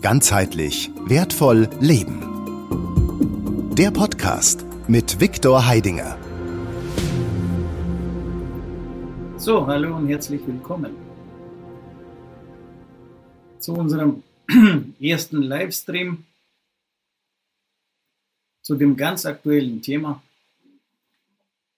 [0.00, 2.20] Ganzheitlich wertvoll leben.
[3.74, 6.16] Der Podcast mit Viktor Heidinger.
[9.38, 10.94] So, hallo und herzlich willkommen
[13.58, 14.22] zu unserem
[15.00, 16.24] ersten Livestream
[18.62, 20.22] zu dem ganz aktuellen Thema.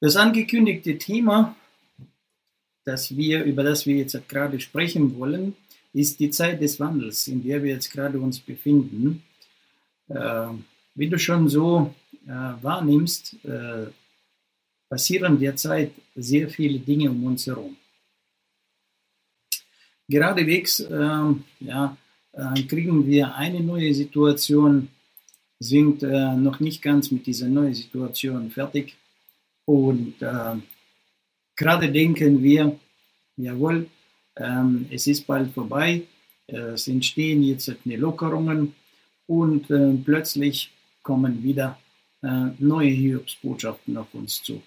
[0.00, 1.56] Das angekündigte Thema,
[2.84, 5.56] das wir, über das wir jetzt gerade sprechen wollen,
[5.92, 9.22] ist die Zeit des Wandels, in der wir jetzt gerade uns befinden.
[10.08, 10.48] Äh,
[10.94, 11.94] wie du schon so
[12.26, 13.86] äh, wahrnimmst, äh,
[14.88, 17.76] passieren derzeit sehr viele Dinge um uns herum.
[20.08, 21.96] Geradewegs ähm, ja,
[22.32, 24.88] äh, kriegen wir eine neue Situation,
[25.60, 28.96] sind äh, noch nicht ganz mit dieser neuen Situation fertig
[29.64, 30.56] und äh,
[31.54, 32.78] gerade denken wir,
[33.36, 33.86] jawohl,
[34.36, 36.02] ähm, es ist bald vorbei,
[36.46, 38.74] es entstehen jetzt eine Lockerungen
[39.26, 41.78] und äh, plötzlich kommen wieder
[42.22, 44.60] äh, neue Hiobsbotschaften auf uns zu.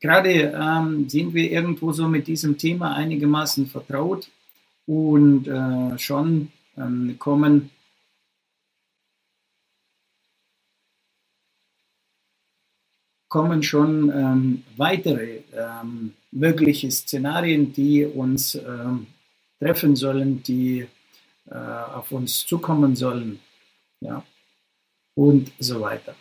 [0.00, 4.30] Gerade ähm, sind wir irgendwo so mit diesem Thema einigermaßen vertraut
[4.86, 7.70] und äh, schon ähm, kommen
[13.28, 19.06] kommen schon ähm, weitere ähm, mögliche Szenarien, die uns ähm,
[19.58, 20.86] treffen sollen, die
[21.46, 23.40] äh, auf uns zukommen sollen,
[24.00, 24.24] ja,
[25.14, 26.14] und so weiter.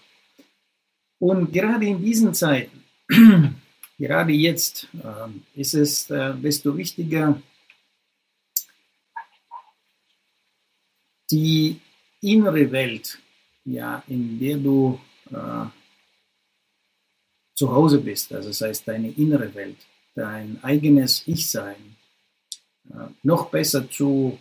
[1.20, 2.84] Und gerade in diesen Zeiten,
[3.98, 7.42] gerade jetzt, äh, ist es äh, desto wichtiger,
[11.30, 11.80] die
[12.22, 13.20] innere Welt,
[13.66, 15.00] ja, in der du
[15.32, 15.66] äh,
[17.56, 19.78] zu Hause bist, also das heißt deine innere Welt,
[20.20, 21.96] dein eigenes Ich-Sein,
[22.90, 24.38] äh, noch besser zu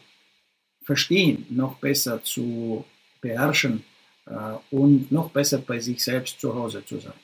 [0.83, 2.85] verstehen, noch besser zu
[3.21, 3.85] beherrschen
[4.27, 7.21] äh, und noch besser bei sich selbst zu Hause zu sein.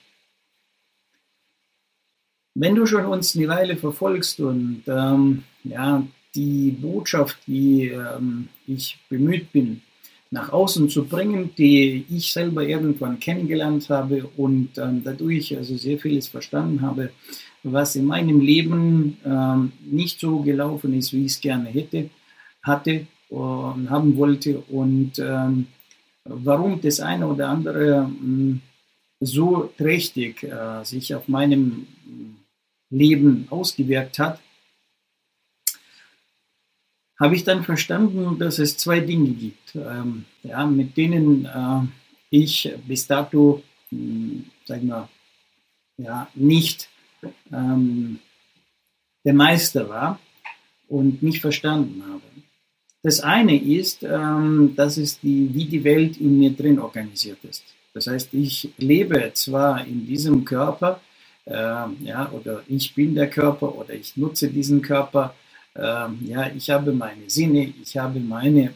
[2.55, 8.99] Wenn du schon uns eine Weile verfolgst und ähm, ja, die Botschaft, die ähm, ich
[9.09, 9.83] bemüht bin,
[10.31, 15.99] nach außen zu bringen, die ich selber irgendwann kennengelernt habe und ähm, dadurch also sehr
[15.99, 17.11] vieles verstanden habe,
[17.65, 22.11] was in meinem Leben ähm, nicht so gelaufen ist, wie ich es gerne hätte,
[22.63, 24.61] hatte und haben wollte.
[24.69, 25.67] Und ähm,
[26.25, 28.61] warum das eine oder andere ähm,
[29.21, 31.87] so trächtig äh, sich auf meinem
[32.91, 34.41] Leben ausgewirkt hat,
[37.19, 41.81] habe ich dann verstanden, dass es zwei Dinge gibt, ähm, ja, mit denen äh,
[42.31, 45.09] ich bis dato, mh, hm, sagen wir,
[45.97, 46.89] ja, nicht
[47.53, 48.19] ähm,
[49.25, 50.19] der Meister war
[50.89, 52.23] und nicht verstanden habe.
[53.03, 57.63] Das eine ist, ähm, das ist die, wie die Welt in mir drin organisiert ist.
[57.93, 61.01] Das heißt, ich lebe zwar in diesem Körper,
[61.45, 65.35] äh, ja, oder ich bin der Körper oder ich nutze diesen Körper,
[65.77, 68.75] ähm, ja, ich habe meine Sinne, ich habe meine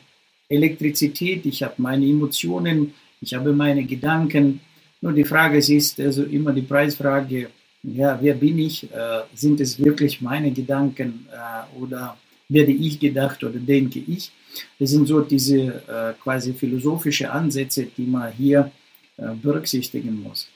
[0.49, 4.61] Elektrizität, ich habe meine Emotionen, ich habe meine Gedanken.
[5.01, 7.51] Nur die Frage ist also immer die Preisfrage,
[7.83, 8.85] ja, wer bin ich?
[8.93, 12.17] Äh, sind es wirklich meine Gedanken äh, oder
[12.49, 14.31] werde ich gedacht oder denke ich?
[14.79, 18.71] Das sind so diese äh, quasi philosophische Ansätze, die man hier
[19.17, 20.49] äh, berücksichtigen muss.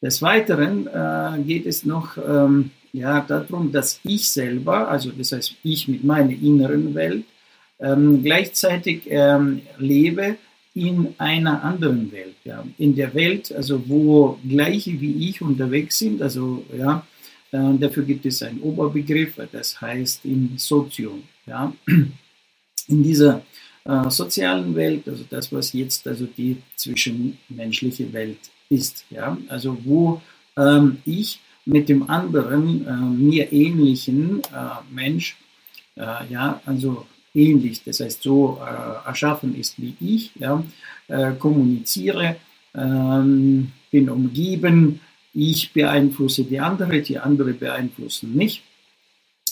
[0.00, 5.56] Des Weiteren äh, geht es noch ähm, ja, darum, dass ich selber, also das heißt
[5.62, 7.24] ich mit meiner inneren Welt,
[7.80, 10.36] ähm, gleichzeitig ähm, lebe
[10.86, 16.22] in einer anderen Welt, ja, in der Welt, also wo Gleiche wie ich unterwegs sind,
[16.22, 17.06] also ja,
[17.50, 21.72] äh, dafür gibt es einen Oberbegriff, das heißt im Sozium, ja,
[22.88, 23.42] in dieser
[23.84, 30.22] äh, sozialen Welt, also das, was jetzt also die zwischenmenschliche Welt ist, ja, also wo
[30.56, 35.36] ähm, ich mit dem anderen äh, mir ähnlichen äh, Mensch,
[35.96, 37.06] äh, ja, also
[37.38, 40.62] ähnlich, das heißt so äh, erschaffen ist wie ich, ja,
[41.08, 42.36] äh, kommuniziere,
[42.74, 45.00] ähm, bin umgeben,
[45.34, 48.62] ich beeinflusse die andere, die andere beeinflussen mich.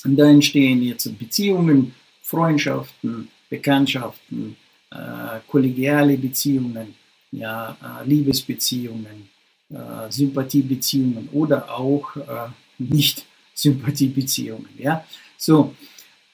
[0.04, 4.56] Und da entstehen jetzt Beziehungen, Freundschaften, Bekanntschaften,
[4.90, 6.94] äh, kollegiale Beziehungen,
[7.30, 9.28] ja, Liebesbeziehungen
[9.68, 14.68] äh, Sympathiebeziehungen oder auch äh, Nicht-Sympathiebeziehungen.
[14.78, 15.04] Ja?
[15.36, 15.74] So,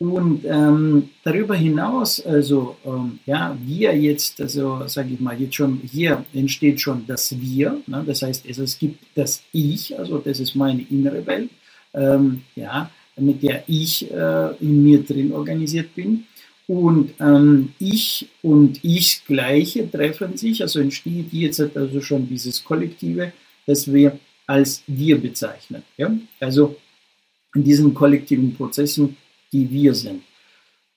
[0.03, 5.81] und ähm, darüber hinaus, also ähm, ja, wir jetzt, also sage ich mal, jetzt schon
[5.89, 8.03] hier entsteht schon das Wir, ne?
[8.05, 11.51] das heißt, also, es gibt das Ich, also das ist meine innere Welt,
[11.95, 16.25] ähm, ja, mit der ich äh, in mir drin organisiert bin.
[16.67, 23.33] Und ähm, ich und ich gleiche treffen sich, also entsteht jetzt also schon dieses Kollektive,
[23.67, 24.19] das wir
[24.49, 25.85] als wir bezeichnen.
[25.97, 26.11] Ja?
[26.41, 26.75] Also
[27.55, 29.17] in diesen kollektiven Prozessen,
[29.53, 30.23] die wir sind.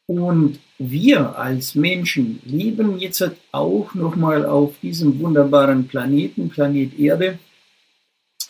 [0.07, 7.39] Und wir als Menschen leben jetzt auch nochmal auf diesem wunderbaren Planeten, Planet Erde.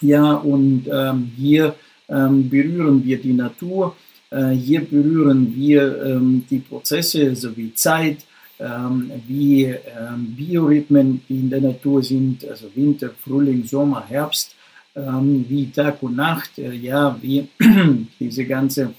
[0.02, 1.76] Ja, und ähm, hier
[2.10, 3.96] ähm, berühren wir die Natur,
[4.32, 8.26] äh, hier berühren wir ähm, die Prozesse sowie Zeit,
[8.60, 14.56] ähm, wie ähm, Biorhythmen, die in der Natur sind, also Winter, Frühling, Sommer, Herbst,
[14.96, 17.48] ähm, wie Tag und Nacht, äh, ja, wie
[18.20, 18.94] diese ganze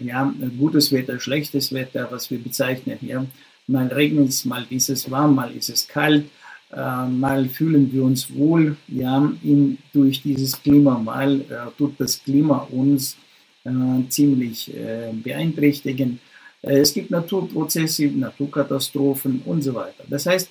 [0.00, 2.98] ja, gutes Wetter, schlechtes Wetter, was wir bezeichnen.
[3.00, 3.24] Ja.
[3.66, 6.26] Mal regnet es, mal ist es warm, mal ist es kalt,
[6.70, 12.22] äh, mal fühlen wir uns wohl ja, in, durch dieses Klima, mal äh, tut das
[12.22, 13.16] Klima uns
[13.64, 13.70] äh,
[14.08, 16.20] ziemlich äh, beeinträchtigen.
[16.62, 20.04] Äh, es gibt Naturprozesse, Naturkatastrophen und so weiter.
[20.08, 20.50] Das heißt,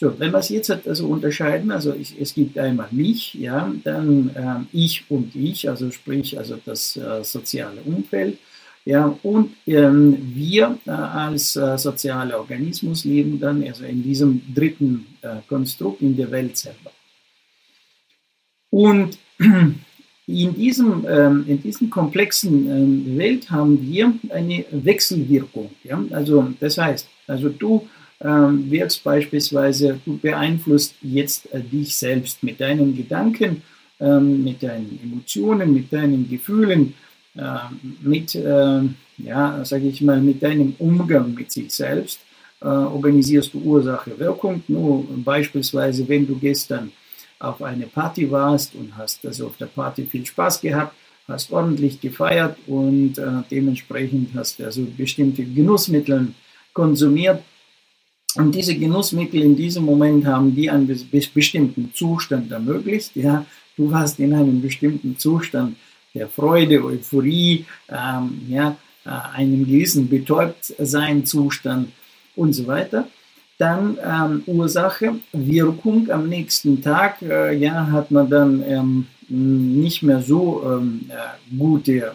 [0.00, 4.30] so, wenn wir es jetzt also unterscheiden, also ich, es gibt einmal mich, ja, dann
[4.34, 8.38] äh, ich und ich, also sprich also das äh, soziale Umfeld,
[8.86, 15.04] ja, und ähm, wir äh, als äh, sozialer Organismus leben dann also in diesem dritten
[15.20, 16.92] äh, Konstrukt in der Welt selber.
[18.70, 25.72] Und in diesem, ähm, in diesem komplexen ähm, Welt haben wir eine Wechselwirkung.
[25.84, 26.02] Ja?
[26.12, 27.86] Also das heißt, also du
[28.22, 33.62] ähm, wirkst beispielsweise, du beeinflusst jetzt äh, dich selbst mit deinen Gedanken,
[33.98, 36.94] ähm, mit deinen Emotionen, mit deinen Gefühlen,
[37.36, 37.42] äh,
[38.02, 38.34] mit,
[39.18, 42.20] ja, sage ich mal, mit deinem Umgang mit sich selbst.
[42.62, 44.62] Äh, organisierst du Ursache, Wirkung.
[44.68, 46.92] Nur beispielsweise, wenn du gestern
[47.38, 50.94] auf eine Party warst und hast also auf der Party viel Spaß gehabt,
[51.26, 56.28] hast ordentlich gefeiert und äh, dementsprechend hast also bestimmte Genussmittel
[56.74, 57.42] konsumiert,
[58.36, 60.86] und diese Genussmittel in diesem Moment haben die einen
[61.34, 63.16] bestimmten Zustand ermöglicht.
[63.16, 63.44] Ja,
[63.76, 65.76] du warst in einem bestimmten Zustand
[66.14, 71.88] der Freude, Euphorie, ähm, ja, äh, einem gewissen Betäubtsein-Zustand
[72.36, 73.08] und so weiter.
[73.58, 80.22] Dann ähm, Ursache, Wirkung am nächsten Tag, äh, ja, hat man dann ähm, nicht mehr
[80.22, 82.12] so ähm, äh, gute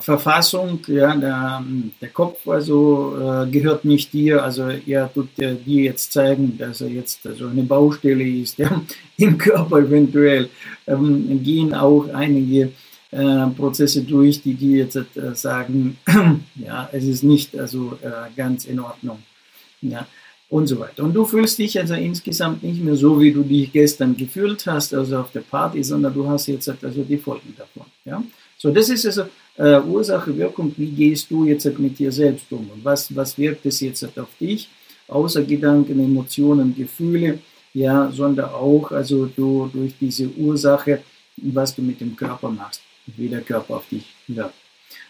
[0.00, 1.64] Verfassung, ja, der,
[2.00, 6.88] der Kopf also äh, gehört nicht dir, also er tut dir jetzt zeigen, dass er
[6.88, 8.82] jetzt also eine Baustelle ist, ja,
[9.16, 10.48] im Körper eventuell
[10.86, 12.72] ähm, gehen auch einige
[13.10, 15.98] äh, Prozesse durch, die dir jetzt äh, sagen,
[16.56, 19.18] ja, es ist nicht also äh, ganz in Ordnung,
[19.82, 20.06] ja,
[20.48, 21.02] und so weiter.
[21.04, 24.94] Und du fühlst dich also insgesamt nicht mehr so, wie du dich gestern gefühlt hast,
[24.94, 28.22] also auf der Party, sondern du hast jetzt also die Folgen davon, ja.
[28.56, 29.24] So, das ist also
[29.56, 33.66] äh, Ursache, Wirkung, wie gehst du jetzt mit dir selbst um und was, was wirkt
[33.66, 34.68] es jetzt auf dich,
[35.08, 37.38] außer Gedanken, Emotionen, Gefühle,
[37.72, 41.02] ja, sondern auch also du durch diese Ursache,
[41.36, 42.82] was du mit dem Körper machst,
[43.16, 44.54] wie der Körper auf dich wirkt.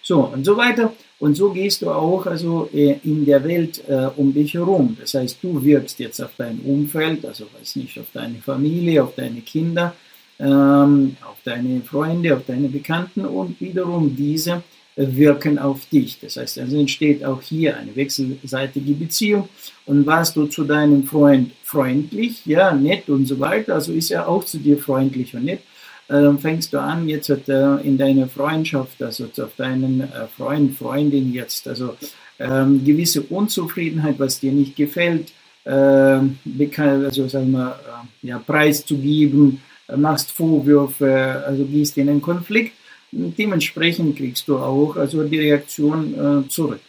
[0.02, 0.92] So und so weiter.
[1.18, 4.96] Und so gehst du auch also äh, in der Welt äh, um dich herum.
[5.00, 9.14] Das heißt, du wirkst jetzt auf dein Umfeld, also weiß nicht, auf deine Familie, auf
[9.14, 9.94] deine Kinder,
[10.38, 14.62] ähm, auf deine Freunde, auf deine Bekannten und wiederum diese
[14.96, 16.20] wirken auf dich.
[16.20, 19.48] Das heißt, also entsteht auch hier eine wechselseitige Beziehung.
[19.86, 24.28] Und warst du zu deinem Freund freundlich, ja, nett und so weiter, also ist er
[24.28, 25.60] auch zu dir freundlich und nett,
[26.06, 31.66] dann fängst du an, jetzt in deiner Freundschaft, also auf deinen äh, Freund, Freundin jetzt,
[31.66, 31.96] also
[32.38, 35.32] ähm, gewisse Unzufriedenheit, was dir nicht gefällt,
[35.64, 37.80] äh, also sagen wir,
[38.22, 39.62] äh, ja, preiszugeben,
[39.96, 42.72] machst Vorwürfe, also gehst in einen Konflikt.
[43.12, 46.80] Dementsprechend kriegst du auch also die Reaktion äh, zurück.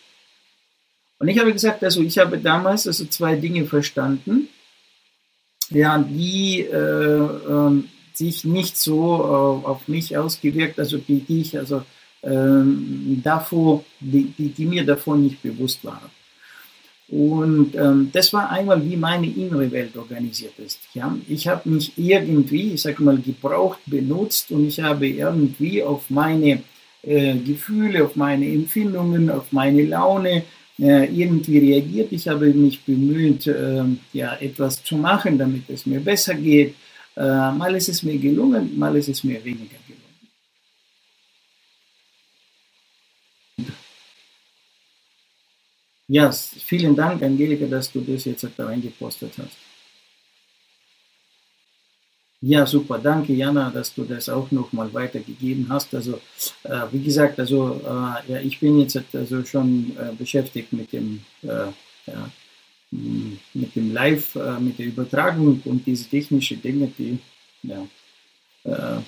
[1.19, 4.49] Und ich habe gesagt, also ich habe damals also zwei Dinge verstanden,
[5.69, 7.83] ja, die äh, äh,
[8.13, 11.83] sich nicht so äh, auf mich ausgewirkt, also die, die ich also
[12.23, 16.09] ähm, davor, die, die, die mir davor nicht bewusst waren.
[17.07, 20.79] Und ähm, das war einmal, wie meine innere Welt organisiert ist.
[20.93, 21.15] Ja?
[21.27, 26.63] Ich habe mich irgendwie, ich sage mal, gebraucht, benutzt und ich habe irgendwie auf meine
[27.03, 30.43] äh, Gefühle, auf meine Empfindungen, auf meine Laune
[30.79, 32.11] äh, irgendwie reagiert.
[32.11, 33.83] Ich habe mich bemüht, äh,
[34.13, 36.75] ja, etwas zu machen, damit es mir besser geht.
[37.15, 39.95] Äh, mal ist es mir gelungen, mal ist es mir weniger gelungen.
[46.07, 49.57] Ja, vielen Dank, Angelika, dass du das jetzt da reingepostet hast.
[52.41, 52.99] Ja, super.
[52.99, 55.95] Danke, Jana, dass du das auch nochmal weitergegeben hast.
[55.95, 56.21] Also,
[56.63, 61.21] äh, wie gesagt, also äh, ja, ich bin jetzt also schon äh, beschäftigt mit dem,
[61.41, 61.71] äh,
[62.05, 62.29] ja,
[62.91, 67.17] mit dem Live, äh, mit der Übertragung und diese technischen Dinge, die,
[67.63, 67.87] ja,
[68.63, 69.01] äh,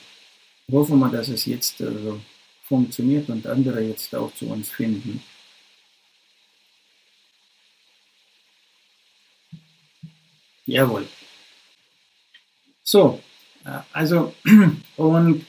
[0.72, 2.20] hoffen wir, dass es jetzt also,
[2.64, 5.22] funktioniert und andere jetzt auch zu uns finden.
[10.68, 11.08] Jawohl.
[12.84, 13.20] So,
[13.66, 14.34] äh, also,
[14.98, 15.46] und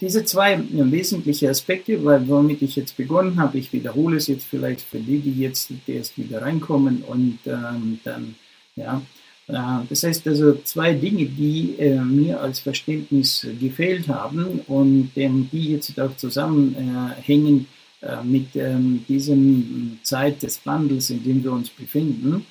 [0.00, 4.98] diese zwei wesentlichen Aspekte, womit ich jetzt begonnen habe, ich wiederhole es jetzt vielleicht für
[4.98, 8.34] die, die jetzt erst wieder reinkommen und ähm, dann,
[8.76, 9.00] ja,
[9.48, 15.48] äh, das heißt also zwei Dinge, die äh, mir als Verständnis gefehlt haben und ähm,
[15.50, 17.66] die jetzt auch zusammenhängen
[18.02, 22.44] äh, mit ähm, diesem Zeit des Wandels, in dem wir uns befinden.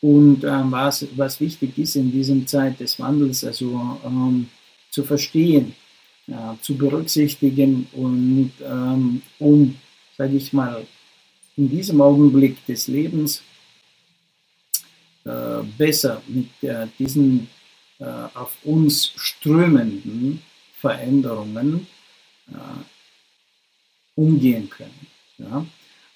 [0.00, 4.48] Und ähm, was, was wichtig ist in diesem Zeit des Wandels, also ähm,
[4.90, 5.74] zu verstehen,
[6.28, 9.76] äh, zu berücksichtigen und ähm, um,
[10.16, 10.86] sage ich mal,
[11.56, 13.42] in diesem Augenblick des Lebens
[15.24, 17.48] äh, besser mit äh, diesen
[17.98, 20.42] äh, auf uns strömenden
[20.80, 21.86] Veränderungen
[22.52, 22.54] äh,
[24.14, 25.06] umgehen können.
[25.38, 25.66] Ja?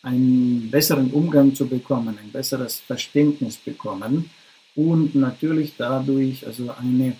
[0.02, 4.30] Einen besseren Umgang zu bekommen, ein besseres Verständnis bekommen
[4.74, 7.16] und natürlich dadurch also eine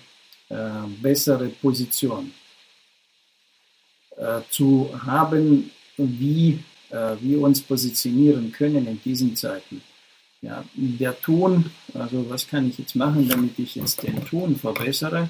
[0.49, 2.31] äh, bessere Position
[4.17, 6.59] äh, zu haben, wie
[6.89, 9.81] äh, wir uns positionieren können in diesen Zeiten.
[10.41, 15.29] Ja, der Ton, also was kann ich jetzt machen, damit ich jetzt den Ton verbessere?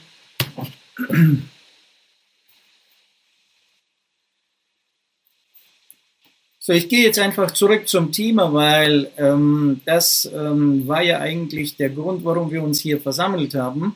[6.63, 11.75] So, ich gehe jetzt einfach zurück zum Thema, weil ähm, das ähm, war ja eigentlich
[11.75, 13.95] der Grund, warum wir uns hier versammelt haben,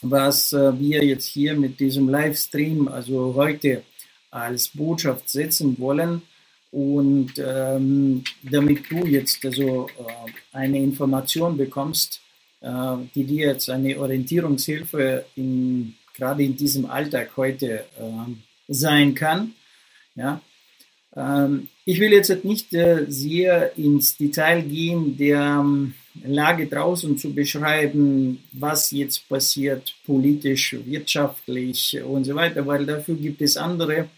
[0.00, 3.82] was äh, wir jetzt hier mit diesem Livestream, also heute
[4.30, 6.22] als Botschaft setzen wollen.
[6.70, 12.22] Und ähm, damit du jetzt also äh, eine Information bekommst,
[12.62, 18.32] äh, die dir jetzt eine Orientierungshilfe in, gerade in diesem Alltag heute äh,
[18.66, 19.52] sein kann,
[20.14, 20.40] ja,
[21.86, 25.94] ich will jetzt nicht äh, sehr ins Detail gehen, der ähm,
[26.24, 33.40] Lage draußen zu beschreiben, was jetzt passiert, politisch, wirtschaftlich und so weiter, weil dafür gibt
[33.40, 34.08] es andere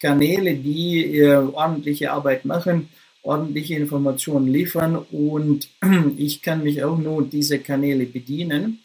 [0.00, 2.88] Kanäle, die äh, ordentliche Arbeit machen,
[3.22, 5.68] ordentliche Informationen liefern und
[6.16, 8.80] ich kann mich auch nur diese Kanäle bedienen,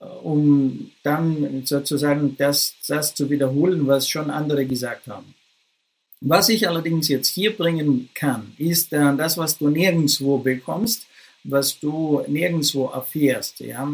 [0.00, 5.34] äh, um dann sozusagen das, das zu wiederholen, was schon andere gesagt haben.
[6.20, 11.06] Was ich allerdings jetzt hier bringen kann, ist äh, das, was du nirgendwo bekommst,
[11.44, 13.88] was du nirgendwo erfährst, ja,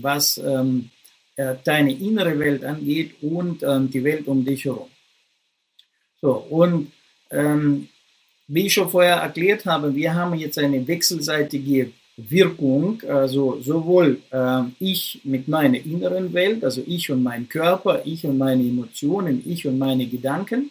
[0.00, 0.90] was ähm,
[1.34, 4.88] äh, deine innere Welt angeht und ähm, die Welt um dich herum.
[6.20, 6.92] So, und
[7.30, 7.88] ähm,
[8.46, 14.62] wie ich schon vorher erklärt habe, wir haben jetzt eine wechselseitige Wirkung, also sowohl äh,
[14.78, 19.66] ich mit meiner inneren Welt, also ich und mein Körper, ich und meine Emotionen, ich
[19.66, 20.70] und meine Gedanken,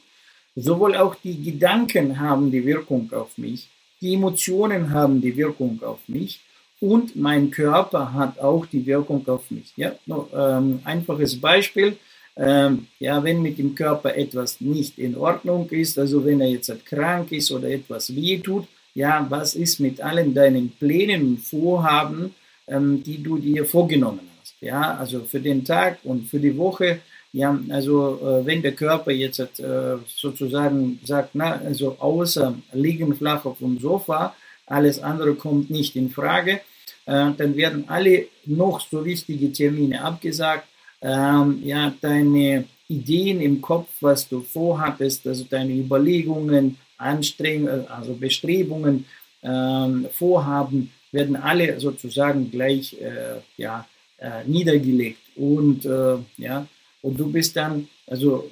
[0.55, 3.69] Sowohl auch die Gedanken haben die Wirkung auf mich,
[4.01, 6.41] die Emotionen haben die Wirkung auf mich
[6.79, 9.71] und mein Körper hat auch die Wirkung auf mich.
[9.77, 11.97] Ja, no, ähm, einfaches Beispiel.
[12.35, 16.85] Ähm, ja, wenn mit dem Körper etwas nicht in Ordnung ist, also wenn er jetzt
[16.85, 22.33] krank ist oder etwas wehtut, ja, was ist mit allen deinen Plänen und Vorhaben,
[22.67, 24.55] ähm, die du dir vorgenommen hast?
[24.61, 26.99] Ja, also für den Tag und für die Woche,
[27.33, 33.45] ja, also äh, wenn der Körper jetzt äh, sozusagen sagt, na, also außer liegen flach
[33.45, 34.35] auf dem Sofa,
[34.65, 36.61] alles andere kommt nicht in Frage,
[37.05, 40.67] äh, dann werden alle noch so wichtige Termine abgesagt.
[41.01, 49.05] Ähm, ja, deine Ideen im Kopf, was du vorhattest, also deine Überlegungen, Anstrengungen, also Bestrebungen,
[49.41, 55.19] ähm, Vorhaben, werden alle sozusagen gleich äh, ja, äh, niedergelegt.
[55.35, 56.67] Und äh, ja,
[57.01, 58.49] und du bist dann, also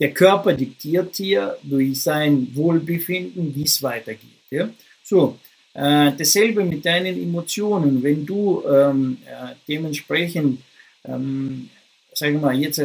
[0.00, 4.46] der Körper diktiert dir durch sein Wohlbefinden, wie es weitergeht.
[4.50, 4.68] Ja?
[5.02, 5.38] So,
[5.74, 8.02] äh, dasselbe mit deinen Emotionen.
[8.02, 10.60] Wenn du ähm, äh, dementsprechend,
[11.04, 11.68] ähm,
[12.12, 12.80] sagen wir mal, jetzt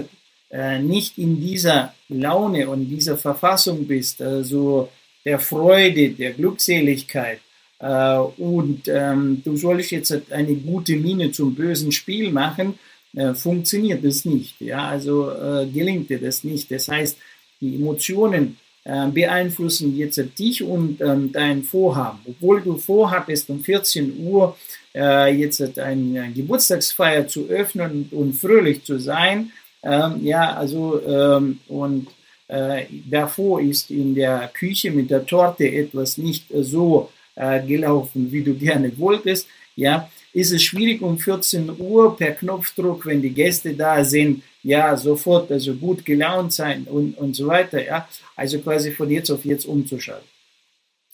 [0.52, 4.90] äh, nicht in dieser Laune und dieser Verfassung bist, also
[5.26, 7.40] der Freude, der Glückseligkeit,
[7.80, 12.80] äh, und ähm, du sollst jetzt eine gute Miene zum bösen Spiel machen,
[13.16, 14.60] äh, funktioniert es nicht.
[14.60, 16.72] Ja, also äh, gelingt dir das nicht.
[16.72, 17.18] Das heißt,
[17.62, 22.20] die Emotionen äh, beeinflussen jetzt dich und ähm, dein Vorhaben.
[22.26, 24.58] Obwohl du vorhattest, um 14 Uhr
[24.94, 29.52] äh, jetzt eine Geburtstagsfeier zu öffnen und fröhlich zu sein,
[29.84, 32.08] ähm, ja, also ähm, und
[32.48, 38.44] äh, davor ist in der Küche mit der Torte etwas nicht so äh, gelaufen, wie
[38.44, 43.74] du gerne wolltest, ja, ist es schwierig um 14 Uhr per Knopfdruck, wenn die Gäste
[43.74, 48.92] da sind, ja, sofort also gut gelaunt sein und, und so weiter, ja, also quasi
[48.92, 50.28] von jetzt auf jetzt umzuschalten.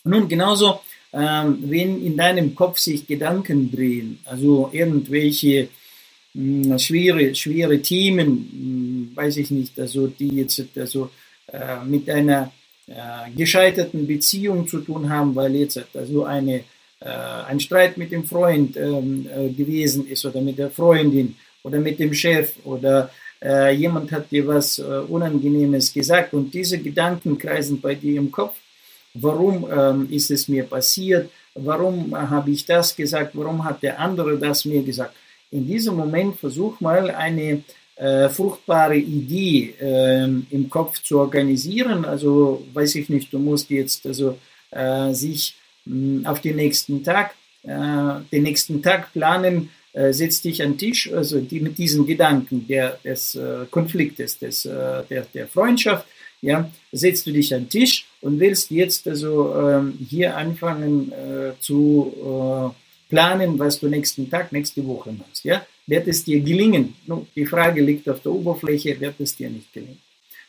[0.05, 0.79] Nun, genauso,
[1.11, 5.67] ähm, wenn in deinem Kopf sich Gedanken drehen, also irgendwelche
[6.33, 11.09] mh, hm, schwere, schwere Themen, mh, hm, weiß ich nicht, also die jetzt also
[11.51, 12.51] äh, mit einer
[12.87, 16.63] äh, gescheiterten Beziehung zu tun haben, weil jetzt also eine,
[17.05, 21.99] ein Streit mit dem Freund ähm, äh, gewesen ist oder mit der Freundin oder mit
[21.99, 23.09] dem Chef oder
[23.41, 28.31] äh, jemand hat dir was äh, Unangenehmes gesagt und diese Gedanken kreisen bei dir im
[28.31, 28.57] Kopf.
[29.13, 31.29] Warum ähm, ist es mir passiert?
[31.55, 33.31] Warum habe ich das gesagt?
[33.33, 35.15] Warum hat der andere das mir gesagt?
[35.51, 37.63] In diesem Moment versuch mal eine
[37.95, 42.05] äh, fruchtbare Idee äh, im Kopf zu organisieren.
[42.05, 44.37] Also weiß ich nicht, du musst jetzt also
[44.71, 45.55] äh, sich
[46.23, 47.69] auf den nächsten Tag, äh,
[48.31, 52.67] den nächsten Tag planen, äh, setz dich an den Tisch, also die, mit diesen Gedanken
[52.67, 56.07] der, des äh, Konfliktes, des, der, der Freundschaft,
[56.41, 61.11] ja, setzt du dich an den Tisch und willst jetzt also ähm, hier anfangen
[61.59, 62.73] zu
[63.09, 66.95] planen, was du nächsten Tag, nächste Woche machst, ja wird es dir gelingen?
[67.07, 70.01] Nun, die Frage liegt auf der Oberfläche, wird es dir nicht gelingen?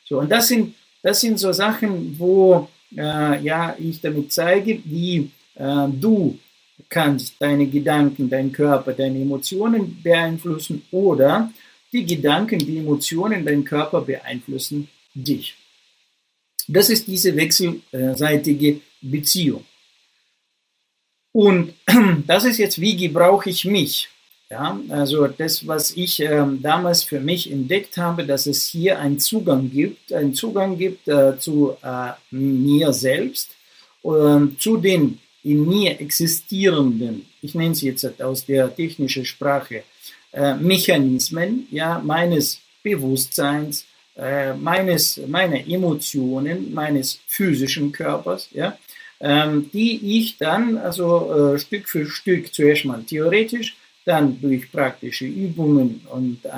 [0.05, 5.31] So, und das sind, das sind so Sachen, wo äh, ja, ich damit zeige, wie
[5.55, 6.39] äh, du
[6.89, 11.51] kannst deine Gedanken, deinen Körper, deine Emotionen beeinflussen oder
[11.93, 15.55] die Gedanken, die Emotionen, deinen Körper beeinflussen dich.
[16.69, 19.65] Das ist diese wechselseitige Beziehung.
[21.33, 21.75] Und
[22.27, 24.09] das ist jetzt, wie gebrauche ich mich?
[24.53, 29.21] Ja, also das, was ich ähm, damals für mich entdeckt habe, dass es hier einen
[29.21, 33.51] Zugang gibt, einen Zugang gibt äh, zu äh, mir selbst,
[34.03, 39.85] äh, zu den in mir existierenden, ich nenne es jetzt aus der technischen Sprache,
[40.33, 43.87] äh, Mechanismen, ja, meines Bewusstseins,
[44.17, 48.77] äh, meines, meiner Emotionen, meines physischen Körpers, ja,
[49.21, 55.27] ähm, die ich dann also äh, Stück für Stück zuerst mal theoretisch dann durch praktische
[55.27, 56.51] Übungen und äh,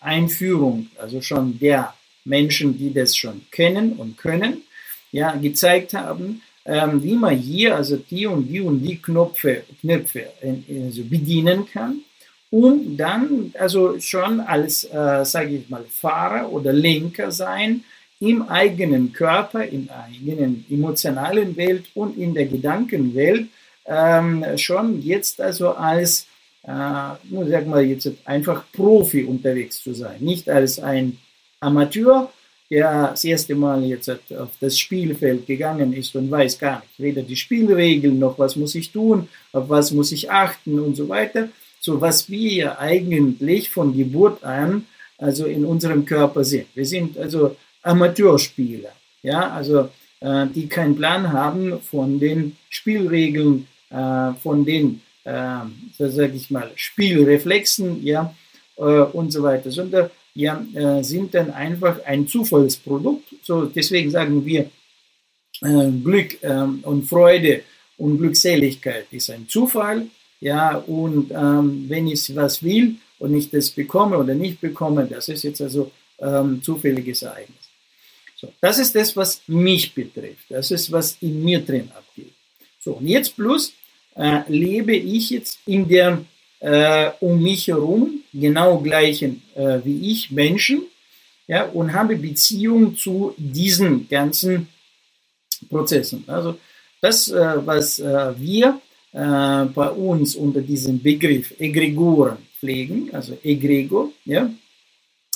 [0.00, 4.62] Einführung, also schon der Menschen, die das schon kennen und können,
[5.12, 10.26] ja, gezeigt haben, ähm, wie man hier also die und die und die Knöpfe, Knöpfe
[10.40, 12.00] äh, also bedienen kann,
[12.50, 17.84] um dann also schon als, äh, sage ich mal, Fahrer oder Lenker sein
[18.20, 23.48] im eigenen Körper, in eigenen emotionalen Welt und in der Gedankenwelt
[23.86, 26.26] ähm, schon jetzt also als
[26.66, 31.18] äh, sag mal jetzt einfach Profi unterwegs zu sein, nicht als ein
[31.60, 32.30] Amateur,
[32.70, 37.22] der das erste Mal jetzt auf das Spielfeld gegangen ist und weiß gar nicht, weder
[37.22, 41.48] die Spielregeln noch was muss ich tun, auf was muss ich achten und so weiter.
[41.80, 44.86] So was wir ja eigentlich von Geburt an
[45.18, 46.66] also in unserem Körper sind.
[46.74, 48.90] Wir sind also Amateurspieler,
[49.22, 56.34] ja, also äh, die keinen Plan haben von den Spielregeln, äh, von den so sage
[56.34, 58.34] ich mal, Spielreflexen, ja,
[58.76, 63.24] äh, und so weiter, sondern ja, äh, sind dann einfach ein Zufallsprodukt.
[63.42, 64.70] So, deswegen sagen wir,
[65.62, 67.62] äh, Glück ähm, und Freude
[67.96, 70.06] und Glückseligkeit ist ein Zufall,
[70.40, 75.28] ja, und ähm, wenn ich was will und ich das bekomme oder nicht bekomme, das
[75.28, 77.56] ist jetzt also ähm, zufälliges Ereignis.
[78.36, 80.44] So, das ist das, was mich betrifft.
[80.50, 82.34] Das ist, was in mir drin abgeht.
[82.80, 83.72] So, und jetzt plus
[84.16, 86.24] äh, lebe ich jetzt in der
[86.60, 90.82] äh, um mich herum genau gleichen äh, wie ich Menschen
[91.46, 94.68] ja, und habe Beziehung zu diesen ganzen
[95.68, 96.24] Prozessen.
[96.26, 96.58] Also
[97.00, 98.80] das, äh, was äh, wir
[99.12, 104.50] äh, bei uns unter diesem Begriff Egregoren pflegen, also Egrego, ja,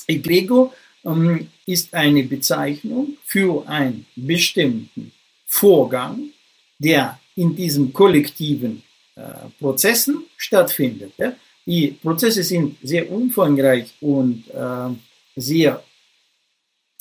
[0.07, 0.73] Egrego
[1.05, 5.12] ähm, ist eine Bezeichnung für einen bestimmten
[5.47, 6.31] Vorgang,
[6.79, 8.83] der in diesen kollektiven
[9.14, 9.22] äh,
[9.59, 11.12] Prozessen stattfindet.
[11.16, 11.33] Ja?
[11.66, 14.90] Die Prozesse sind sehr umfangreich und äh,
[15.37, 15.83] sehr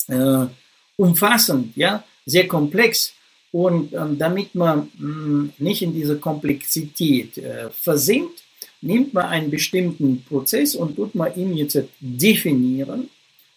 [0.08, 0.46] äh,
[0.96, 2.04] umfassend, ja?
[2.24, 3.14] sehr komplex.
[3.50, 8.42] Und ähm, damit man mh, mm, nicht in dieser Komplexität äh, versinkt,
[8.80, 13.08] nimmt man einen bestimmten Prozess und tut man ihn jetzt definieren,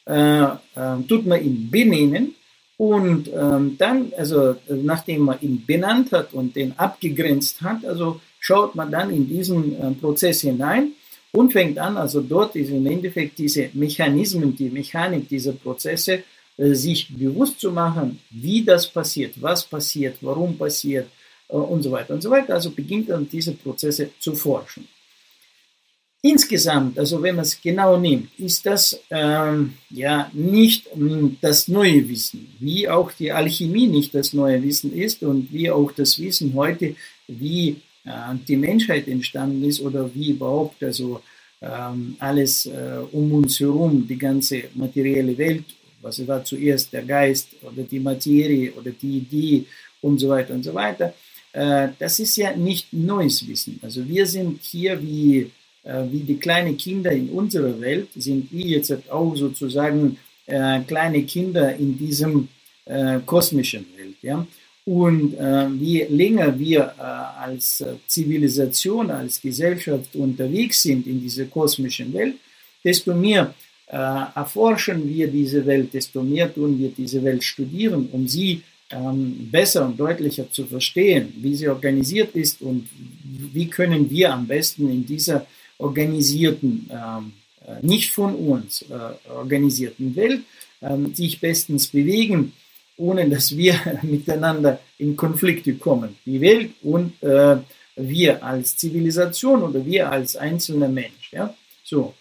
[0.05, 2.35] äh, äh, tut man ihn benennen
[2.81, 8.73] Und ähm, dann, also nachdem man ihn benannt hat und den abgegrenzt hat, also schaut
[8.73, 10.93] man dann in diesen äh, Prozess hinein
[11.31, 16.23] und fängt an, also dort ist im Endeffekt diese Mechanismen, die Mechanik dieser Prozesse
[16.57, 21.07] äh, sich bewusst zu machen, wie das passiert, was passiert, warum passiert
[21.49, 22.55] äh, und so weiter und so weiter.
[22.55, 24.87] Also beginnt dann diese Prozesse zu forschen.
[26.23, 32.07] Insgesamt, also wenn man es genau nimmt, ist das ähm, ja nicht ähm, das neue
[32.07, 36.53] Wissen, wie auch die Alchemie nicht das neue Wissen ist und wie auch das Wissen
[36.53, 36.95] heute,
[37.27, 41.21] wie äh, die Menschheit entstanden ist oder wie überhaupt also
[41.59, 45.65] ähm, alles äh, um uns herum, die ganze materielle Welt,
[46.03, 49.65] was war zuerst der Geist oder die Materie oder die Idee
[50.01, 51.15] und so weiter und so weiter.
[51.51, 53.79] Äh, das ist ja nicht neues Wissen.
[53.81, 55.49] Also wir sind hier wie
[55.83, 61.75] wie die kleinen Kinder in unserer Welt, sind wir jetzt auch sozusagen äh, kleine Kinder
[61.75, 62.47] in diesem
[62.85, 64.15] äh, kosmischen Welt.
[64.21, 64.45] Ja?
[64.85, 72.13] Und äh, je länger wir äh, als Zivilisation, als Gesellschaft unterwegs sind in dieser kosmischen
[72.13, 72.35] Welt,
[72.83, 73.53] desto mehr
[73.87, 79.49] äh, erforschen wir diese Welt, desto mehr tun wir diese Welt studieren, um sie ähm,
[79.51, 82.87] besser und deutlicher zu verstehen, wie sie organisiert ist und
[83.53, 85.45] wie können wir am besten in dieser
[85.81, 87.33] organisierten, ähm,
[87.65, 90.41] äh, nicht von uns äh, organisierten Welt
[90.81, 92.53] ähm, sich bestens bewegen,
[92.97, 96.17] ohne dass wir miteinander in Konflikte kommen.
[96.25, 97.57] Die Welt und äh,
[97.95, 101.31] wir als Zivilisation oder wir als einzelner Mensch.
[101.31, 101.53] Ja?
[101.83, 102.13] So.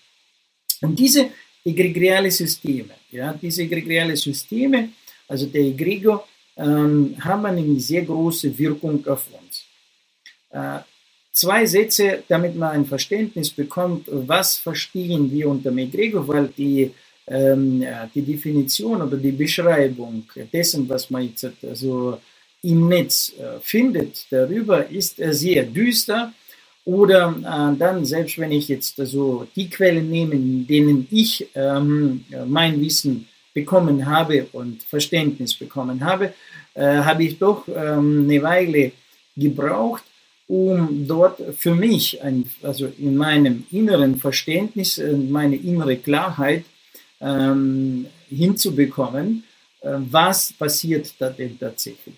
[0.81, 1.31] Und diese
[1.65, 4.91] egregiale Systeme, ja, diese egregiale Systeme,
[5.29, 9.65] also der Egregor, ähm, haben eine sehr große Wirkung auf uns.
[10.51, 10.81] Äh,
[11.33, 16.91] zwei Sätze, damit man ein Verständnis bekommt, was verstehen wir unter Megregor, weil die,
[17.27, 22.19] ähm, die Definition oder die Beschreibung dessen, was man jetzt also
[22.63, 26.33] im Netz äh, findet, darüber ist äh, sehr düster.
[26.85, 32.25] Oder äh, dann, selbst wenn ich jetzt also die Quellen nehme, in denen ich ähm,
[32.47, 36.33] mein Wissen bekommen habe und Verständnis bekommen habe,
[36.75, 38.93] äh, habe ich doch ähm, eine Weile
[39.37, 40.05] gebraucht,
[40.51, 46.65] um dort für mich, ein, also in meinem inneren Verständnis, äh, meine innere Klarheit
[47.21, 49.45] ähm, hinzubekommen,
[49.81, 52.17] äh, was passiert da denn tatsächlich.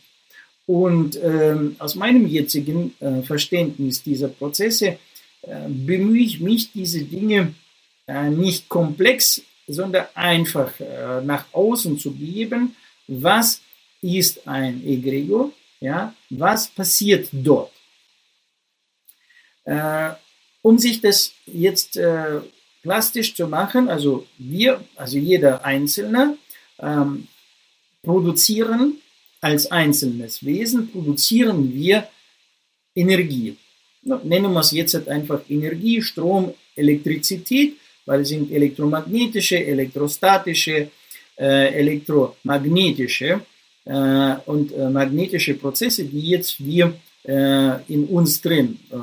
[0.67, 4.87] Und ähm, aus meinem jetzigen äh, Verständnis dieser Prozesse
[5.43, 7.53] äh, bemühe ich mich, diese Dinge
[8.07, 13.61] äh, nicht komplex, sondern einfach äh, nach außen zu geben, was
[14.01, 17.72] ist ein Egregor, ja, was passiert dort.
[19.65, 20.11] Äh,
[20.63, 22.41] um sich das jetzt äh,
[22.83, 26.37] plastisch zu machen, also wir, also jeder Einzelne,
[26.79, 27.29] ähm,
[28.03, 28.97] produzieren
[29.41, 32.09] als einzelnes Wesen, produzieren wir
[32.95, 33.57] Energie.
[34.03, 40.91] Nennen wir es jetzt halt einfach Energie, Strom, Elektrizität, weil es sind elektromagnetische, elektrostatische,
[41.39, 43.41] äh, elektromagnetische
[43.85, 46.95] äh, und äh, magnetische Prozesse, die jetzt wir
[47.25, 48.97] äh, in uns drin äh,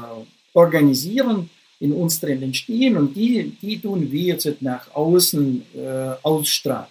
[0.54, 6.90] organisieren, in uns drin entstehen und die, die tun wir jetzt nach außen äh, ausstrahlen.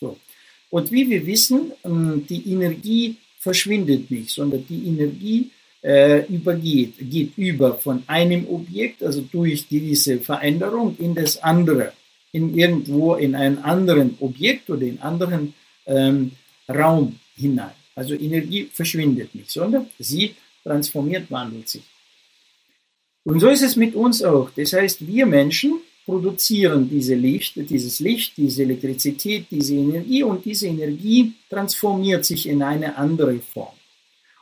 [0.00, 0.16] So.
[0.70, 5.50] Und wie wir wissen, ähm, die Energie verschwindet nicht, sondern die Energie
[5.82, 11.92] äh, übergeht, geht über von einem Objekt, also durch diese Veränderung in das andere,
[12.32, 15.54] in irgendwo in einen anderen Objekt oder in anderen
[15.86, 16.32] ähm,
[16.68, 17.70] Raum hinein.
[17.94, 21.84] Also Energie verschwindet nicht, sondern sie transformiert, wandelt sich.
[23.26, 24.50] Und so ist es mit uns auch.
[24.54, 30.68] Das heißt, wir Menschen produzieren diese Licht, dieses Licht, diese Elektrizität, diese Energie und diese
[30.68, 33.74] Energie transformiert sich in eine andere Form.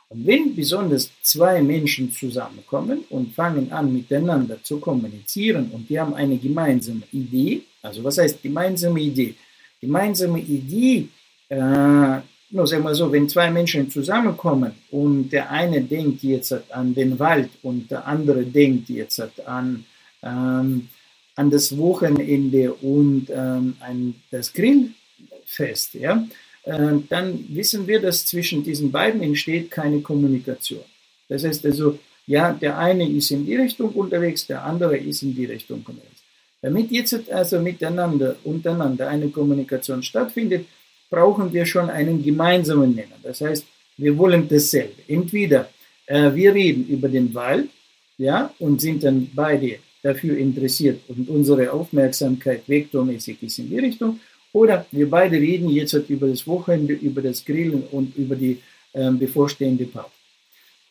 [0.09, 6.13] Und wenn besonders zwei Menschen zusammenkommen und fangen an miteinander zu kommunizieren und die haben
[6.13, 9.33] eine gemeinsame Idee, also was heißt gemeinsame Idee?
[9.81, 11.07] Gemeinsame Idee
[11.49, 16.93] äh, nur sagen wir so, wenn zwei Menschen zusammenkommen und der eine denkt jetzt an
[16.93, 19.85] den Wald und der andere denkt jetzt an,
[20.21, 20.87] ähm,
[21.35, 26.25] an das Wochenende und ähm, an das Grillfest, ja,
[26.63, 30.83] äh, dann wissen wir, dass zwischen diesen beiden entsteht keine Kommunikation.
[31.27, 35.35] Das heißt also, ja, der eine ist in die Richtung unterwegs, der andere ist in
[35.35, 36.21] die Richtung unterwegs.
[36.61, 40.65] Damit jetzt also miteinander, untereinander eine Kommunikation stattfindet,
[41.09, 43.17] brauchen wir schon einen gemeinsamen Nenner.
[43.23, 43.65] Das heißt,
[43.97, 45.01] wir wollen dasselbe.
[45.07, 45.69] Entweder
[46.05, 47.69] äh, wir reden über den Wald,
[48.17, 54.19] ja, und sind dann beide dafür interessiert und unsere Aufmerksamkeit vektormäßig ist in die Richtung,
[54.55, 58.57] Oder wir beide reden jetzt über das Wochenende, über das Grillen und über die
[58.93, 60.09] äh, bevorstehende Party.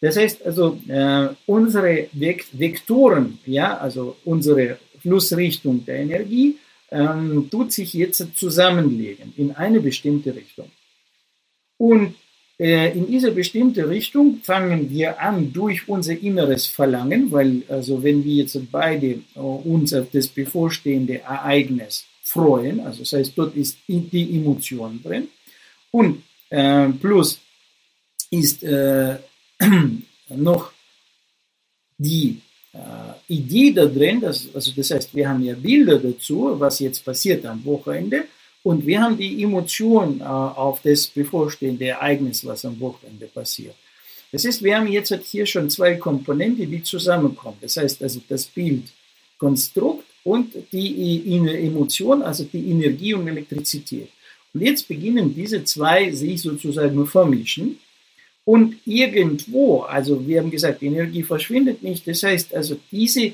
[0.03, 6.57] Das heißt also, äh, unsere Vektoren, ja, also unsere Flussrichtung der Energie,
[6.95, 10.71] ähm, tut sich jetzt zusammenlegen in eine bestimmte Richtung.
[11.77, 12.15] Und
[12.59, 18.25] äh, in diese bestimmte Richtung fangen wir an durch unser inneres Verlangen, weil also wenn
[18.25, 23.79] wir jetzt beide äh, uns auf das bevorstehende Ereignis freuen, also das heißt, dort ist
[23.89, 25.29] die Emotion drin
[25.91, 27.41] und äh, plus
[28.31, 29.17] ist äh,
[30.29, 30.73] noch
[31.99, 32.41] die
[33.29, 37.47] Idee da drin, dass, also das heißt, wir haben ja Bilder dazu, was jetzt passiert
[37.47, 38.25] am Wochenende
[38.63, 43.75] und wir haben die Emotion äh, auf das bevorstehende Ereignis, was am Wochenende passiert.
[44.33, 47.59] Das heißt, wir haben jetzt halt hier schon zwei Komponenten, die zusammenkommen.
[47.61, 54.09] Das heißt also das Bildkonstrukt und die Emotion, also die Energie und Elektrizität.
[54.53, 57.79] Und jetzt beginnen diese zwei sich sozusagen vermischen.
[58.45, 62.07] Und irgendwo, also wir haben gesagt, die Energie verschwindet nicht.
[62.07, 63.33] Das heißt also, diese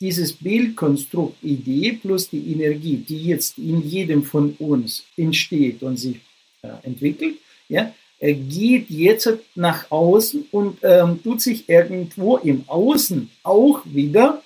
[0.00, 6.20] dieses Bildkonstrukt Idee plus die Energie, die jetzt in jedem von uns entsteht und sich
[6.62, 7.36] äh, entwickelt,
[7.68, 14.42] ja, äh, geht jetzt nach außen und ähm, tut sich irgendwo im Außen auch wieder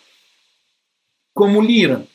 [1.35, 2.09] kumulieren.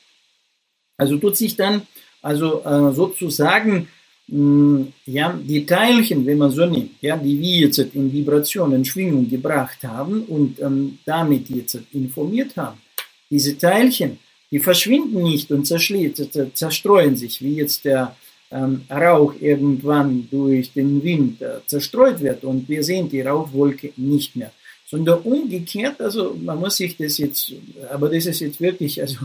[0.97, 1.87] Also tut sich dann
[2.21, 3.87] also äh, sozusagen
[4.31, 9.27] ja, die Teilchen, wenn man so nimmt, ja, die wir jetzt in Vibration, in Schwingung
[9.27, 12.77] gebracht haben und ähm, damit jetzt informiert haben,
[13.29, 14.19] diese Teilchen,
[14.51, 18.15] die verschwinden nicht und zerstreuen sich, wie jetzt der
[18.51, 24.35] ähm, Rauch irgendwann durch den Wind äh, zerstreut wird und wir sehen die Rauchwolke nicht
[24.35, 24.51] mehr.
[24.85, 27.53] Sondern umgekehrt, also man muss sich das jetzt,
[27.91, 29.17] aber das ist jetzt wirklich also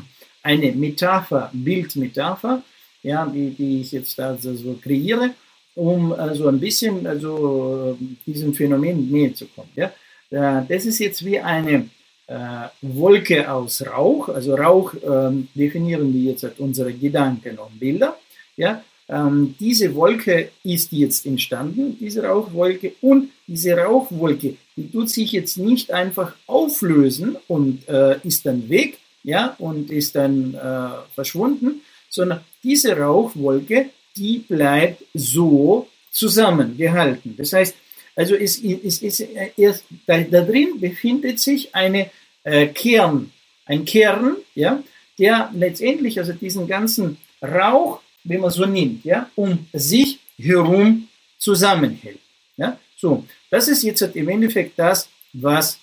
[0.42, 2.62] eine Metapher, Bildmetapher,
[3.04, 5.30] ja, die, die ich jetzt da so kreiere,
[5.76, 9.70] um also ein bisschen also diesem Phänomen näher zu kommen.
[9.76, 9.92] Ja.
[10.30, 11.88] Äh, das ist jetzt wie eine
[12.26, 18.16] äh, Wolke aus Rauch, also Rauch ähm, definieren wir jetzt als unsere Gedanken und Bilder.
[18.56, 25.32] Ja, ähm, diese Wolke ist jetzt entstanden, diese Rauchwolke, und diese Rauchwolke, die tut sich
[25.32, 31.82] jetzt nicht einfach auflösen und äh, ist dann weg, ja, und ist dann äh, verschwunden,
[32.08, 37.37] sondern diese Rauchwolke, die bleibt so zusammengehalten.
[37.37, 37.74] Das heißt,
[38.16, 39.20] also es, es, es,
[39.57, 42.11] es, da, da drin befindet sich eine
[42.44, 43.33] äh, Kern,
[43.66, 44.83] ein Kern, ja,
[45.18, 52.20] der letztendlich also diesen ganzen Rauch, wenn man so nimmt, ja, um sich herum zusammenhält.
[52.57, 52.79] Ja.
[52.96, 55.79] So, das ist jetzt im Endeffekt das, was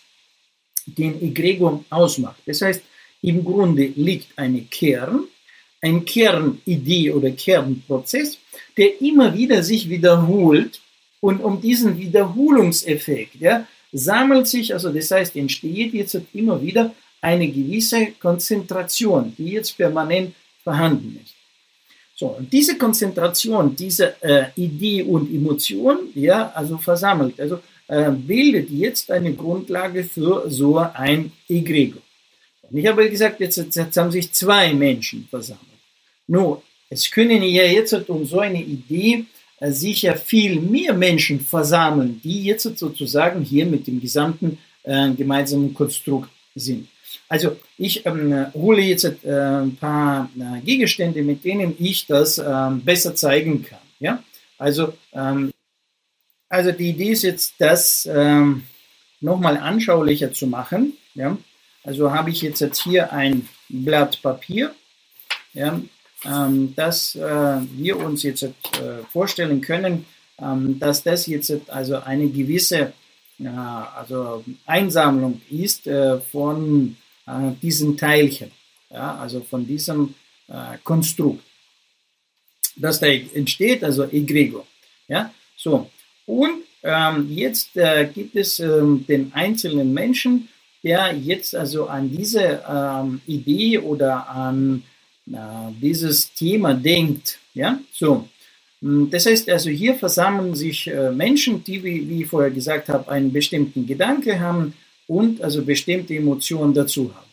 [0.86, 2.42] den Egregor ausmacht.
[2.46, 2.82] Das heißt,
[3.22, 5.26] im Grunde liegt eine Kern,
[5.82, 8.38] ein Kernidee oder Kernprozess,
[8.78, 10.80] der immer wieder sich wiederholt
[11.20, 17.48] und um diesen Wiederholungseffekt, ja, sammelt sich, also das heißt, entsteht jetzt immer wieder eine
[17.50, 21.36] gewisse Konzentration, die jetzt permanent vorhanden ist.
[22.16, 28.70] So, und diese Konzentration, diese äh, Idee und Emotion, ja, also versammelt, also äh, bildet
[28.70, 32.02] jetzt eine Grundlage für so ein Egregor.
[32.62, 35.71] Und ich habe gesagt, jetzt, jetzt haben sich zwei Menschen versammelt.
[36.28, 39.26] Nur, es können ja jetzt um so eine Idee
[39.60, 45.74] äh, sicher viel mehr Menschen versammeln, die jetzt sozusagen hier mit dem gesamten äh, gemeinsamen
[45.74, 46.88] Konstrukt sind.
[47.30, 52.82] Also ich ähm, hole jetzt äh, ein paar äh, Gegenstände, mit denen ich das ähm,
[52.82, 53.80] besser zeigen kann.
[54.00, 54.24] Ja?
[54.58, 55.54] Also, ähm,
[56.50, 58.64] also die Idee ist jetzt, das ähm,
[59.22, 60.94] nochmal anschaulicher zu machen.
[61.14, 61.38] Ja?
[61.84, 64.76] Also habe ich jetzt, jetzt hier ein Blatt Papier.
[65.54, 65.80] Ja?
[66.26, 67.22] Ähm, dass äh,
[67.74, 68.52] wir uns jetzt äh,
[69.12, 70.06] vorstellen können,
[70.40, 72.94] ähm, dass das jetzt also eine gewisse
[73.40, 78.52] äh, also Einsammlung ist äh, von äh, diesen Teilchen,
[78.90, 80.14] ja, also von diesem
[80.48, 81.44] äh, Konstrukt,
[82.76, 84.66] das da entsteht, also Egregor.
[85.08, 85.90] Ja, so.
[86.26, 87.74] Und ähm, jetzt
[88.14, 90.48] gibt es ähm, den einzelnen Menschen,
[90.84, 94.84] der jetzt also an diese ähm, Idee oder an
[95.82, 97.40] dieses Thema denkt.
[97.54, 98.28] Ja, so.
[98.82, 103.10] Hm, das heißt also, hier versammeln sich äh, Menschen, die, wie, ich vorher gesagt habe,
[103.12, 104.74] einen bestimmten Gedanke haben
[105.08, 107.28] und also bestimmte Emotionen dazu haben.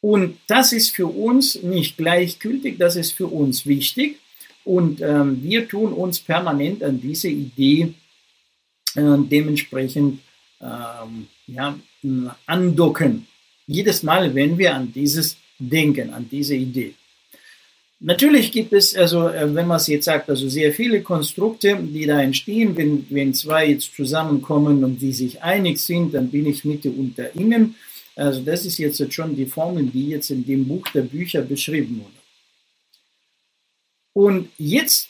[0.00, 4.18] Und das ist für uns nicht gleichgültig, das ist für uns wichtig.
[4.64, 7.94] Und ähm, wir tun uns permanent an diese Idee
[8.96, 10.20] äh, dementsprechend
[10.60, 11.78] ähm, ja,
[12.46, 13.26] andocken.
[13.66, 16.94] Jedes Mal, wenn wir an dieses denken, an diese Idee.
[18.00, 22.06] Natürlich gibt es, also äh, wenn man es jetzt sagt, also sehr viele Konstrukte, die
[22.06, 22.76] da entstehen.
[22.76, 27.34] Wenn, wenn zwei jetzt zusammenkommen und die sich einig sind, dann bin ich Mitte unter
[27.34, 27.76] ihnen.
[28.16, 32.00] Also das ist jetzt schon die Formel, die jetzt in dem Buch der Bücher beschrieben
[32.00, 32.24] wurde.
[34.12, 35.08] Und jetzt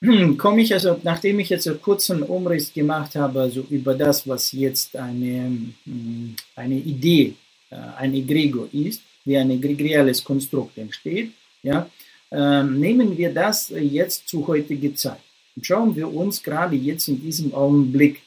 [0.36, 4.52] komme ich also, nachdem ich jetzt einen kurzen Umriss gemacht habe, also über das, was
[4.52, 7.34] jetzt eine, hm, eine Idee,
[7.70, 11.30] äh, ein Egregor ist, wie ein egregiales Konstrukt entsteht,
[11.62, 11.88] ja,
[12.34, 15.20] nehmen wir das jetzt zu heutiger Zeit.
[15.54, 18.22] Und schauen wir uns gerade jetzt in diesem Augenblick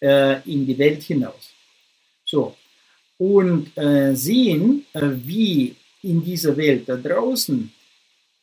[0.00, 1.52] äh, in die Welt hinaus.
[2.24, 2.54] So,
[3.18, 7.72] und äh, sehen, äh, wie in dieser Welt da draußen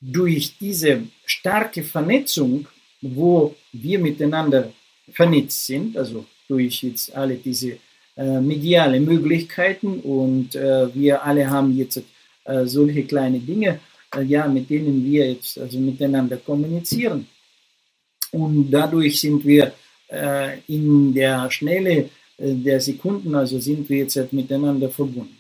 [0.02, 2.68] durch diese starke Vernetzung,
[3.02, 4.72] wo wir miteinander
[5.12, 7.78] vernetzt sind, also durch jetzt alle diese
[8.18, 12.02] äh, mediale Möglichkeiten und äh, wir alle haben jetzt
[12.44, 13.80] äh, solche kleine Dinge,
[14.26, 17.28] ja, mit denen wir jetzt also miteinander kommunizieren.
[18.32, 19.74] Und dadurch sind wir
[20.12, 25.38] äh, in der Schnelle äh, der Sekunden, also sind wir jetzt halt miteinander verbunden.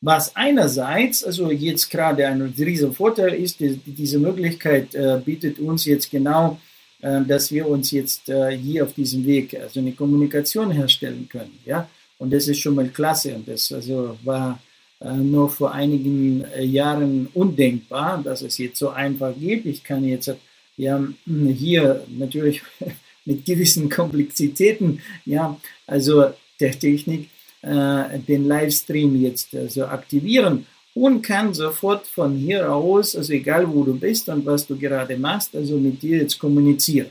[0.00, 5.84] Was einerseits, also jetzt gerade ein riesiger Vorteil ist, die, diese Möglichkeit äh, bietet uns
[5.84, 6.60] jetzt genau,
[7.00, 11.58] äh, dass wir uns jetzt äh, hier auf diesem Weg also eine Kommunikation herstellen können,
[11.64, 11.88] ja.
[12.18, 14.71] Und das ist schon mal klasse und das also war äh,
[15.16, 19.66] nur vor einigen äh, Jahren undenkbar, dass es jetzt so einfach geht.
[19.66, 20.34] Ich kann jetzt
[20.76, 22.62] ja hier natürlich
[23.24, 26.26] mit gewissen Komplexitäten, ja, also
[26.60, 27.28] der Technik,
[27.62, 33.84] äh, den Livestream jetzt also aktivieren und kann sofort von hier aus, also egal wo
[33.84, 37.10] du bist und was du gerade machst, also mit dir jetzt kommunizieren.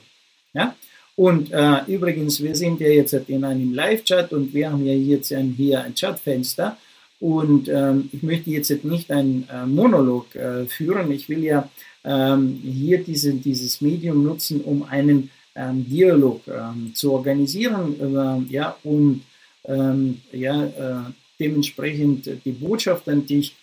[0.54, 0.76] Ja?
[1.16, 5.32] Und äh, übrigens, wir sind ja jetzt in einem Live-Chat und wir haben ja jetzt
[5.34, 6.78] ein, hier ein Chatfenster.
[7.22, 11.12] Und ähm, ich möchte jetzt nicht einen äh, Monolog äh, führen.
[11.12, 11.70] Ich will ja
[12.04, 18.76] ähm, hier diese, dieses Medium nutzen, um einen ähm, Dialog ähm, zu organisieren äh, ja,
[18.84, 19.22] und
[19.66, 23.56] ähm, ja, äh, dementsprechend die Botschaft an dich,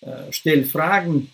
[0.00, 1.30] äh, stell Fragen,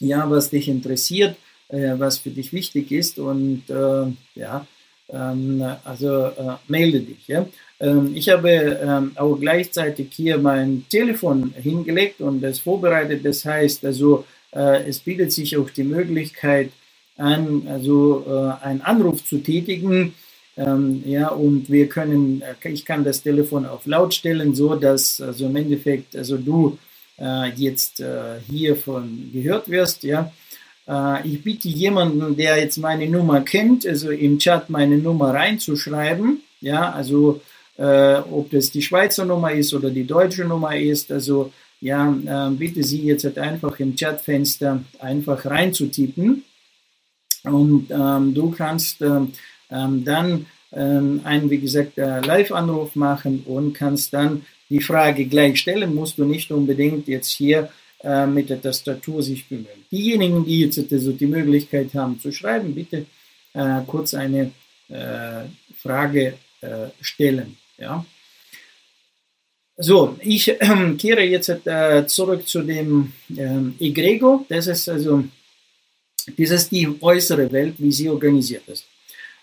[0.00, 1.36] ja, was dich interessiert,
[1.68, 4.66] äh, was für dich wichtig ist und äh, ja, ähm,
[5.08, 7.28] also äh, melde dich.
[7.28, 7.46] Ja.
[7.80, 13.24] Ähm, ich habe ähm, auch gleichzeitig hier mein Telefon hingelegt und das vorbereitet.
[13.24, 16.70] Das heißt also, äh, es bietet sich auch die Möglichkeit
[17.16, 20.14] an, also äh, einen Anruf zu tätigen
[20.56, 25.46] ähm, ja, und wir können, ich kann das Telefon auf laut stellen, so dass also
[25.46, 26.78] im Endeffekt, also du
[27.54, 30.30] jetzt äh, hiervon gehört wirst, ja.
[30.88, 36.40] Äh, ich bitte jemanden, der jetzt meine Nummer kennt, also im Chat meine Nummer reinzuschreiben,
[36.60, 37.40] ja, also
[37.76, 42.50] äh, ob das die Schweizer Nummer ist oder die deutsche Nummer ist, also ja, äh,
[42.50, 46.44] bitte Sie jetzt halt einfach im Chatfenster einfach reinzutippen.
[47.44, 49.32] Und ähm, du kannst ähm,
[49.70, 55.60] ähm, dann ähm, einen, wie gesagt, äh, Live-Anruf machen und kannst dann die Frage gleich
[55.60, 57.68] stellen, musst du nicht unbedingt jetzt hier
[58.06, 59.84] äh, mit der Tastatur sich bemühen.
[59.90, 63.06] Diejenigen, die jetzt also die Möglichkeit haben zu schreiben, bitte
[63.52, 64.52] äh, kurz eine
[64.88, 65.42] äh,
[65.76, 67.56] Frage äh, stellen.
[67.78, 68.04] Ja.
[69.76, 70.44] So, ich
[70.98, 74.46] kehre jetzt äh, zurück zu dem äh, Egrego.
[74.48, 75.24] Das ist also,
[76.38, 78.86] das ist die äußere Welt, wie sie organisiert ist.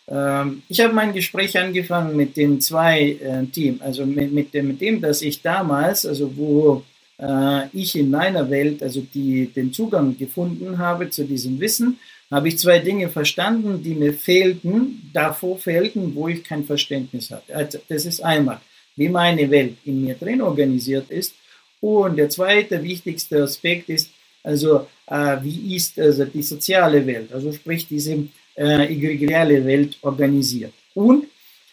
[0.08, 4.70] Ähm, ich habe mein Gespräch angefangen mit den zwei äh, Teams, also mit, mit, dem,
[4.70, 6.84] mit dem, dass ich damals, also wo
[7.24, 12.48] äh, ich in meiner Welt, also die, den Zugang gefunden habe zu diesem Wissen, habe
[12.50, 17.56] ich zwei Dinge verstanden, die mir fehlten, davor fehlten, wo ich kein Verständnis hatte.
[17.56, 18.60] Also das ist einmal,
[18.96, 21.34] wie meine Welt in mir drin organisiert ist.
[21.80, 24.10] Und der zweite wichtigste Aspekt ist,
[24.44, 30.74] also äh, wie ist also die soziale Welt, also sprich diese äh, egregiale Welt organisiert.
[30.96, 31.26] Und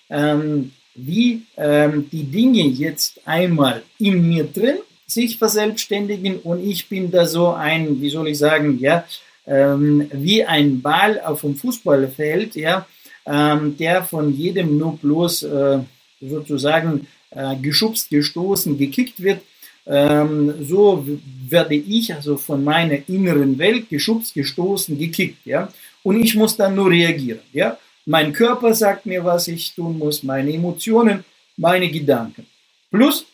[0.09, 4.79] ähm, wie ähm, die Dinge jetzt einmal in mir drin
[5.11, 9.05] sich verselbstständigen und ich bin da so ein, wie soll ich sagen, ja,
[9.47, 12.87] ähm, wie ein Ball auf dem Fußballfeld, ja,
[13.27, 15.79] ähm, der von jedem nur bloß äh,
[16.21, 19.41] sozusagen äh, geschubst, gestoßen, gekickt wird.
[19.87, 21.05] Ähm, so
[21.49, 25.73] werde ich also von meiner inneren Welt geschubst, gestoßen, gekickt, ja.
[26.03, 27.41] Und ich muss dann nur reagieren.
[27.53, 27.77] Ja?
[28.07, 31.25] Mein Körper sagt mir, was ich tun muss, meine Emotionen,
[31.57, 32.47] meine Gedanken.
[32.91, 33.27] Plus,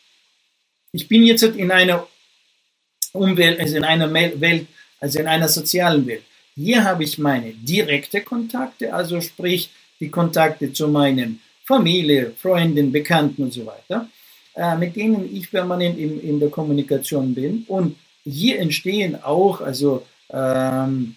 [0.93, 2.07] ich bin jetzt in einer
[3.13, 4.67] Umwelt, also in einer Welt,
[5.01, 6.23] also in einer sozialen Welt.
[6.55, 9.71] Hier habe ich meine direkte Kontakte, also sprich
[10.01, 14.09] die Kontakte zu meinen Familie, Freunden, Bekannten und so weiter,
[14.55, 17.65] äh, mit denen ich permanent in, in der Kommunikation bin.
[17.69, 21.17] Und hier entstehen auch also ähm,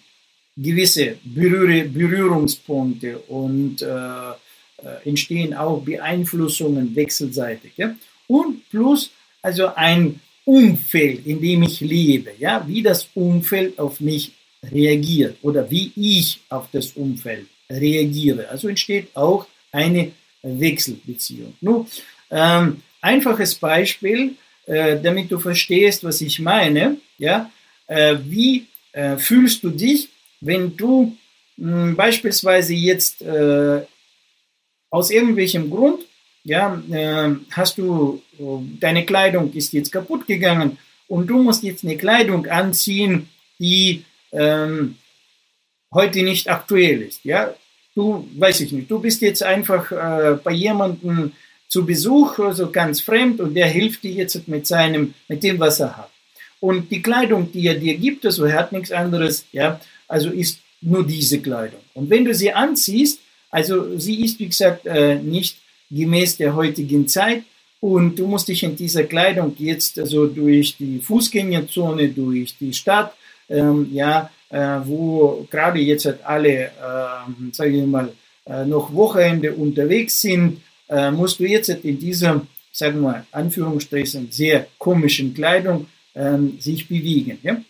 [0.56, 7.72] gewisse Berühr Berührungspunkte und äh, äh, entstehen auch Beeinflussungen wechselseitig.
[7.76, 7.94] Ja?
[8.26, 9.10] Und plus
[9.42, 14.32] also ein Umfeld, in dem ich lebe, ja, wie das Umfeld auf mich
[14.62, 18.48] reagiert oder wie ich auf das Umfeld reagiere.
[18.48, 20.12] Also entsteht auch eine
[20.42, 21.54] Wechselbeziehung.
[21.60, 21.86] Nun,
[22.30, 24.34] ähm, einfaches Beispiel,
[24.66, 26.96] äh, damit du verstehst, was ich meine.
[27.18, 27.50] Ja,
[27.86, 30.08] äh, wie äh, fühlst du dich,
[30.40, 31.16] wenn du
[31.56, 33.82] mh, hm, beispielsweise jetzt äh,
[34.90, 36.00] aus irgendwelchem Grund,
[36.50, 38.20] ja, äh, hast du,
[38.80, 43.28] deine Kleidung ist jetzt kaputt gegangen und du musst jetzt eine Kleidung anziehen,
[43.60, 44.96] die ähm,
[45.94, 47.24] heute nicht aktuell ist.
[47.24, 47.54] Ja,
[47.94, 51.32] du, weiß ich nicht, du bist jetzt einfach äh, bei jemandem
[51.68, 55.78] zu Besuch, also ganz fremd, und der hilft dir jetzt mit seinem, mit dem, was
[55.78, 56.10] er hat.
[56.58, 60.58] Und die Kleidung, die er dir gibt, also er hat nichts anderes, ja, also ist
[60.80, 61.80] nur diese Kleidung.
[61.94, 63.20] Und wenn du sie anziehst,
[63.50, 65.58] also sie ist, wie gesagt, äh, nicht
[65.90, 67.42] gemäß der heutigen Zeit,
[67.80, 73.14] und du musst dich in dieser Kleidung jetzt also durch die Fußgängerzone, durch die Stadt,
[73.48, 78.12] ähm, ja, äh, wo gerade jetzt halt alle, äh, sage ich mal,
[78.44, 83.26] äh, noch Wochenende unterwegs sind, äh, musst du jetzt halt in dieser, sagen wir mal,
[83.32, 87.38] Anführungsstrichen, sehr komischen Kleidung ähm, sich bewegen.
[87.42, 87.62] Ja?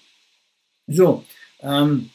[0.88, 1.24] So,
[1.62, 2.10] ähm,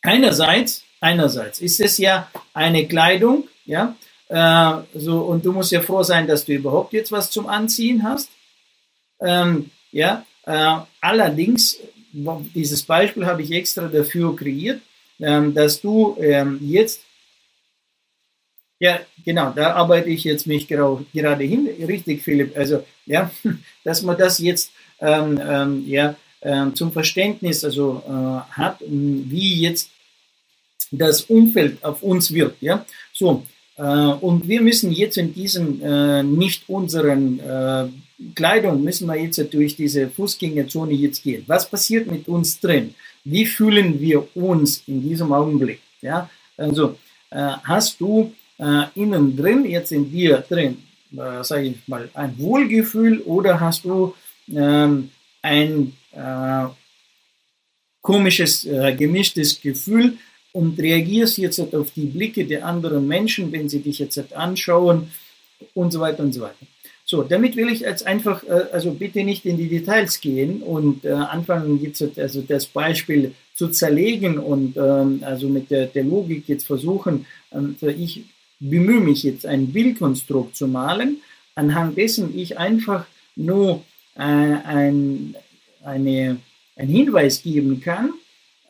[0.00, 3.94] einerseits, einerseits ist es ja eine Kleidung, ja,
[4.28, 8.02] äh, so, und du musst ja froh sein, dass du überhaupt jetzt was zum Anziehen
[8.02, 8.30] hast.
[9.20, 11.78] Ähm, ja, äh, allerdings
[12.54, 14.80] dieses Beispiel habe ich extra dafür kreiert,
[15.20, 17.02] ähm, dass du ähm, jetzt,
[18.78, 23.30] ja, genau, da arbeite ich jetzt mich gerade hin, richtig, Philipp, also, ja,
[23.84, 29.90] dass man das jetzt, ähm, ähm, ja, ähm, zum Verständnis, also, äh, hat, wie jetzt
[30.90, 33.44] das Umfeld auf uns wirkt, ja, so,
[33.76, 37.86] und wir müssen jetzt in diesen äh, nicht unseren äh,
[38.34, 41.44] Kleidung müssen wir jetzt durch diese Fußgängerzone jetzt gehen.
[41.46, 42.94] Was passiert mit uns drin?
[43.24, 45.80] Wie fühlen wir uns in diesem Augenblick?
[46.00, 46.96] Ja, also
[47.30, 50.78] äh, hast du äh, innen drin, jetzt in dir drin,
[51.12, 54.14] äh, sage ich mal, ein Wohlgefühl oder hast du
[54.54, 55.10] ähm,
[55.42, 56.66] ein äh,
[58.00, 60.16] komisches, äh, gemischtes Gefühl
[60.56, 65.12] und reagierst jetzt auf die Blicke der anderen Menschen, wenn sie dich jetzt anschauen
[65.74, 66.64] und so weiter und so weiter.
[67.04, 71.04] So, damit will ich jetzt einfach, äh, also bitte nicht in die Details gehen und
[71.04, 76.48] äh, anfangen jetzt also das Beispiel zu zerlegen und ähm, also mit der, der Logik
[76.48, 78.24] jetzt versuchen, ähm, ich
[78.58, 81.18] bemühe mich jetzt ein Bildkonstrukt zu malen,
[81.54, 83.82] anhand dessen ich einfach nur
[84.14, 85.36] äh, ein,
[85.84, 86.38] eine,
[86.76, 88.14] ein Hinweis geben kann,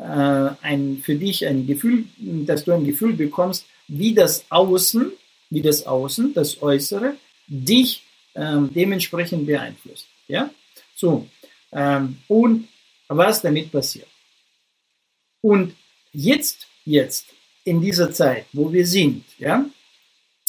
[0.02, 5.12] ein, für dich ein Gefühl, dass du ein Gefühl bekommst, wie das Außen,
[5.50, 7.16] wie das Außen, das Äußere,
[7.46, 8.02] dich
[8.34, 10.06] ähm, dementsprechend beeinflusst.
[10.28, 10.50] Ja?
[10.94, 11.26] So,
[11.72, 12.68] ähm, und
[13.08, 14.08] was damit passiert.
[15.40, 15.74] Und
[16.12, 17.26] jetzt, jetzt,
[17.64, 19.64] in dieser Zeit, wo wir sind, ja,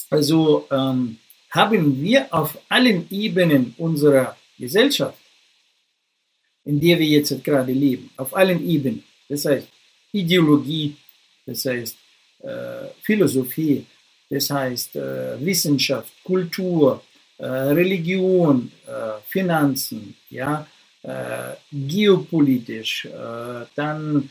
[0.10, 1.18] also ähm,
[1.50, 5.18] haben wir auf allen Ebenen unserer Gesellschaft,
[6.64, 9.68] in der wir jetzt gerade leben, auf allen Ebenen, das heißt
[10.12, 10.96] Ideologie,
[11.46, 11.98] das heißt
[12.44, 12.48] äh,
[13.02, 13.86] Philosophie,
[14.30, 17.02] das heißt äh, Wissenschaft, Kultur,
[17.40, 20.66] äh, Religion, äh, Finanzen, ja,
[21.04, 23.08] äh, geopolitisch,
[23.76, 24.30] dann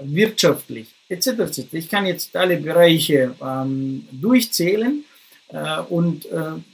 [0.00, 1.66] wirtschaftlich, etc.
[1.72, 5.04] Ich kann jetzt alle Bereiche ähm, durchzählen
[5.90, 6.26] und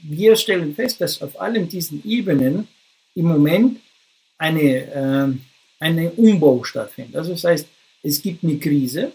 [0.03, 2.69] wir stellen fest, dass auf allen diesen Ebenen
[3.17, 3.81] im Moment
[4.39, 5.37] eine,
[5.85, 7.16] eine Umbau stattfindet.
[7.16, 7.66] Also das heißt,
[8.03, 9.12] es gibt eine Krise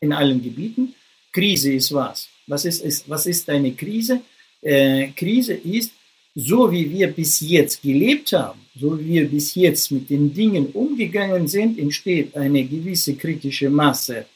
[0.00, 0.94] in allen Gebieten.
[1.32, 2.28] Krise ist was?
[2.46, 4.20] Was ist, ist, was ist eine Krise?
[4.62, 5.92] äh, Krise ist,
[6.34, 10.66] so wie wir bis jetzt gelebt haben, so wie wir bis jetzt mit den Dingen
[10.72, 14.26] umgegangen sind, entsteht eine gewisse kritische Masse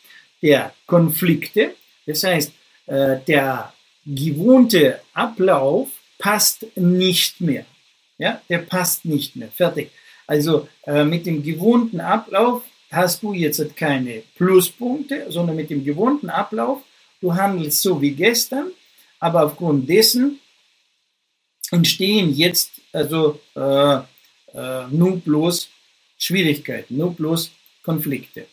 [0.42, 1.74] der Konflikte.
[2.04, 2.52] Das heißt,
[2.86, 3.72] äh, der
[4.04, 7.64] gewohnte Ablauf passt nicht mehr.
[8.18, 9.48] Ja, der passt nicht mehr.
[9.48, 9.90] Fertig.
[10.26, 16.30] Also äh, mit dem gewohnten Ablauf hast du jetzt keine Pluspunkte, sondern mit dem gewohnten
[16.30, 16.82] Ablauf,
[17.20, 18.70] du handelst so wie gestern,
[19.18, 20.40] aber aufgrund dessen
[21.70, 23.96] entstehen jetzt also äh,
[24.54, 25.68] äh, nur bloß
[26.18, 27.50] Schwierigkeiten, nur bloß
[27.82, 28.46] Konflikte.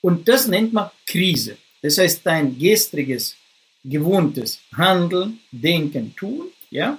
[0.00, 1.56] Und das nennt man Krise.
[1.80, 3.36] Das heißt, dein gestriges,
[3.84, 6.98] gewohntes Handeln, Denken, Tun, ja,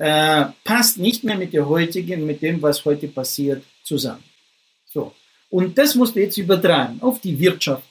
[0.00, 4.24] äh, passt nicht mehr mit der heutigen, mit dem, was heute passiert, zusammen.
[4.86, 5.12] So.
[5.50, 7.84] Und das musst du jetzt übertragen auf die Wirtschaft,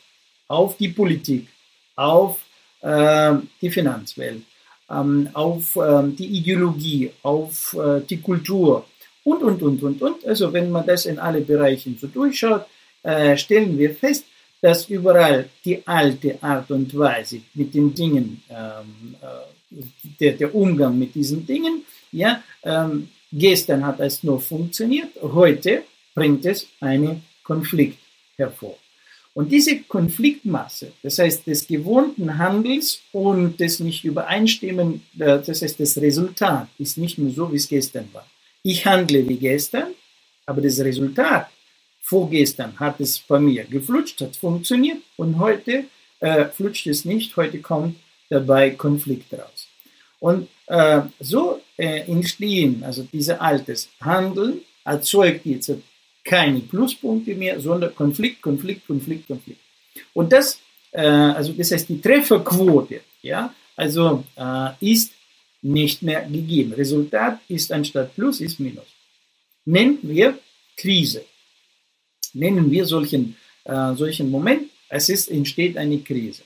[0.47, 1.47] auf die Politik,
[1.95, 2.39] auf
[2.81, 4.41] äh, die Finanzwelt,
[4.89, 8.85] ähm, auf äh, die Ideologie, auf äh, die Kultur
[9.23, 10.25] und, und, und, und, und.
[10.25, 12.65] Also wenn man das in alle Bereiche so durchschaut,
[13.03, 14.25] äh, stellen wir fest,
[14.61, 19.83] dass überall die alte Art und Weise mit den Dingen, ähm, äh,
[20.19, 25.83] der, der, Umgang mit diesen Dingen, ja, ähm, gestern hat es nur funktioniert, heute
[26.13, 27.99] bringt es einen Konflikt
[28.35, 28.77] hervor.
[29.33, 35.79] Und diese Konfliktmasse, das heißt des gewohnten Handels und des nicht übereinstimmen, äh, das heißt
[35.79, 38.27] das Resultat ist nicht mehr so, wie es gestern war.
[38.63, 39.89] Ich handle wie gestern,
[40.45, 41.47] aber das Resultat
[42.01, 45.85] vorgestern hat es bei mir geflutscht, hat funktioniert und heute
[46.19, 47.95] äh, flutscht es nicht, heute kommt
[48.29, 49.67] dabei Konflikt raus.
[50.19, 55.71] Und äh, so äh, entstehen, also diese altes Handeln erzeugt jetzt
[56.23, 59.61] keine Pluspunkte mehr, sondern Konflikt, Konflikt, Konflikt, Konflikt.
[60.13, 60.59] Und das,
[60.91, 65.13] äh, also das heißt die Trefferquote, ja, also äh, ist
[65.61, 66.73] nicht mehr gegeben.
[66.73, 68.87] Resultat ist anstatt Plus ist Minus.
[69.65, 70.37] Nennen wir
[70.77, 71.23] Krise
[72.33, 76.43] nennen wir solchen, äh, solchen Moment, es ist, entsteht eine Krise.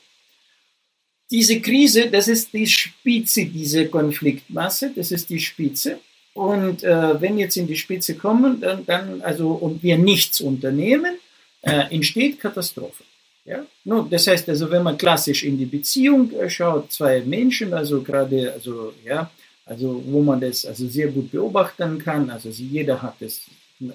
[1.31, 5.99] Diese Krise, das ist die Spitze dieser Konfliktmasse, das ist die Spitze.
[6.33, 11.15] Und äh, wenn jetzt in die Spitze kommen, dann, dann also und wir nichts unternehmen,
[11.61, 13.03] äh, entsteht Katastrophe.
[13.45, 13.65] Ja?
[13.83, 18.01] No, das heißt also, wenn man klassisch in die Beziehung äh, schaut, zwei Menschen, also
[18.01, 19.29] gerade, also ja,
[19.65, 23.41] also wo man das also sehr gut beobachten kann, also jeder hat das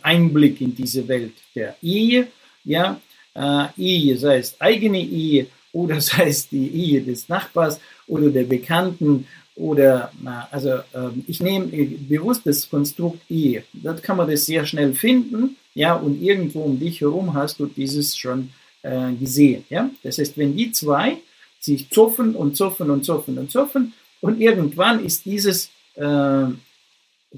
[0.02, 2.28] Einblick in diese Welt der Ehe,
[2.64, 3.00] ja,
[3.34, 5.46] äh, Ehe, sei es eigene Ehe
[5.78, 10.12] oder sei es die Ehe des Nachbars oder der Bekannten oder,
[10.50, 13.64] also äh, ich nehme bewusst das Konstrukt Ehe.
[13.72, 17.66] Dort kann man das sehr schnell finden, ja, und irgendwo um dich herum hast du
[17.66, 18.50] dieses schon
[18.82, 19.90] äh, gesehen, ja.
[20.02, 21.18] Das heißt, wenn die zwei
[21.60, 26.46] sich zoffen und zoffen und zoffen und zoffen und irgendwann ist dieses, äh,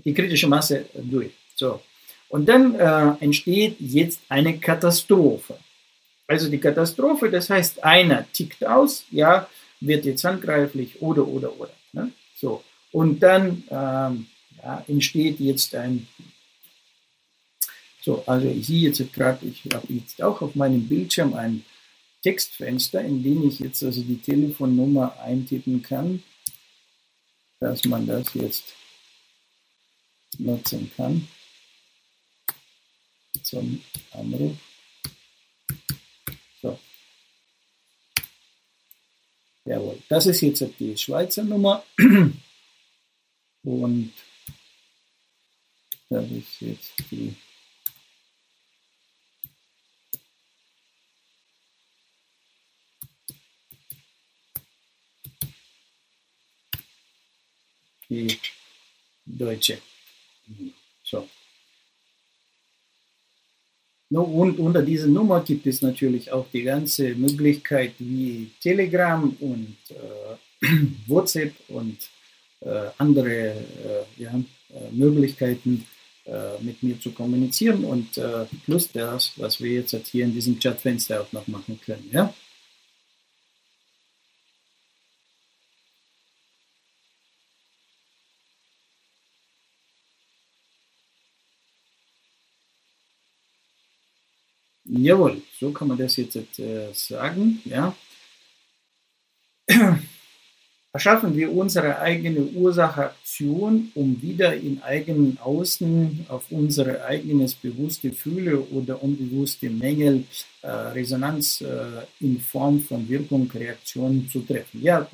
[0.05, 1.33] die kritische Masse durch.
[1.55, 1.81] So,
[2.29, 5.57] und dann äh, entsteht jetzt eine Katastrophe.
[6.31, 9.49] Also die Katastrophe, das heißt, einer tickt aus, ja,
[9.81, 11.73] wird jetzt handgreiflich oder, oder, oder.
[11.93, 12.13] Ne?
[12.37, 12.63] So.
[12.93, 14.29] Und dann ähm,
[14.63, 16.07] ja, entsteht jetzt ein,
[18.01, 21.65] so, also ich sehe jetzt gerade, ich habe jetzt auch auf meinem Bildschirm ein
[22.23, 26.23] Textfenster, in dem ich jetzt also die Telefonnummer eintippen kann,
[27.59, 28.67] dass man das jetzt
[30.39, 31.27] nutzen kann
[33.43, 33.81] zum
[34.13, 34.70] Anruf.
[39.65, 41.85] Jawohl, das ist jetzt die Schweizer Nummer.
[43.63, 44.13] Und
[46.09, 47.35] das ist jetzt die
[58.11, 58.41] die
[59.25, 59.81] deutsche.
[61.05, 61.29] So.
[64.11, 70.67] Und unter dieser Nummer gibt es natürlich auch die ganze Möglichkeit wie Telegram und äh,
[71.07, 71.97] WhatsApp und
[72.61, 75.87] äh, andere äh, ja, äh, Möglichkeiten
[76.25, 80.59] äh, mit mir zu kommunizieren und äh, plus das, was wir jetzt hier in diesem
[80.59, 82.11] Chatfenster auch noch machen können.
[82.13, 82.35] Ja?
[95.03, 97.61] Jawohl, so kann man das jetzt äh, sagen.
[97.65, 97.95] Ja.
[100.93, 108.61] Erschaffen wir unsere eigene Ursache-Aktion, um wieder in eigenen Außen auf unsere eigenes bewusste Fühle
[108.61, 110.25] oder unbewusste Mängel
[110.63, 114.83] äh, Resonanz äh, in Form von Wirkung, Reaktion zu treffen.
[114.83, 115.09] Ja,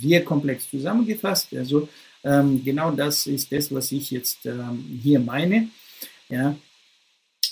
[0.00, 1.54] sehr komplex zusammengefasst.
[1.54, 1.88] Also
[2.24, 5.68] ähm, genau das ist das, was ich jetzt ähm, hier meine.
[6.30, 6.56] Ja,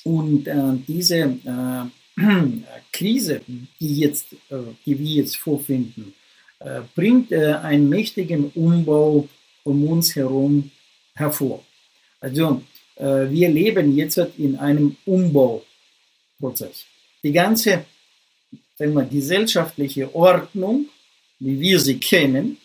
[0.06, 0.54] und äh,
[0.86, 1.84] diese äh,
[2.92, 3.40] Krise,
[3.80, 6.14] die, jetzt, äh, die wir jetzt vorfinden,
[6.60, 9.28] äh, bringt äh, einen mächtigen Umbau
[9.64, 10.70] um uns herum
[11.14, 11.64] hervor.
[12.20, 12.62] Also
[12.94, 16.84] äh, wir leben jetzt in einem Umbauprozess.
[17.24, 17.84] Die ganze
[18.76, 20.86] sagen wir, gesellschaftliche Ordnung,
[21.40, 22.58] wie wir sie kennen,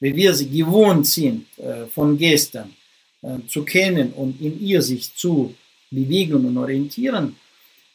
[0.00, 1.46] wie wir sie gewohnt sind
[1.90, 2.74] von gestern
[3.46, 5.54] zu kennen und in ihr sich zu
[5.92, 7.36] bewegen und orientieren,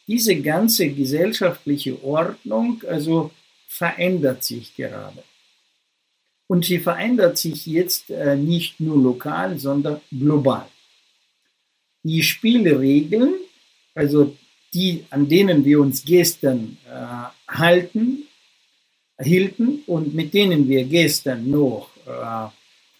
[0.08, 3.32] diese ganze gesellschaftliche Ordnung also
[3.68, 5.24] verändert sich gerade.
[6.48, 10.68] Und sie verändert sich jetzt äh, nicht nur lokal, sondern global.
[12.04, 13.34] Die Spielregeln,
[13.94, 14.38] also
[14.74, 18.24] die, an denen wir uns gestern äh, halten,
[19.20, 22.48] hielten und mit denen wir gestern noch äh,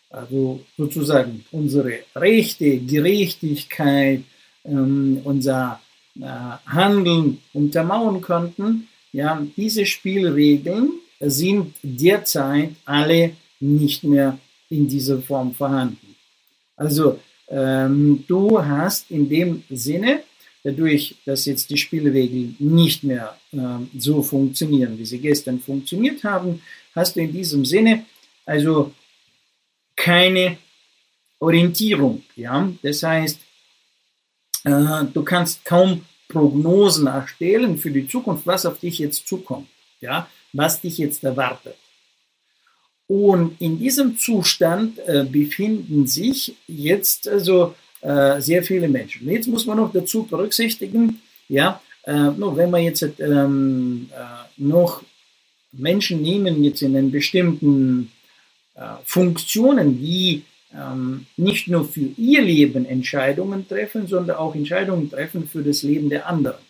[0.10, 4.24] also sozusagen unsere Rechte, Gerechtigkeit,
[4.68, 5.80] ähm, unser
[6.20, 6.26] äh,
[6.66, 14.38] Handeln untermauern konnten, ja, diese Spielregeln sind derzeit alle nicht mehr
[14.70, 16.16] in dieser Form vorhanden.
[16.76, 20.24] Also ähm, du hast in dem Sinne,
[20.64, 23.58] dadurch, dass jetzt die Spielregeln nicht mehr äh,
[23.98, 26.62] so funktionieren, wie sie gestern funktioniert haben,
[26.94, 28.06] hast du in diesem Sinne
[28.46, 28.94] also
[29.96, 30.58] keine
[31.40, 32.24] Orientierung.
[32.36, 32.72] Ja?
[32.82, 33.40] Das heißt,
[34.68, 39.68] äh, du kannst kaum Prognosen erstellen für die Zukunft, was auf dich jetzt zukommt,
[40.02, 40.28] ja?
[40.54, 41.76] was dich jetzt erwartet.
[43.08, 49.30] Und in diesem Zustand äh, befinden sich jetzt also äh, sehr viele Menschen.
[49.30, 55.04] Jetzt muss man noch dazu berücksichtigen, ja, äh, no, wenn man jetzt ähm, äh, noch
[55.72, 58.12] Menschen nehmen, jetzt in einen bestimmten
[58.76, 60.44] äh, Funktionen, die
[60.74, 66.10] ähm, nicht nur für ihr Leben Entscheidungen treffen, sondern auch Entscheidungen treffen für das Leben
[66.10, 66.62] der anderen.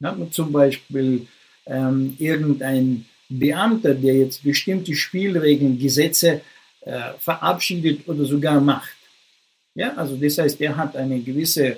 [0.00, 1.26] Ja, zum Beispiel
[1.66, 6.40] ähm, irgendein Beamter, der jetzt bestimmte Spielregeln, Gesetze
[6.82, 8.96] äh, verabschiedet oder sogar macht.
[9.74, 11.76] Ja, also das heißt, er hat eine gewisse äh,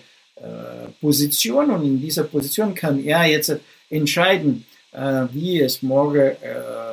[1.00, 3.58] Position und in dieser Position kann er jetzt
[3.88, 6.90] entscheiden, äh, wie es morgen äh,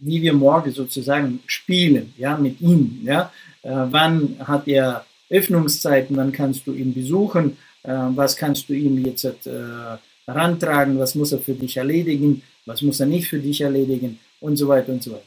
[0.00, 3.32] wie wir morgen sozusagen spielen, ja, mit ihm, ja.
[3.62, 9.04] Äh, wann hat er Öffnungszeiten, wann kannst du ihn besuchen, äh, was kannst du ihm
[9.04, 13.60] jetzt äh, rantragen, was muss er für dich erledigen, was muss er nicht für dich
[13.60, 14.18] erledigen?
[14.40, 15.22] Und so weiter und so weiter.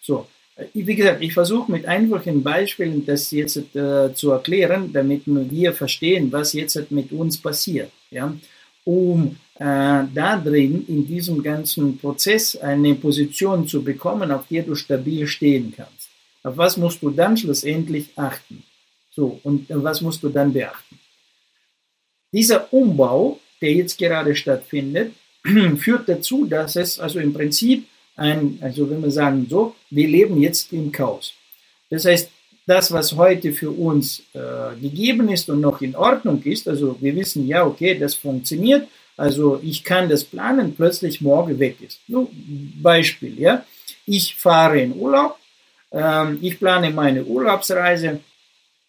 [0.00, 0.26] So,
[0.72, 6.30] wie gesagt, ich versuche mit einfachen Beispielen das jetzt äh, zu erklären, damit wir verstehen,
[6.30, 8.32] was jetzt mit uns passiert, ja,
[8.84, 14.74] um äh, da drin in diesem ganzen Prozess eine Position zu bekommen, auf der du
[14.74, 16.03] stabil stehen kannst.
[16.44, 18.62] Auf was musst du dann schlussendlich achten?
[19.10, 20.98] So, und was musst du dann beachten?
[22.32, 25.12] Dieser Umbau, der jetzt gerade stattfindet,
[25.78, 27.86] führt dazu, dass es also im Prinzip
[28.16, 31.34] ein, also wenn wir sagen so, wir leben jetzt im Chaos.
[31.90, 32.30] Das heißt,
[32.66, 37.14] das, was heute für uns äh, gegeben ist und noch in Ordnung ist, also wir
[37.14, 42.00] wissen, ja, okay, das funktioniert, also ich kann das planen, plötzlich morgen weg ist.
[42.08, 42.28] Nur
[42.82, 43.64] Beispiel, ja.
[44.06, 45.38] Ich fahre in Urlaub,
[45.94, 48.20] ähm, ich plane meine Urlaubsreise,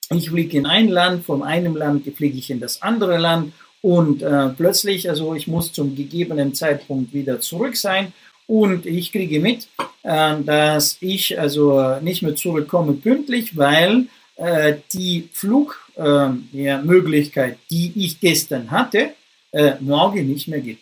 [0.10, 4.24] ich fliege in ein Land, von einem Land fliege ich in das andere Land und
[4.24, 8.12] äh, plötzlich, also ich muss zum gegebenen Zeitpunkt wieder zurück sein
[8.48, 9.68] und ich kriege mit,
[10.04, 18.20] äh, dass ich also nicht mehr zurückkomme pünktlich, weil äh, die Flugmöglichkeit, äh, die ich
[18.20, 19.12] gestern hatte,
[19.52, 20.82] äh, morgen nicht mehr gibt.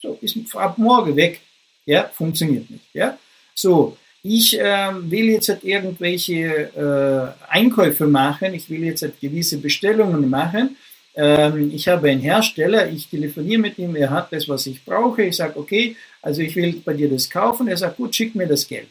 [0.00, 1.40] So, ist ab morgen weg.
[1.86, 2.84] Ja, funktioniert nicht.
[2.92, 3.18] Ja,
[3.54, 3.96] so.
[4.22, 10.30] Ich äh, will jetzt halt irgendwelche äh, Einkäufe machen, ich will jetzt halt gewisse Bestellungen
[10.30, 10.76] machen.
[11.14, 15.24] Ähm, ich habe einen Hersteller, ich telefoniere mit ihm, er hat das, was ich brauche.
[15.24, 17.68] Ich sage, okay, also ich will bei dir das kaufen.
[17.68, 18.88] Er sagt, gut, schick mir das Geld.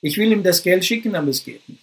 [0.00, 1.82] Ich will ihm das Geld schicken, aber es geht nicht.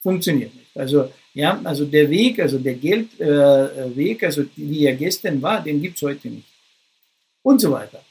[0.00, 0.76] Funktioniert nicht.
[0.76, 5.80] Also ja, also der Weg, also der Geldweg, äh, also wie er gestern war, den
[5.82, 6.46] gibt es heute nicht.
[7.42, 8.04] Und so weiter.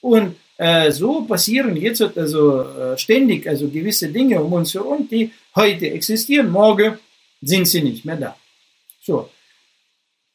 [0.00, 5.30] Und äh, so passieren jetzt also äh, ständig also gewisse Dinge um uns herum, die
[5.54, 6.98] heute existieren, morgen
[7.42, 8.36] sind sie nicht mehr da.
[9.00, 9.30] So.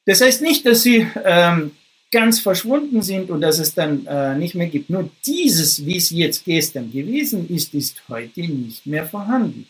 [0.05, 1.72] Das heißt nicht, dass sie ähm,
[2.11, 4.89] ganz verschwunden sind und dass es dann äh, nicht mehr gibt.
[4.89, 9.67] Nur dieses, wie es jetzt gestern gewesen ist, ist heute nicht mehr vorhanden.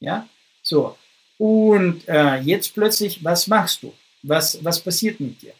[0.00, 0.28] Ja,
[0.62, 0.96] so.
[1.38, 3.92] Und äh, jetzt plötzlich, was machst du?
[4.22, 5.52] Was, was passiert mit dir?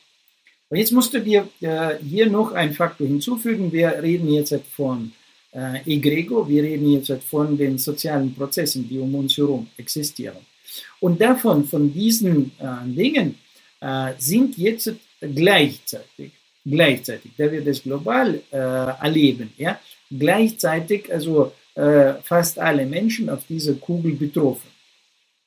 [0.70, 3.72] Und jetzt musst du dir äh, hier noch einen Faktor hinzufügen.
[3.72, 5.12] Wir reden jetzt halt von
[5.52, 10.38] äh, Egrego, wir reden jetzt halt von den sozialen Prozessen, die um uns herum existieren.
[11.00, 13.34] Und davon, von diesen äh, Dingen,
[13.80, 16.30] äh, sind jetzt gleichzeitig,
[16.64, 23.44] gleichzeitig, da wir das global äh, erleben, ja, gleichzeitig also äh, fast alle Menschen auf
[23.48, 24.68] dieser Kugel betroffen.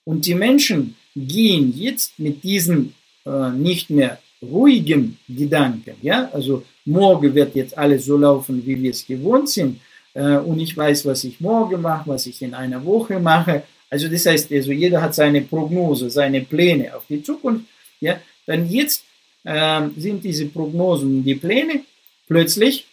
[0.04, 2.94] Und die Menschen gehen jetzt mit diesen
[3.26, 4.20] äh, nicht mehr
[4.52, 9.80] ruhigen Gedanken, ja, also morgen wird jetzt alles so laufen, wie wir es gewohnt sind,
[10.14, 13.64] äh, und ich weiß, was ich morgen mache, was ich in einer Woche mache.
[13.90, 17.66] Also das heißt, also jeder hat seine Prognose, seine Pläne auf die Zukunft,
[18.00, 19.04] ja, dann jetzt
[19.44, 21.84] äh, sind diese Prognosen die Pläne
[22.28, 22.88] plötzlich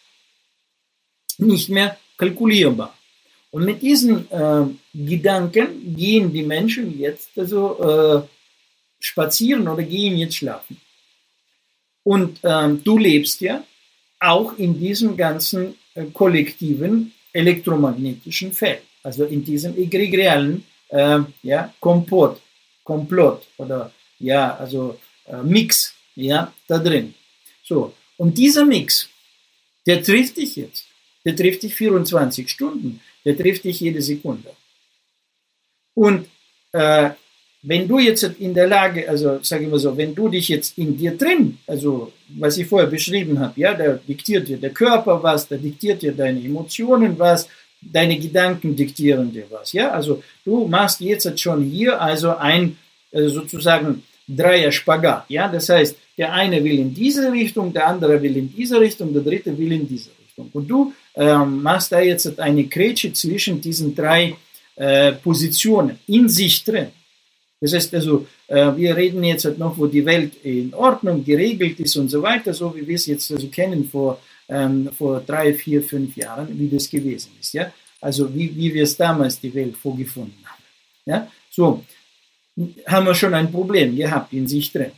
[1.38, 2.94] nicht mehr kalkulierbar.
[3.50, 8.22] Und mit diesen äh, Gedanken gehen die Menschen jetzt also äh,
[9.00, 10.76] spazieren oder gehen jetzt schlafen.
[12.04, 13.64] Und ähm, du lebst ja
[14.18, 22.40] auch in diesem ganzen äh, kollektiven elektromagnetischen Feld, also in diesem egregialen äh, ja, Kompott,
[22.84, 27.14] Komplott oder ja, also äh, Mix ja, da drin.
[27.62, 29.08] So, und dieser Mix,
[29.86, 30.86] der trifft dich jetzt.
[31.24, 33.00] Der trifft dich 24 Stunden.
[33.24, 34.50] Der trifft dich jede Sekunde.
[35.94, 36.28] Und
[36.72, 37.10] äh,
[37.62, 40.78] wenn du jetzt in der Lage, also sage ich mal so, wenn du dich jetzt
[40.78, 45.22] in dir drin, also was ich vorher beschrieben habe, ja, da diktiert dir der Körper
[45.22, 47.48] was, da diktiert dir deine Emotionen was,
[47.80, 52.76] deine Gedanken diktieren dir was, ja, also du machst jetzt schon hier also ein
[53.12, 58.22] also sozusagen Dreier Spagat, ja, das heißt, der eine will in diese Richtung, der andere
[58.22, 60.50] will in diese Richtung, der dritte will in diese Richtung.
[60.52, 64.36] Und du ähm, machst da jetzt eine Grätsche zwischen diesen drei
[64.76, 66.88] äh, Positionen in sich drin.
[67.60, 71.78] Das heißt also, äh, wir reden jetzt halt noch, wo die Welt in Ordnung, geregelt
[71.78, 75.52] ist und so weiter, so wie wir es jetzt also kennen vor, ähm, vor drei,
[75.52, 77.52] vier, fünf Jahren, wie das gewesen ist.
[77.52, 77.70] Ja?
[78.00, 80.62] Also wie, wie wir es damals die Welt vorgefunden haben.
[81.04, 81.30] Ja?
[81.50, 81.84] So,
[82.86, 84.92] haben wir schon ein Problem gehabt in sich drin.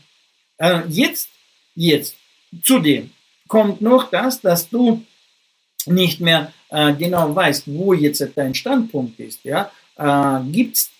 [0.59, 1.31] Äh, jetzt,
[1.75, 2.17] jetzt,
[2.63, 3.11] zudem
[3.49, 5.03] kommt noch das, dass du
[5.87, 9.41] nicht mehr äh, genau weißt, wo jetzt dein Standpunkt ist.
[9.43, 9.73] Ja?
[9.97, 10.91] Äh, Gibt es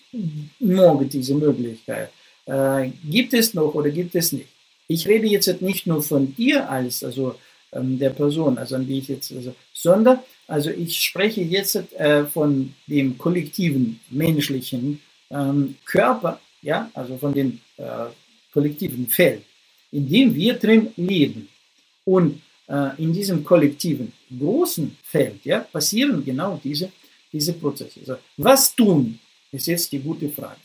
[0.59, 2.09] morgen diese Möglichkeit.
[2.45, 4.47] Äh, gibt es noch oder gibt es nicht?
[4.87, 7.35] Ich rede jetzt nicht nur von dir als, also
[7.71, 12.25] ähm, der Person, also an die ich jetzt, also, sondern, also ich spreche jetzt äh,
[12.25, 14.99] von dem kollektiven menschlichen
[15.29, 17.83] ähm, Körper, ja, also von dem äh,
[18.53, 19.43] kollektiven Feld,
[19.91, 21.49] in dem wir drin leben.
[22.05, 26.91] Und äh, in diesem kollektiven großen Feld, ja, passieren genau diese,
[27.31, 28.01] diese Prozesse.
[28.01, 29.19] Also, was tun
[29.53, 30.59] ist jetzt die gute Frage.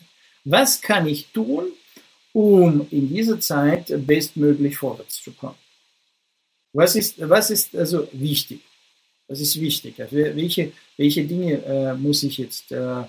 [0.44, 1.66] Was kann ich tun,
[2.32, 5.56] um in dieser Zeit bestmöglich vorwärts zu kommen?
[6.72, 8.60] Was ist, was ist also wichtig?
[9.26, 10.00] Was ist wichtig?
[10.00, 13.04] Also welche, welche Dinge äh, muss ich jetzt äh,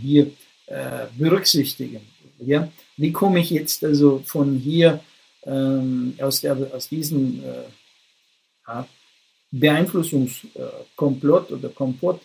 [0.00, 0.30] hier
[0.66, 2.00] äh, berücksichtigen?
[2.38, 2.70] Ja?
[2.96, 5.00] Wie komme ich jetzt also von hier
[5.44, 8.82] ähm, aus, der, aus diesem äh,
[9.50, 12.20] Beeinflussungskomplott oder Kompott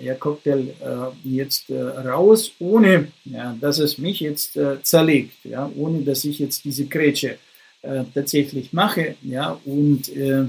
[0.00, 5.70] ja, Cocktail äh, jetzt äh, raus, ohne ja, dass es mich jetzt äh, zerlegt, ja,
[5.76, 7.38] ohne dass ich jetzt diese Grätsche
[7.82, 10.46] äh, tatsächlich mache ja, und äh,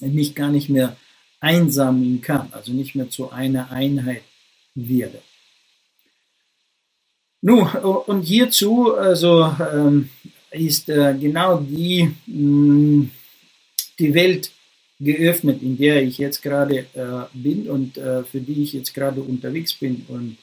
[0.00, 0.96] mich gar nicht mehr
[1.40, 4.22] einsammeln kann, also nicht mehr zu einer Einheit
[4.74, 5.20] werde.
[7.40, 10.08] Nun, und hierzu also, ähm,
[10.50, 13.08] ist äh, genau die, mh,
[13.98, 14.50] die Welt
[15.00, 19.20] geöffnet, in der ich jetzt gerade äh, bin und äh, für die ich jetzt gerade
[19.20, 20.36] unterwegs bin und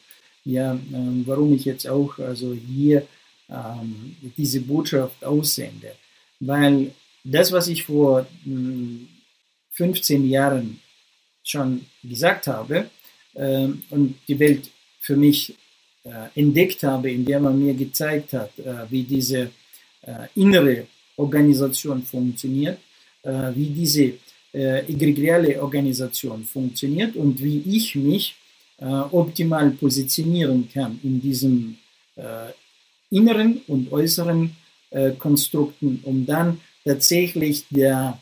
[0.44, 0.78] ja, äh,
[1.26, 3.08] warum ich jetzt auch also hier
[3.50, 5.94] ähm, diese Botschaft aussende.
[6.40, 6.92] Weil
[7.24, 9.08] das, was ich vor mh,
[9.74, 10.80] 15 Jahren
[11.44, 12.90] schon gesagt habe
[13.36, 15.56] ähm, und die Welt für mich
[16.04, 19.52] äh, entdeckt habe, in der man mir gezeigt hat, äh, wie diese
[20.02, 20.88] äh, innere
[21.18, 22.80] Organisation funktioniert,
[23.24, 24.14] wie diese
[24.54, 28.36] äh, Organisation funktioniert und wie ich mich
[28.78, 31.78] äh, optimal positionieren kann in diesem
[32.16, 32.52] äh,
[33.10, 34.56] inneren und äußeren
[34.90, 38.20] äh, Konstrukten, um dann tatsächlich der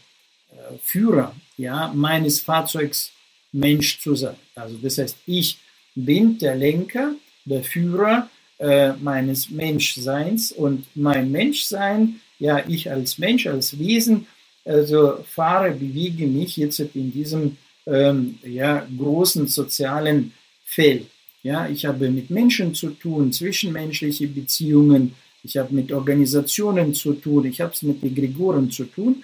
[0.51, 3.11] äh, Führer ja, meines Fahrzeugs
[3.51, 4.35] Mensch zu sein.
[4.55, 5.57] Also das heißt, ich
[5.95, 7.15] bin der Lenker,
[7.45, 14.27] der Führer äh, meines Menschseins und mein Menschsein, ja, ich als Mensch, als Wesen,
[14.65, 20.33] also fahre, bewege mich jetzt in diesem ähm, ja, großen sozialen
[20.63, 21.07] Feld.
[21.41, 27.45] Ja, ich habe mit Menschen zu tun, zwischenmenschliche Beziehungen, ich habe mit Organisationen zu tun,
[27.45, 29.23] ich habe es mit Egregoren zu tun.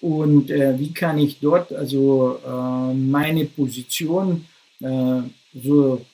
[0.00, 4.44] Und äh, wie kann ich dort also äh, meine Position
[4.80, 5.22] äh,
[5.54, 6.04] so,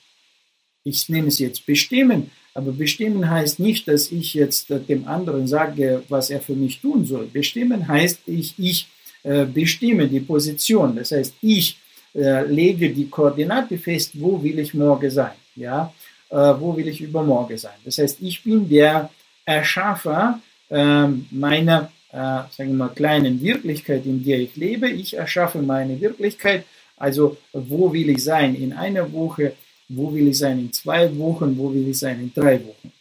[0.84, 2.30] ich nenne es jetzt bestimmen,
[2.60, 7.04] aber bestimmen heißt nicht, dass ich jetzt dem anderen sage, was er für mich tun
[7.06, 7.26] soll.
[7.32, 8.86] Bestimmen heißt, ich, ich
[9.22, 10.94] äh, bestimme die Position.
[10.96, 11.78] Das heißt, ich
[12.14, 15.36] äh, lege die Koordinate fest, wo will ich morgen sein.
[15.56, 15.92] Ja?
[16.28, 17.78] Äh, wo will ich übermorgen sein.
[17.84, 19.08] Das heißt, ich bin der
[19.46, 20.38] Erschaffer
[20.70, 24.88] ähm, meiner äh, sagen wir mal, kleinen Wirklichkeit, in der ich lebe.
[24.88, 26.64] Ich erschaffe meine Wirklichkeit.
[26.96, 29.54] Also, wo will ich sein in einer Woche,
[29.90, 32.92] wo will ich sein in zwei Wochen, wo will ich sein in drei Wochen.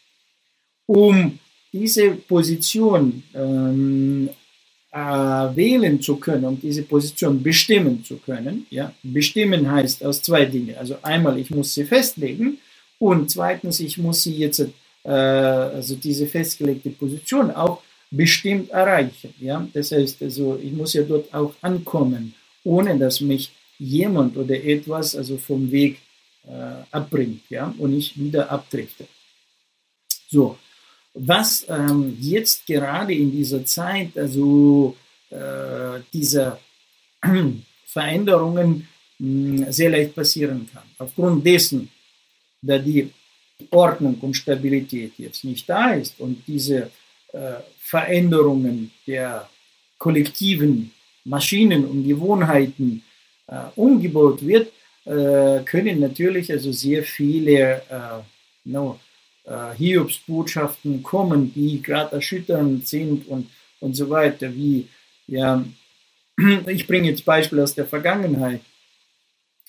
[0.88, 1.40] Um
[1.72, 4.30] diese Position ähm,
[4.92, 10.46] äh, wählen zu können, um diese Position bestimmen zu können, ja, bestimmen heißt aus zwei
[10.46, 10.76] Dingen.
[10.78, 12.58] Also einmal, ich muss sie festlegen
[12.98, 14.60] und zweitens, ich muss sie jetzt,
[15.04, 17.82] äh, also diese festgelegte Position auch
[18.12, 19.34] bestimmt erreichen.
[19.40, 19.68] Ja?
[19.74, 22.34] Das heißt, also, ich muss ja dort auch ankommen,
[22.64, 26.00] ohne dass mich jemand oder etwas also vom Weg
[26.48, 27.74] äh, abbringt ja?
[27.78, 29.08] und ich wieder abdrifte.
[30.30, 30.58] So,
[31.14, 34.96] was ähm, jetzt gerade in dieser Zeit, also
[35.30, 36.60] äh, dieser
[37.86, 38.88] Veränderungen
[39.18, 40.84] mh, hm, sehr leicht passieren kann.
[40.98, 41.90] Aufgrund dessen,
[42.62, 43.12] da die
[43.72, 46.92] Ordnung und Stabilität jetzt nicht da ist und diese
[47.34, 49.50] äh, Veränderungen der
[49.98, 50.92] kollektiven
[51.26, 53.04] Maschinen und Gewohnheiten
[53.48, 54.72] äh, umgebaut wird,
[55.10, 58.22] äh, können natürlich also sehr viele äh,
[58.66, 59.00] no,
[59.44, 63.50] äh, Hiobsbotschaften kommen, die gerade erschütternd sind und,
[63.80, 64.88] und so weiter, wie
[65.26, 65.66] ja,
[66.68, 68.62] ich bringe jetzt Beispiele aus der Vergangenheit,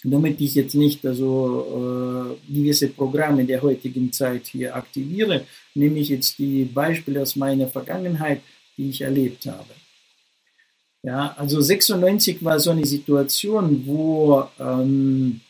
[0.04, 6.10] damit ich jetzt nicht also äh, gewisse Programme der heutigen Zeit hier aktiviere, nehme ich
[6.10, 8.42] jetzt die Beispiele aus meiner Vergangenheit,
[8.76, 9.79] die ich erlebt habe.
[11.02, 15.40] Ja, also 96 war so eine Situation, wo ähm,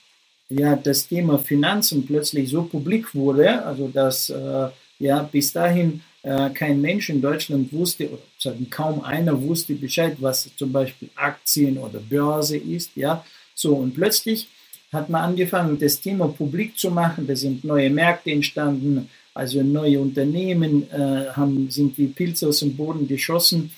[0.49, 4.69] ja, das Thema Finanzen plötzlich so publik wurde, also dass äh,
[5.01, 10.49] ja bis dahin äh, kein Mensch in Deutschland wusste, oder kaum einer wusste Bescheid, was
[10.57, 13.25] zum Beispiel Aktien oder Börse ist, ja.
[13.55, 14.49] So, und plötzlich
[14.93, 17.27] hat man angefangen, das Thema publik zu machen.
[17.27, 22.77] Da sind neue Märkte entstanden, also neue Unternehmen äh, haben, sind wie Pilze aus dem
[22.77, 23.71] Boden geschossen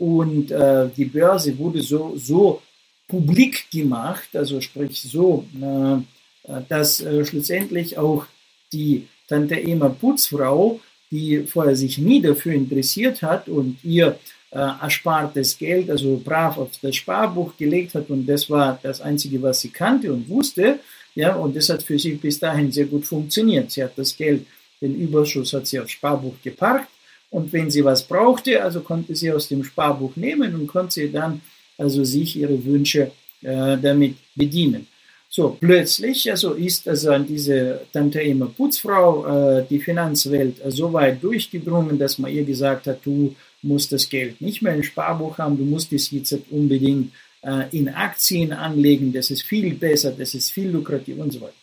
[0.00, 2.62] und äh, die Börse wurde so, so
[3.06, 8.24] publik gemacht, also sprich so, äh, dass äh, schlussendlich auch
[8.72, 10.80] die Tante Emma Putzfrau,
[11.10, 14.18] die vorher sich nie dafür interessiert hat und ihr
[14.52, 19.42] äh, erspartes Geld, also brav auf das Sparbuch gelegt hat und das war das Einzige,
[19.42, 20.78] was sie kannte und wusste,
[21.14, 23.70] ja, und das hat für sie bis dahin sehr gut funktioniert.
[23.70, 24.46] Sie hat das Geld,
[24.80, 26.88] den Überschuss hat sie aufs Sparbuch geparkt
[27.30, 31.12] und wenn sie was brauchte, also konnte sie aus dem Sparbuch nehmen und konnte sie
[31.12, 31.40] dann
[31.78, 33.12] also sich ihre Wünsche
[33.42, 34.86] äh, damit bedienen.
[35.32, 41.22] So, plötzlich also ist also an diese Tante Emma Putzfrau äh, die Finanzwelt so weit
[41.22, 45.56] durchgedrungen, dass man ihr gesagt hat, du musst das Geld nicht mehr im Sparbuch haben,
[45.56, 47.12] du musst es jetzt unbedingt
[47.42, 51.54] äh, in Aktien anlegen, das ist viel besser, das ist viel lukrativ und so weiter.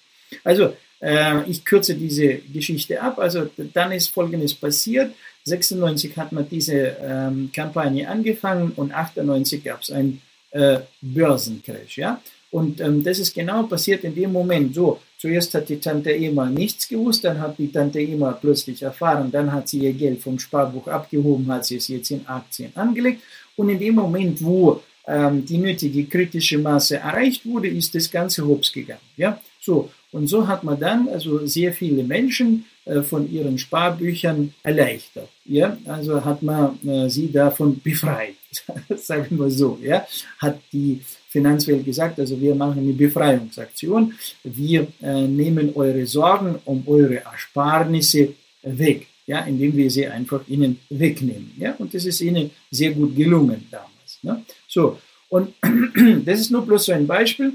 [0.44, 3.20] Also, äh, ich kürze diese Geschichte ab.
[3.20, 5.14] Also, dann ist Folgendes passiert.
[5.48, 10.22] 96 hat man diese ähm, Kampagne angefangen und 98 gab es einen
[10.52, 11.98] äh, Börsencrash.
[11.98, 12.22] Ja?
[12.52, 15.00] Und ähm, das ist genau passiert in dem Moment so.
[15.18, 19.52] Zuerst hat die Tante Ema nichts gewusst, dann hat die Tante Ema plötzlich erfahren, dann
[19.52, 23.22] hat sie ihr Geld vom Sparbuch abgehoben, hat sie es jetzt in Aktien angelegt.
[23.56, 28.46] Und in dem Moment, wo ähm, die nötige kritische Masse erreicht wurde, ist das Ganze
[28.46, 29.00] hops gegangen.
[29.16, 29.42] Ja?
[29.60, 32.66] So, und so hat man dann also sehr viele Menschen
[33.04, 35.30] von ihren Sparbüchern erleichtert.
[35.46, 35.78] Ja?
[35.86, 38.36] Also hat man äh, sie davon befreit,
[38.98, 39.80] sagen wir so.
[39.82, 40.06] Ja?
[40.40, 44.14] Hat die Finanzwelt gesagt, also wir machen eine Befreiungsaktion.
[44.44, 48.34] Wir äh, nehmen eure Sorgen um eure Ersparnisse
[48.64, 49.42] weg, ja?
[49.42, 51.52] indem wir sie einfach ihnen wegnehmen.
[51.58, 51.76] Ja?
[51.78, 54.20] Und das ist ihnen sehr gut gelungen damals.
[54.22, 54.44] Ne?
[54.68, 54.98] So,
[55.30, 55.54] und
[56.26, 57.54] das ist nur bloß so ein Beispiel,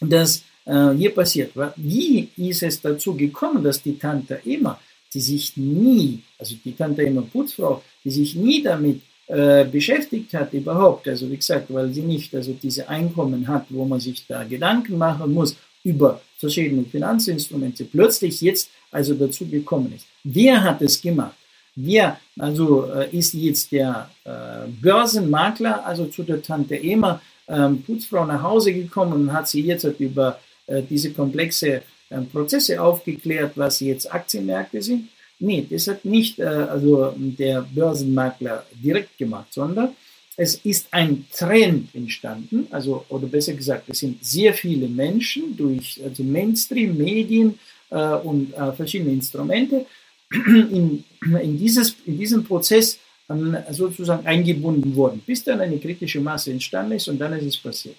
[0.00, 1.52] dass äh, hier passiert.
[1.76, 4.80] Wie ist es dazu gekommen, dass die Tante Emma,
[5.12, 10.52] die sich nie, also die Tante Emma Putzfrau, die sich nie damit äh, beschäftigt hat
[10.52, 14.44] überhaupt, also wie gesagt, weil sie nicht also diese Einkommen hat, wo man sich da
[14.44, 20.06] Gedanken machen muss über verschiedene Finanzinstrumente, plötzlich jetzt also dazu gekommen ist.
[20.24, 21.36] Wer hat es gemacht?
[21.74, 28.26] Wer also äh, ist jetzt der äh, Börsenmakler, also zu der Tante Emma ähm, Putzfrau
[28.26, 33.80] nach Hause gekommen und hat sie jetzt über äh, diese komplexe äh, Prozesse aufgeklärt, was
[33.80, 35.08] jetzt Aktienmärkte sind.
[35.38, 39.90] Nee, das hat nicht äh, also der Börsenmakler direkt gemacht, sondern
[40.36, 46.00] es ist ein Trend entstanden, also oder besser gesagt, es sind sehr viele Menschen durch
[46.04, 47.58] also Mainstream, Medien
[47.90, 49.86] äh, und äh, verschiedene Instrumente
[50.46, 52.98] in, in, dieses, in diesen Prozess
[53.28, 57.56] ähm, sozusagen eingebunden worden, bis dann eine kritische Masse entstanden ist und dann ist es
[57.56, 57.96] passiert.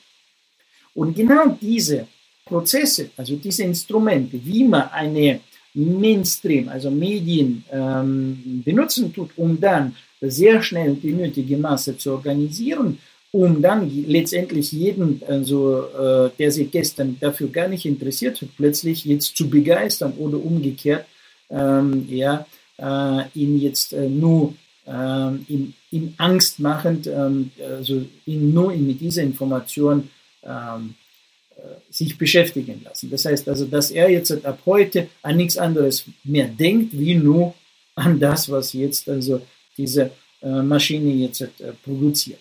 [0.93, 2.07] Und genau diese
[2.45, 5.39] Prozesse, also diese Instrumente, wie man eine
[5.73, 12.99] Mainstream, also Medien ähm, benutzen tut, um dann sehr schnell die nötige Masse zu organisieren,
[13.31, 19.03] um dann letztendlich jeden, also, äh, der sich gestern dafür gar nicht interessiert hat, plötzlich
[19.03, 21.05] jetzt zu begeistern oder umgekehrt,
[21.49, 22.45] ähm, ja,
[22.77, 24.53] äh, ihn jetzt äh, nur
[24.87, 30.09] ähm, in, in Angst machend, ähm, also ihn nur mit dieser Information
[30.43, 30.95] ähm,
[31.89, 33.10] sich beschäftigen lassen.
[33.10, 37.53] Das heißt also, dass er jetzt ab heute an nichts anderes mehr denkt, wie nur
[37.95, 39.41] an das, was jetzt also
[39.78, 41.49] diese äh, Maschine jetzt äh,
[41.84, 42.39] produziert.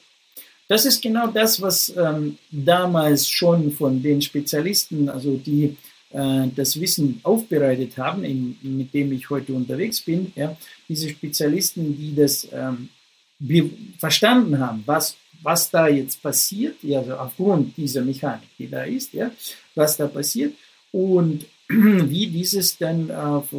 [0.68, 5.76] Das ist genau das, was ähm, damals schon von den Spezialisten, also die
[6.10, 10.56] äh, das Wissen aufbereitet haben, in, mit dem ich heute unterwegs bin, ja,
[10.88, 12.88] diese Spezialisten, die das ähm,
[13.98, 19.30] verstanden haben, was, was da jetzt passiert, also aufgrund dieser Mechanik, die da ist, ja,
[19.74, 20.54] was da passiert
[20.90, 23.56] und wie dieses dann auf äh,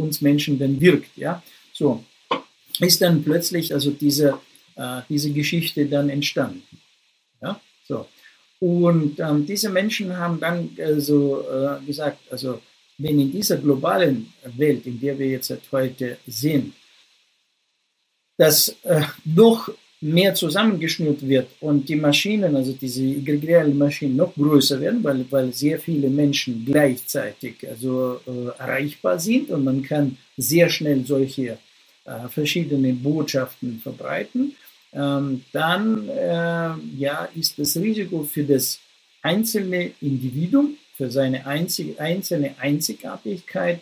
[0.00, 1.42] uns Menschen dann wirkt, ja,
[1.72, 2.04] so
[2.80, 4.40] ist dann plötzlich also diese,
[4.74, 6.62] äh, diese Geschichte dann entstanden,
[7.40, 8.06] ja, so.
[8.58, 12.60] Und ähm, diese Menschen haben dann also äh, gesagt, also
[12.98, 16.74] wenn in dieser globalen Welt, in der wir jetzt heute sind,
[18.36, 19.68] dass äh, noch
[20.00, 25.52] mehr zusammengeschnürt wird und die Maschinen, also diese egregialen Maschinen, noch größer werden, weil, weil
[25.52, 31.58] sehr viele Menschen gleichzeitig also, äh, erreichbar sind und man kann sehr schnell solche
[32.04, 34.54] äh, verschiedene Botschaften verbreiten,
[34.92, 38.78] ähm, dann äh, ja, ist das Risiko für das
[39.22, 43.80] einzelne Individuum, für seine einzig, einzelne Einzigartigkeit,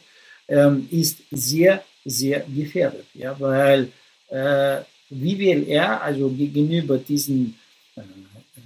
[0.49, 3.07] ähm, ist sehr, sehr gefährdet.
[3.15, 3.89] Ja, weil
[4.29, 4.83] äh,
[5.13, 7.57] wie will er also gegenüber diesen,
[7.97, 8.03] äh,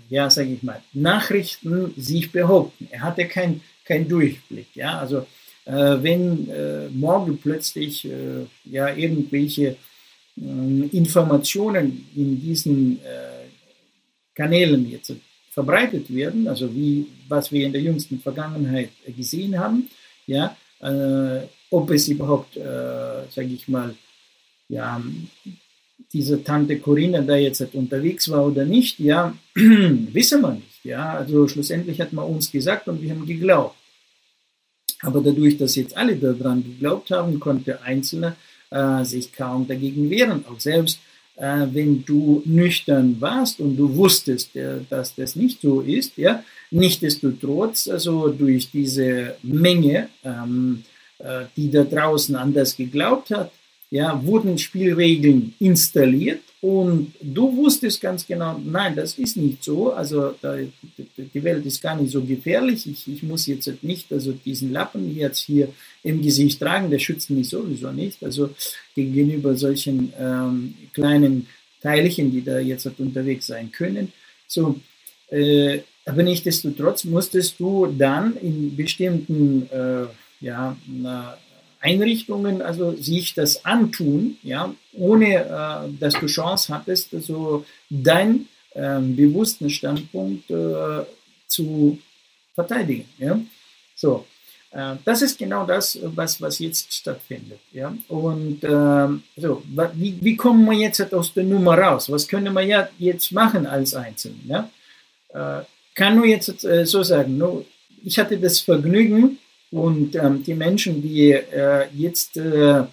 [0.09, 2.89] ja, sage ich mal, Nachrichten sich behaupten?
[2.91, 4.69] Er hatte keinen kein Durchblick.
[4.75, 5.27] Ja, also
[5.65, 9.77] äh, wenn äh, morgen plötzlich äh, ja irgendwelche
[10.37, 13.47] äh, Informationen in diesen äh,
[14.35, 15.13] Kanälen jetzt
[15.51, 19.89] verbreitet werden, also wie was wir in der jüngsten Vergangenheit gesehen haben,
[20.27, 23.95] ja, äh, ob es überhaupt, sage ich mal,
[24.69, 25.03] ja,
[26.13, 30.85] diese Tante Corinna da jetzt halt unterwegs war oder nicht, ja, wissen wir nicht.
[30.85, 33.77] Ja, also schlussendlich hat man uns gesagt und wir haben geglaubt.
[35.03, 38.37] Aber dadurch, dass jetzt alle daran geglaubt haben, konnte Einzelne
[38.71, 40.45] äh, sich kaum dagegen wehren.
[40.49, 41.01] Auch selbst
[41.37, 46.43] äh, wenn du nüchtern warst und du wusstest, äh, dass das nicht so ist, ja,
[46.71, 50.83] nichtsdestotrotz, also durch diese Menge, ähm,
[51.19, 53.53] äh, die da draußen anders geglaubt hat,
[53.91, 60.35] ja, wurden Spielregeln installiert und du wusstest ganz genau, nein, das ist nicht so, also
[60.43, 60.57] da,
[61.17, 65.17] die Welt ist gar nicht so gefährlich, ich, ich muss jetzt nicht also diesen Lappen
[65.17, 65.69] jetzt hier
[66.03, 68.51] im Gesicht tragen, der schützt mich sowieso nicht, also
[68.95, 71.47] gegenüber solchen ähm, kleinen
[71.81, 74.13] Teilchen, die da jetzt unterwegs sein können.
[74.49, 74.81] So,
[75.31, 80.07] äh, aber nichtsdestotrotz musstest du dann in bestimmten äh,
[80.41, 80.77] ja,
[81.87, 88.99] Einrichtungen also sich das antun, ja, ohne äh, dass du Chance hattest, also deinen äh,
[89.01, 91.05] bewussten Standpunkt äh,
[91.47, 91.99] zu
[92.55, 93.09] verteidigen.
[93.19, 93.39] Ja.
[93.95, 94.27] So,
[94.73, 97.61] äh, das ist genau das, was, was jetzt stattfindet.
[97.73, 97.95] Ja.
[98.09, 99.63] Und ähm, so,
[99.95, 102.11] wie, wie kommen wir jetzt aus der Nummer raus?
[102.11, 104.41] Was können wir ja jetzt machen als Einzelne?
[104.49, 104.71] Ja?
[105.61, 105.65] Äh,
[105.95, 107.65] kann nur jetzt äh, so sagen, no,
[108.05, 109.39] ich hatte das Vergnügen,
[109.77, 112.85] und ähm, die Menschen, die äh, jetzt äh,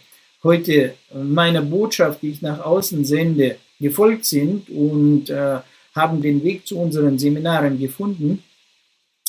[0.43, 5.59] heute meiner Botschaft, die ich nach außen sende, gefolgt sind und äh,
[5.95, 8.43] haben den Weg zu unseren Seminaren gefunden,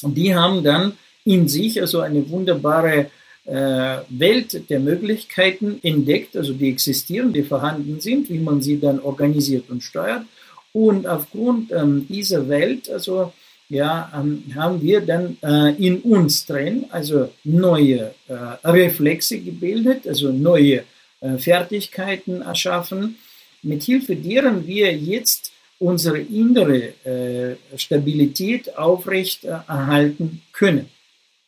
[0.03, 0.95] und die haben dann
[1.25, 3.11] in sich also eine wunderbare
[3.47, 8.99] äh, Welt der Möglichkeiten entdeckt, also die existieren, die vorhanden sind, wie man sie dann
[8.99, 10.25] organisiert und steuert.
[10.73, 13.33] Und aufgrund ähm, dieser Welt, also
[13.69, 18.35] ja, ähm, haben wir dann äh, in uns drin also neue äh,
[18.65, 20.85] Reflexe gebildet, also neue
[21.21, 23.17] äh, Fertigkeiten erschaffen,
[23.63, 30.89] mit Hilfe deren wir jetzt unsere innere äh, Stabilität aufrecht äh, erhalten können.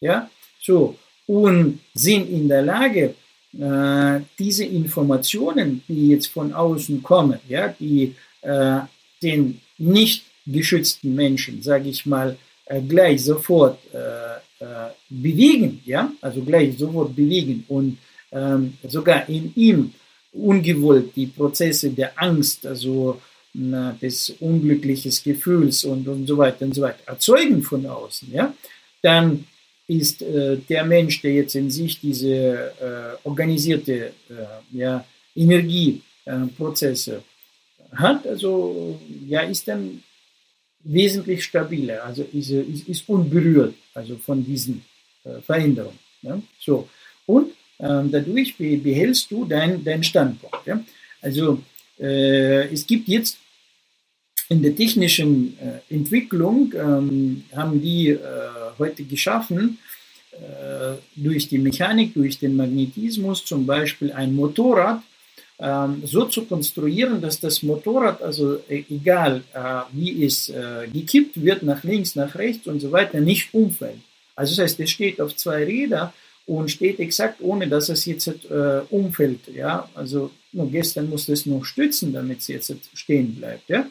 [0.01, 0.97] Ja, so
[1.27, 3.15] und sind in der Lage,
[3.59, 8.15] äh, diese Informationen, die jetzt von außen kommen, ja, die
[9.23, 12.37] den nicht geschützten Menschen, sage ich mal,
[12.67, 17.99] äh, gleich sofort äh, äh, bewegen, ja, also gleich sofort bewegen und
[18.33, 19.93] ähm, sogar in ihm
[20.33, 23.21] ungewollt die Prozesse der Angst, also
[23.55, 28.55] na, des unglücklichen Gefühls und, und so weiter und so weiter erzeugen von außen, ja,
[29.03, 29.47] dann
[29.87, 37.23] ist äh, der Mensch, der jetzt in sich diese äh, organisierte äh, ja, Energieprozesse
[37.95, 40.03] hat, also ja, ist dann
[40.87, 44.83] wesentlich stabiler, also ist, ist, ist unberührt also von diesen
[45.25, 45.99] äh, Veränderungen.
[46.23, 46.41] Ja?
[46.59, 46.89] So.
[47.27, 50.67] Und ähm, dadurch behältst du deinen dein Standpunkt.
[50.67, 50.83] Ja?
[51.21, 51.63] Also
[51.99, 53.39] äh, es gibt jetzt
[54.49, 58.19] in der technischen äh, Entwicklung, ähm, haben die äh,
[58.79, 59.79] heute geschaffen,
[60.33, 65.03] äh, durch die Mechanik, durch den Magnetismus zum Beispiel ein Motorrad,
[65.59, 71.43] ähm, so zu konstruieren, dass das Motorrad, also äh, egal äh, wie es äh, gekippt
[71.43, 74.01] wird, nach links, nach rechts und so weiter, nicht umfällt.
[74.35, 76.13] Also das heißt, es steht auf zwei Räder
[76.47, 79.49] und steht exakt ohne, dass es jetzt äh, umfällt.
[79.53, 83.69] Ja, also nur gestern musste es noch stützen, damit es jetzt stehen bleibt.
[83.69, 83.87] Ja,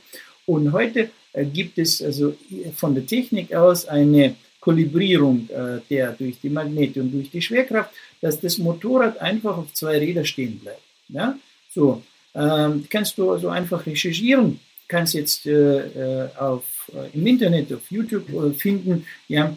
[0.45, 2.35] und heute äh, gibt es also
[2.75, 7.91] von der Technik aus eine Kalibrierung äh, der durch die Magnete und durch die Schwerkraft,
[8.21, 10.81] dass das Motorrad einfach auf zwei Räder stehen bleibt.
[11.09, 11.37] Ja,
[11.75, 12.01] so,
[12.33, 16.63] ähm, kannst du also einfach recherchieren, kannst jetzt äh, äh auf,
[16.93, 19.55] äh, im Internet, auf YouTube äh, finden, ja,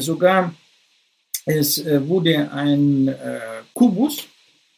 [0.00, 0.54] sogar
[1.46, 3.14] es wurde ein
[3.72, 4.26] Kubus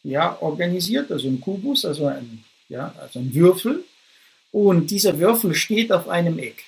[0.03, 3.83] ja, organisiert, also ein Kubus, also ein, ja, also ein Würfel,
[4.55, 6.63] und dieser Würfel steht auf einem Eck.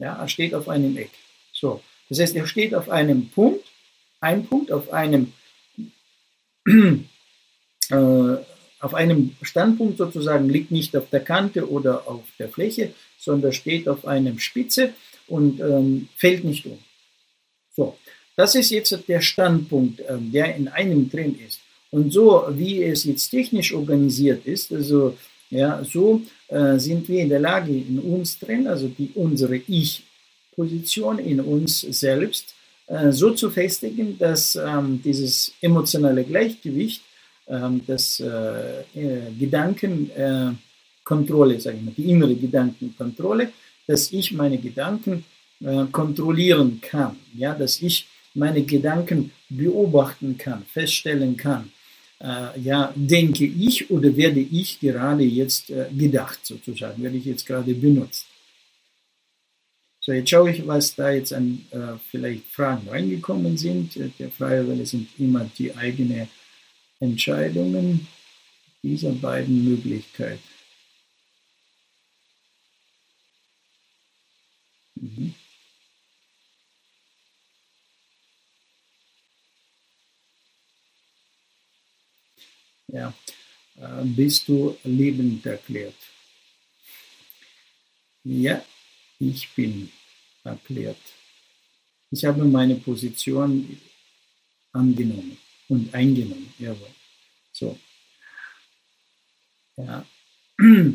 [0.00, 1.12] Ja, er steht auf einem Eck.
[1.52, 3.64] So, das heißt, er steht auf einem Punkt,
[4.20, 5.32] ein Punkt auf einem
[6.66, 8.36] äh,
[8.80, 13.88] auf einem Standpunkt sozusagen, liegt nicht auf der Kante oder auf der Fläche, sondern steht
[13.88, 14.94] auf einem Spitze
[15.28, 16.78] und ähm, fällt nicht um.
[17.76, 17.96] So,
[18.36, 21.60] das ist jetzt der Standpunkt, ähm, der in einem drin ist.
[21.90, 25.16] Und so wie es jetzt technisch organisiert ist, also
[25.50, 31.18] ja, so äh, sind wir in der Lage, in uns drin, also die, unsere Ich-Position
[31.18, 32.54] in uns selbst,
[32.86, 37.02] äh, so zu festigen, dass ähm, dieses emotionale Gleichgewicht
[37.86, 43.52] das äh, äh, Gedankenkontrolle, äh, sage ich mal, die innere Gedankenkontrolle,
[43.86, 45.24] dass ich meine Gedanken
[45.92, 51.70] kontrollieren kann, ja, dass ich meine Gedanken beobachten kann, feststellen kann.
[52.62, 58.24] Ja, denke ich oder werde ich gerade jetzt gedacht, sozusagen, werde ich jetzt gerade benutzt.
[60.00, 61.60] So, jetzt schaue ich, was da jetzt an
[62.10, 64.00] vielleicht Fragen reingekommen sind.
[64.18, 66.26] Der freie Welle sind immer die eigene
[67.00, 68.06] Entscheidungen
[68.82, 70.42] dieser beiden Möglichkeiten.
[74.96, 75.34] Mhm.
[82.88, 83.14] Ja,
[83.76, 85.94] äh, bist du lebend erklärt?
[88.24, 88.62] Ja,
[89.18, 89.90] ich bin
[90.44, 90.98] erklärt.
[92.10, 93.80] Ich habe meine Position
[94.72, 95.38] angenommen
[95.70, 96.52] und eingenommen.
[96.58, 96.92] Jawohl.
[97.52, 97.78] So.
[99.76, 100.04] Ja.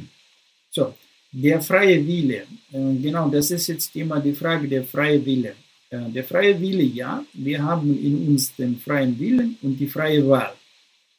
[0.76, 0.94] So,
[1.32, 2.44] der freie Wille.
[2.74, 5.56] Äh, genau, das ist jetzt immer die Frage der freie Wille.
[5.90, 10.28] Äh, der freie Wille, ja, wir haben in uns den freien Willen und die freie
[10.28, 10.54] Wahl.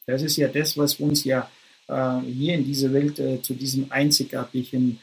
[0.06, 1.50] Das ist ja das, was uns ja
[1.88, 4.98] äh, hier in dieser Welt zu diesem einzigartigen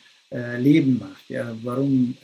[0.58, 1.30] Leben macht.
[1.30, 2.16] Ja, warum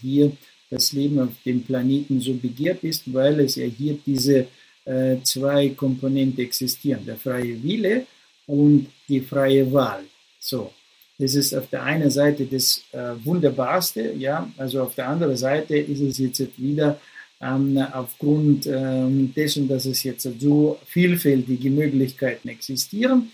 [0.00, 0.32] hier
[0.70, 4.46] das Leben auf dem Planeten so begehrt ist, weil es ja hier diese
[4.84, 8.06] äh, zwei Komponenten existieren, der freie Wille
[8.46, 10.04] und die freie Wahl.
[10.40, 10.72] So,
[11.18, 15.76] das ist auf der einen Seite das äh, Wunderbarste, ja, also auf der anderen Seite
[15.76, 17.00] ist es jetzt wieder
[17.40, 23.30] ähm, aufgrund ähm, dessen, dass es jetzt so vielfältige Möglichkeiten existieren,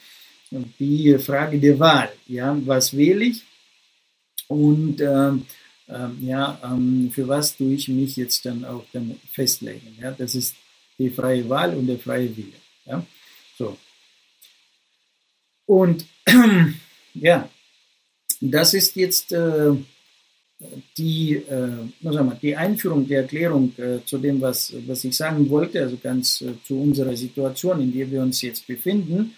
[0.51, 3.43] die Frage der Wahl, ja, was wähle ich?
[4.49, 5.45] Und ähm,
[5.89, 10.35] ähm ja, ähm, für was tue ich mich jetzt dann auch dann festlegen, ja, das
[10.35, 10.55] ist
[10.99, 12.59] die freie Wahl und der freie Wille.
[12.87, 13.05] Ja?
[13.57, 13.77] So.
[15.67, 16.07] Und
[17.15, 17.49] ja,
[18.41, 19.73] das ist jetzt äh,
[20.97, 21.71] die, äh,
[22.01, 26.41] mal, die Einführung, die Erklärung äh, zu dem, was, was ich sagen wollte, also ganz
[26.41, 29.35] äh, zu unserer Situation, in der wir uns jetzt befinden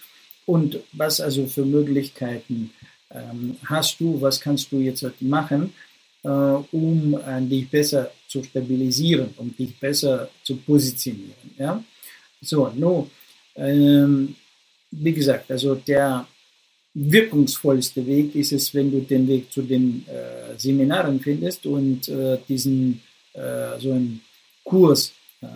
[0.47, 2.73] und was also für Möglichkeiten
[3.11, 5.90] ähm, hast du, was kannst du jetzt machen, äh,
[6.23, 11.51] um äh, dich besser zu stabilisieren, um dich besser zu positionieren.
[11.59, 11.83] Ja?
[12.43, 13.09] So, no,
[13.57, 14.35] ähm,
[14.91, 16.27] wie gesagt, also der
[16.95, 22.39] wirkungsvollste Weg ist es, wenn du den Weg zu den äh, Seminaren findest und äh,
[22.49, 23.01] diesen
[23.33, 24.21] äh, so einen
[24.65, 25.47] Kurs äh,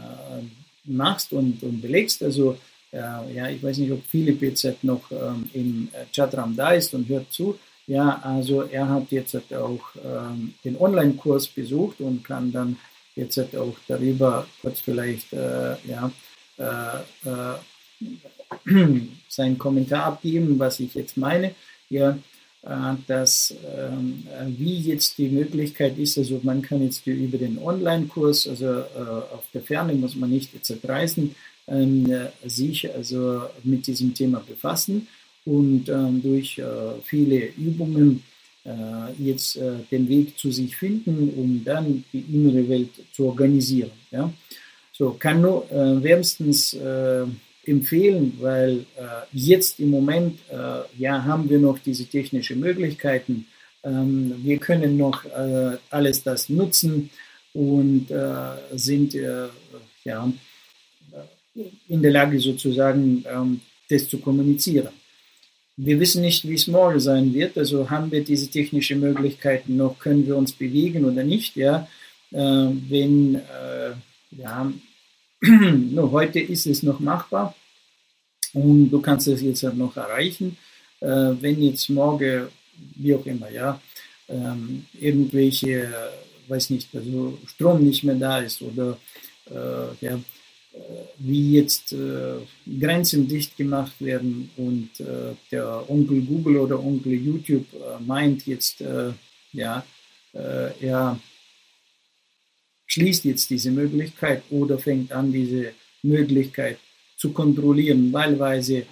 [0.85, 2.23] machst und, und belegst.
[2.23, 2.57] Also
[2.93, 7.33] ja, ich weiß nicht, ob Philipp jetzt noch ähm, im Chatraum da ist und hört
[7.33, 7.59] zu.
[7.87, 12.79] Ja, also er hat jetzt auch ähm, den Online-Kurs besucht und kann dann
[13.15, 16.11] jetzt auch darüber kurz vielleicht äh, ja,
[16.59, 18.99] äh, äh,
[19.29, 21.55] seinen Kommentar abgeben, was ich jetzt meine.
[21.91, 22.19] Ja,
[22.63, 28.49] äh, dass ähm, wie jetzt die Möglichkeit ist, also man kann jetzt über den Online-Kurs,
[28.49, 31.35] also äh, auf der Ferne muss man nicht jetzt reisen,
[31.69, 32.11] ähm,
[32.47, 35.07] sich also mit diesem Thema befassen
[35.45, 36.65] und ähm, durch äh,
[37.05, 38.23] viele Übungen
[38.65, 38.71] äh,
[39.19, 43.91] jetzt äh, den Weg zu sich finden, um dann die innere Welt zu organisieren.
[44.11, 44.33] Ja?
[44.93, 46.77] So kann nur wärmstens
[47.67, 48.87] empfehlen, weil
[49.33, 50.39] jetzt im Moment
[50.97, 53.45] ja, haben wir noch diese technischen Möglichkeiten.
[53.83, 55.25] Ähm, wir können noch
[55.91, 57.11] alles das nutzen
[57.55, 58.07] und
[58.77, 59.15] sind
[60.05, 60.33] ja,
[61.89, 64.89] in der Lage sozusagen, ähm, das zu kommunizieren.
[65.77, 69.99] Wir wissen nicht, wie es morgen sein wird, also haben wir diese technischen Möglichkeiten noch,
[69.99, 71.57] können wir uns bewegen oder nicht.
[71.57, 71.89] Ja?
[72.31, 73.41] Äh, wenn
[74.39, 74.73] ja,
[75.41, 77.55] nur heute ist es noch machbar
[78.53, 80.57] und du kannst es jetzt noch erreichen.
[81.01, 82.49] Äh, wenn jetzt morgen,
[82.97, 83.81] wie auch immer, ja,
[84.29, 85.93] ähm, irgendwelche,
[86.49, 88.97] weiß nicht, also Strom nicht mehr da ist oder
[89.51, 90.19] äh, ja, äh,
[91.19, 92.35] wie jetzt äh,
[92.81, 98.83] Grenzen dicht gemacht werden und äh, der Onkel Google oder Onkel YouTube äh, meint jetzt,
[99.53, 99.85] ja,
[100.33, 101.21] er
[102.87, 105.73] schließt jetzt diese Möglichkeit oder fängt an, diese
[106.03, 106.79] Möglichkeit
[107.17, 108.85] zu kontrollieren, wahlweise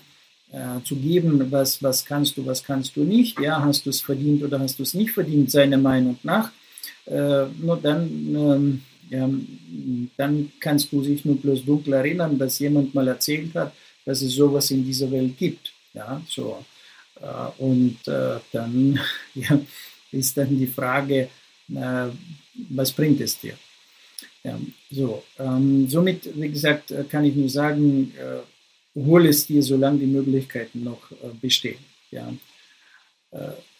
[0.53, 4.01] äh, zu geben, was, was kannst du, was kannst du nicht, ja, hast du es
[4.01, 6.53] verdient oder hast du es nicht verdient, seiner Meinung nach,
[7.07, 9.29] äh, nur dann, ähm, ja,
[10.17, 13.75] dann kannst du dich nur bloß dunkel erinnern, dass jemand mal erzählt hat,
[14.05, 16.65] dass es sowas in dieser Welt gibt, ja, so,
[17.21, 18.99] äh, und äh, dann
[19.35, 19.61] ja,
[20.11, 21.29] ist dann die Frage,
[21.75, 22.09] äh,
[22.71, 23.55] was bringt es dir?
[24.45, 24.59] Ja,
[24.91, 28.13] so, ähm, somit, wie gesagt, kann ich nur sagen,
[28.97, 31.01] hol es dir, solange die Möglichkeiten noch
[31.41, 31.79] bestehen.
[32.11, 32.33] Ja.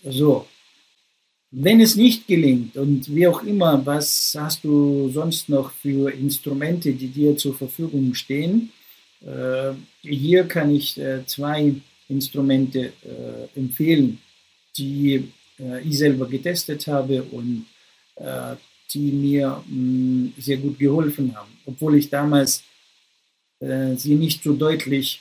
[0.05, 0.47] So,
[1.53, 6.93] wenn es nicht gelingt und wie auch immer, was hast du sonst noch für Instrumente,
[6.93, 8.73] die dir zur Verfügung stehen?
[9.25, 11.75] Äh, hier kann ich äh, zwei
[12.09, 12.93] Instrumente
[13.55, 14.19] empfehlen,
[14.77, 15.29] die
[15.83, 17.65] ich selber getestet habe und
[18.93, 22.63] die mir mh, mm, sehr gut geholfen haben, obwohl ich damals
[23.61, 25.21] äh, sie nicht so deutlich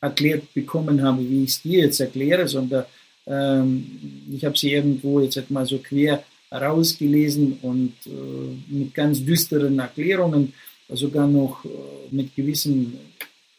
[0.00, 2.84] erklärt bekommen habe, wie ich es dir jetzt erkläre, sondern
[3.26, 6.22] ähm, ich habe sie irgendwo jetzt mal so quer
[6.52, 10.52] rausgelesen und äh, mit ganz düsteren Erklärungen,
[10.88, 11.68] sogar noch äh,
[12.10, 12.94] mit gewissem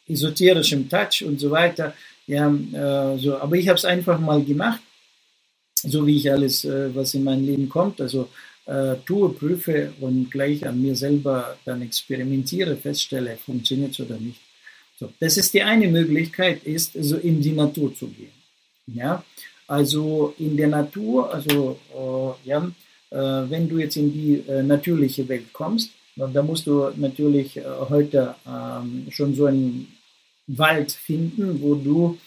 [0.08, 1.94] esoterischem Touch und so weiter.
[2.28, 3.38] Ja, äh, so.
[3.38, 4.82] Aber ich habe es einfach mal gemacht,
[5.76, 8.00] so wie ich alles, äh, was in mein Leben kommt.
[8.02, 8.30] Also
[8.66, 14.40] äh, tue, prüfe und gleich an mir selber dann experimentiere, feststelle, funktioniert es oder nicht.
[14.98, 18.32] So, das ist die eine Möglichkeit, ist so in die Natur zu gehen.
[18.88, 19.24] Ja,
[19.68, 22.72] also in der Natur, also äh, ja,
[23.12, 27.64] äh, wenn du jetzt in die äh, natürliche Welt kommst, da musst du natürlich äh,
[27.90, 29.98] heute ähm, schon so einen
[30.48, 32.18] Wald finden, wo du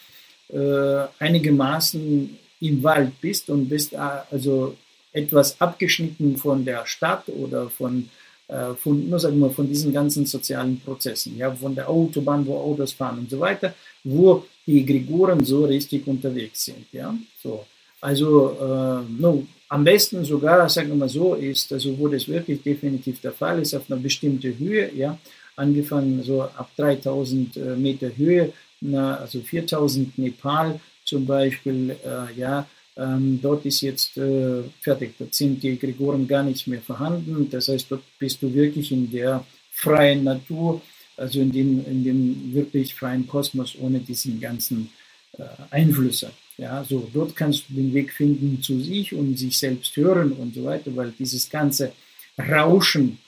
[0.53, 4.77] äh, einigermaßen im Wald bist und bist also
[5.13, 8.11] etwas abgeschnitten von der Stadt oder von,
[8.49, 12.59] äh, von, nur sagen wir, von diesen ganzen sozialen Prozessen, ja, von der Autobahn, wo
[12.59, 13.75] Autos fahren und so weiter,
[14.05, 17.65] wo die Gregoren so richtig unterwegs sind, ja, so.
[18.01, 22.63] Also, äh, no, am besten sogar, sagen wir mal so, ist, also wo das wirklich
[22.63, 25.19] definitiv der Fall ist, auf einer bestimmten Höhe, ja,
[25.57, 32.67] angefangen so ab 3000 äh, Meter Höhe, na, also 4000 Nepal zum Beispiel, äh, ja,
[32.97, 37.49] ähm, dort ist jetzt äh, fertig, dort sind die Gregoren gar nicht mehr vorhanden.
[37.51, 40.83] Das heißt, dort bist du wirklich in der freien Natur,
[41.19, 44.91] also in dem, in dem wirklich freien Kosmos ohne diesen ganzen
[45.37, 46.31] äh, Einflüsse.
[46.57, 50.55] Ja, so dort kannst du den Weg finden zu sich und sich selbst hören und
[50.55, 51.93] so weiter, weil dieses ganze
[52.37, 53.19] Rauschen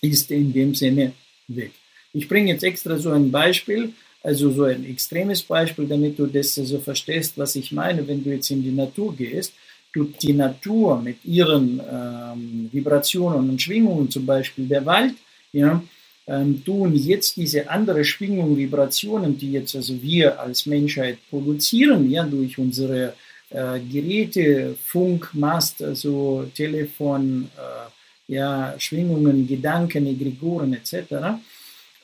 [0.00, 1.12] ist in dem Sinne
[1.48, 1.72] weg.
[2.12, 3.92] Ich bringe jetzt extra so ein Beispiel.
[4.22, 8.30] Also so ein extremes Beispiel, damit du das so verstehst, was ich meine, wenn du
[8.30, 9.54] jetzt in die Natur gehst,
[9.94, 15.14] tut die Natur mit ihren ähm, Vibrationen und Schwingungen, zum Beispiel der Wald,
[15.52, 15.82] ja,
[16.30, 22.22] ähm, tun jetzt diese andere Schwingungen, Vibrationen, die jetzt also wir als Menschheit produzieren, ja,
[22.22, 23.14] durch unsere
[23.50, 30.94] äh, Geräte, Funk, Mast, also Telefon, äh, ja, Schwingungen, Gedanken, Egregoren etc.,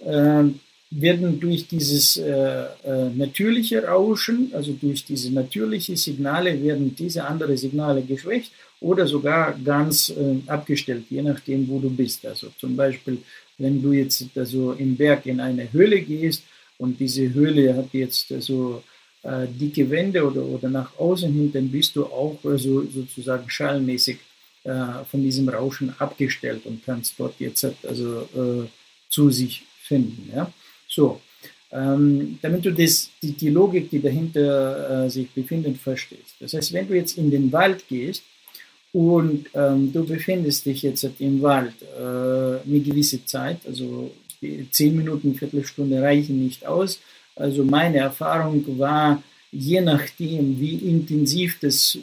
[0.04, 0.44] äh,
[0.90, 7.56] werden durch dieses äh, äh, natürliche Rauschen, also durch diese natürlichen Signale, werden diese anderen
[7.56, 12.24] Signale geschwächt oder sogar ganz äh, abgestellt, je nachdem, wo du bist.
[12.24, 13.18] Also zum Beispiel,
[13.58, 16.44] wenn du jetzt also im Berg in eine Höhle gehst
[16.78, 18.82] und diese Höhle hat jetzt also
[19.22, 24.18] äh, dicke Wände oder, oder nach außen hin, dann bist du auch also sozusagen schallmäßig
[24.62, 28.68] äh, von diesem Rauschen abgestellt und kannst dort jetzt also äh,
[29.08, 30.30] zu sich finden.
[30.34, 30.52] Ja?
[30.88, 31.20] So,
[31.72, 36.34] ähm, damit du das, die, die Logik, die dahinter äh, sich befindet, verstehst.
[36.40, 38.22] Das heißt, wenn du jetzt in den Wald gehst
[38.92, 44.12] und ähm, du befindest dich jetzt im Wald äh, eine gewisse Zeit, also
[44.70, 47.00] zehn Minuten, Viertelstunde reichen nicht aus.
[47.34, 51.98] Also meine Erfahrung war, je nachdem, wie intensiv das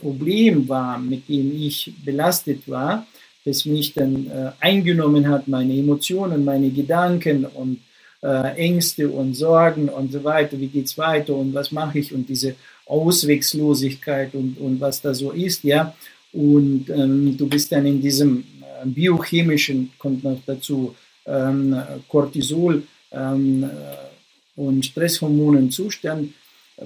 [0.00, 3.06] Problem war, mit dem ich belastet war,
[3.44, 7.78] das mich dann äh, eingenommen hat, meine Emotionen, meine Gedanken und
[8.26, 12.56] Ängste und Sorgen und so weiter, wie geht's weiter und was mache ich und diese
[12.86, 15.94] Auswegslosigkeit und, und was da so ist, ja.
[16.32, 20.94] Und ähm, du bist dann in diesem äh, biochemischen, kommt noch dazu,
[21.26, 21.76] ähm,
[22.08, 22.82] Cortisol
[23.12, 26.32] ähm, äh, und Stresshormonen Zustand,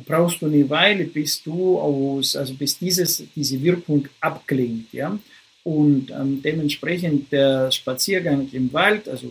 [0.06, 5.18] brauchst du eine Weile, bis du aus, also bis dieses, diese Wirkung abklingt, ja.
[5.64, 9.30] Und ähm, dementsprechend der Spaziergang im Wald, also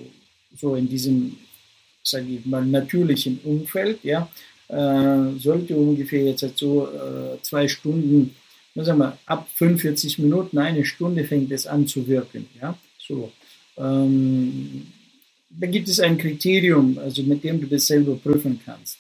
[0.56, 1.38] so in diesem,
[2.04, 4.30] sage ich mal, natürlichen Umfeld, ja,
[4.68, 8.36] äh, sollte ungefähr jetzt so äh, zwei Stunden,
[8.76, 13.32] sagen wir, ab 45 Minuten, eine Stunde fängt es an zu wirken, ja, so.
[13.78, 14.88] Ähm,
[15.50, 18.98] da gibt es ein Kriterium, also mit dem du das selber prüfen kannst.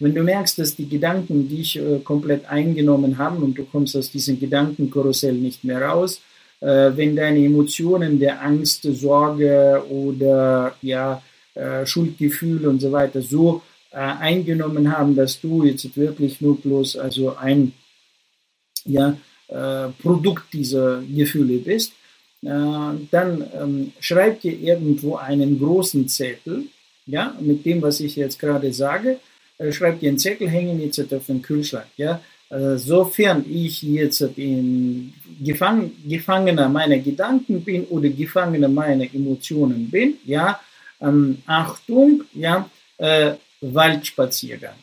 [0.00, 4.10] Wenn du merkst, dass die Gedanken dich äh, komplett eingenommen haben und du kommst aus
[4.10, 6.20] diesem Gedankenkarussell nicht mehr raus,
[6.60, 11.22] äh, wenn deine Emotionen der Angst, Sorge oder ja,
[11.54, 13.62] äh, Schuldgefühl und so weiter so
[13.92, 17.72] äh, eingenommen haben, dass du jetzt wirklich nur bloß also ein
[18.84, 19.16] ja,
[19.48, 21.92] äh, Produkt dieser Gefühle bist,
[22.42, 22.48] äh,
[23.10, 26.64] dann ähm, schreib dir irgendwo einen großen Zettel,
[27.06, 29.20] ja, mit dem, was ich jetzt gerade sage,
[29.58, 31.86] äh, schreibt ihr einen Zettel, hängen jetzt auf den Kühlschrank.
[31.96, 32.20] Ja?
[32.76, 35.12] Sofern ich jetzt in
[35.42, 40.60] Gefang Gefangener meiner Gedanken bin oder Gefangener meiner Emotionen bin, ja,
[41.04, 42.68] ähm, Achtung, ja,
[42.98, 44.74] äh, Waldspaziergang.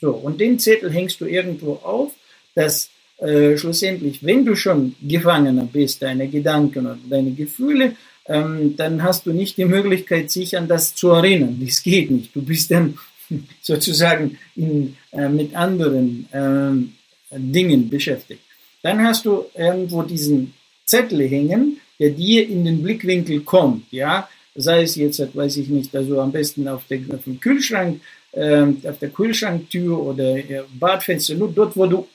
[0.00, 2.12] So, und den Zettel hängst du irgendwo auf,
[2.54, 7.96] dass äh, schlussendlich, wenn du schon Gefangener bist, deine Gedanken und deine Gefühle,
[8.26, 11.60] ähm, dann hast du nicht die Möglichkeit, sich an das zu erinnern.
[11.64, 12.34] Das geht nicht.
[12.34, 12.98] Du bist dann
[13.62, 18.42] sozusagen in, äh, mit anderen äh, Dingen beschäftigt.
[18.82, 20.52] Dann hast du irgendwo diesen
[20.84, 25.94] Zettel hängen, der dir in den Blickwinkel kommt, ja, sei es jetzt, weiß ich nicht,
[25.94, 28.00] also am besten auf, der, auf dem Kühlschrank,
[28.32, 32.06] äh, auf der Kühlschranktür oder äh, Badfenster, nur dort, wo du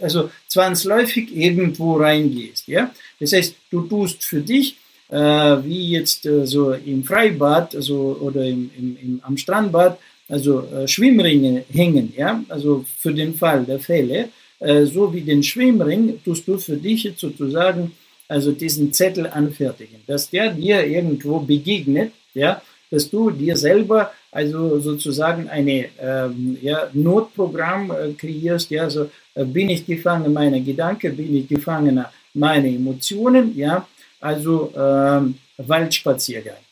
[0.00, 2.90] also zwangsläufig irgendwo reingehst, ja.
[3.18, 4.76] Das heißt, du tust für dich
[5.10, 5.16] äh,
[5.64, 9.98] wie jetzt äh, so im Freibad also, oder im, im, im, am Strandbad
[10.28, 14.28] also äh, Schwimmringe hängen, ja, also für den Fall der Fälle,
[14.60, 17.92] äh, so wie den Schwimmring tust du für dich sozusagen
[18.30, 24.78] also diesen Zettel anfertigen, dass der dir irgendwo begegnet, ja, dass du dir selber also
[24.78, 31.16] sozusagen eine ähm, ja, Notprogramm äh, kreierst, ja, so äh, bin ich Gefangener meiner Gedanken,
[31.16, 33.88] bin ich Gefangener meiner Emotionen, ja,
[34.20, 36.62] also ähm, Waldspaziergang.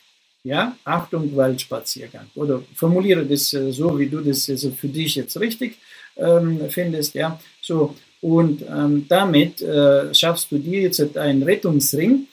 [0.45, 2.27] Ja, Achtung, Waldspaziergang.
[2.35, 5.77] Oder formuliere das äh, so, wie du das also für dich jetzt richtig
[6.15, 7.13] ähm, findest.
[7.15, 7.95] Ja, so.
[8.21, 12.27] Und ähm, damit äh, schaffst du dir jetzt einen Rettungsring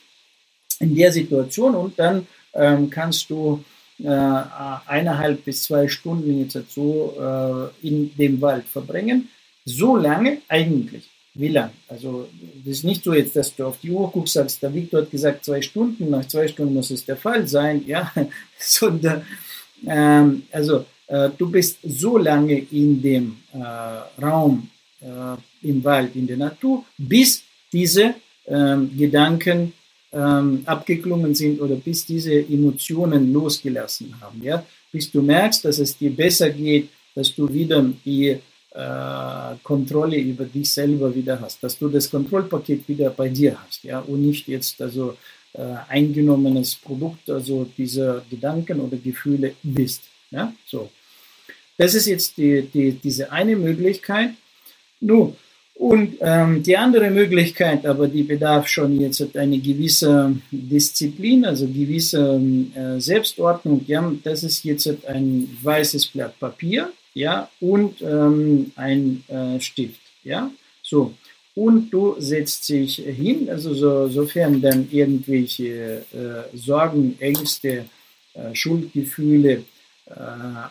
[0.79, 3.63] in der Situation und dann ähm, kannst du
[4.03, 9.29] äh, eineinhalb bis zwei Stunden jetzt so äh, in dem Wald verbringen.
[9.65, 11.71] So lange eigentlich, wie lang?
[11.87, 12.27] Also
[12.63, 15.11] das ist nicht so jetzt, dass du auf die Uhr guckst, sagst, der Victor hat
[15.11, 18.11] gesagt zwei Stunden, nach zwei Stunden muss es der Fall sein, ja,
[18.59, 19.25] sondern
[19.85, 24.69] ähm, also äh, du bist so lange in dem äh, Raum,
[25.01, 28.15] äh, im Wald, in der Natur, bis diese
[28.47, 29.73] ähm, Gedanken
[30.11, 35.97] ähm, abgeklungen sind oder bis diese Emotionen losgelassen haben, ja, bis du merkst, dass es
[35.97, 41.77] dir besser geht, dass du wieder die äh, Kontrolle über dich selber wieder hast, dass
[41.77, 45.17] du das Kontrollpaket wieder bei dir hast, ja, und nicht jetzt also
[45.53, 50.89] äh, eingenommenes Produkt, also dieser Gedanken oder Gefühle bist, ja, so.
[51.77, 54.31] Das ist jetzt die, die, diese eine Möglichkeit.
[54.99, 55.35] Nun,
[55.77, 62.41] und ähm, die andere Möglichkeit, aber die bedarf schon jetzt eine gewisse Disziplin, also gewisse
[62.75, 63.83] äh, Selbstordnung.
[63.85, 70.49] Ja, das ist jetzt ein weißes Blatt Papier ja, und ähm, ein äh, Stift, ja,
[70.81, 71.13] so.
[71.53, 77.85] Und du setzt dich hin, also so, sofern dann irgendwelche äh, Sorgen, Ängste,
[78.35, 79.63] äh, Schuldgefühle
[80.05, 80.13] äh,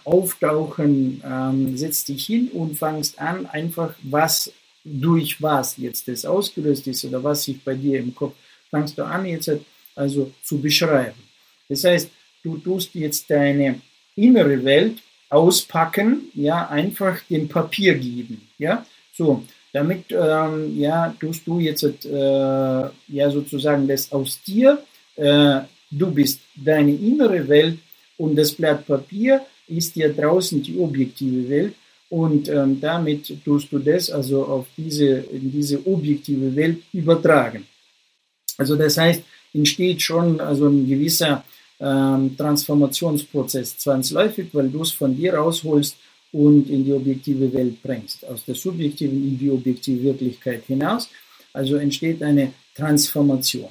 [0.04, 4.52] auftauchen, ähm, setzt dich hin und fangst an, einfach was
[4.86, 8.34] durch was jetzt das ausgelöst ist oder was sich bei dir im Kopf,
[8.70, 9.50] fangst du an jetzt
[9.94, 11.20] also zu beschreiben.
[11.68, 12.08] Das heißt,
[12.44, 13.80] du tust jetzt deine
[14.14, 14.98] innere Welt
[15.28, 19.42] auspacken, ja, einfach dem Papier geben, ja, so,
[19.72, 24.82] damit, ähm, ja, tust du jetzt, äh, ja, sozusagen das aus dir,
[25.16, 25.60] äh,
[25.90, 27.78] du bist deine innere Welt
[28.18, 31.74] Und das Blatt Papier ist ja draußen die objektive Welt
[32.16, 37.66] und ähm, damit tust du das also auf diese, in diese objektive Welt übertragen.
[38.56, 39.22] Also das heißt,
[39.52, 41.44] entsteht schon also ein gewisser
[41.78, 45.96] ähm, Transformationsprozess zwangsläufig, weil du es von dir rausholst
[46.32, 51.10] und in die objektive Welt bringst, aus der subjektiven in die objektive Wirklichkeit hinaus.
[51.52, 53.68] Also entsteht eine Transformation.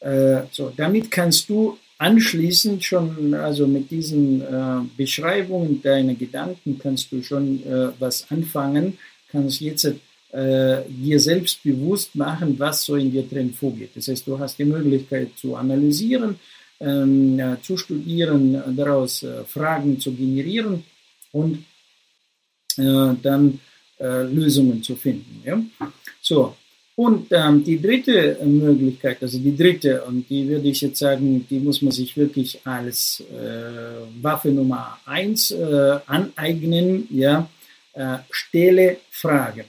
[0.00, 7.10] Äh, so, damit kannst du anschließend schon, also mit diesen äh, Beschreibungen deiner Gedanken kannst
[7.12, 8.98] du schon äh, was anfangen,
[9.30, 13.90] kannst jetzt äh, dir selbst bewusst machen, was so in dir drin vorgeht.
[13.94, 16.36] Das heißt, du hast die Möglichkeit zu analysieren,
[16.80, 20.84] ähm, zu studieren, daraus äh, Fragen zu generieren
[21.32, 21.64] und
[22.76, 23.58] äh, dann
[23.98, 25.42] äh, Lösungen zu finden.
[25.44, 25.62] Ja?
[26.20, 26.54] So,
[26.96, 31.58] und ähm, die dritte Möglichkeit, also die dritte, und die würde ich jetzt sagen, die
[31.58, 37.48] muss man sich wirklich als äh, Waffe Nummer eins äh, aneignen, ja,
[37.92, 39.64] äh, stelle Fragen,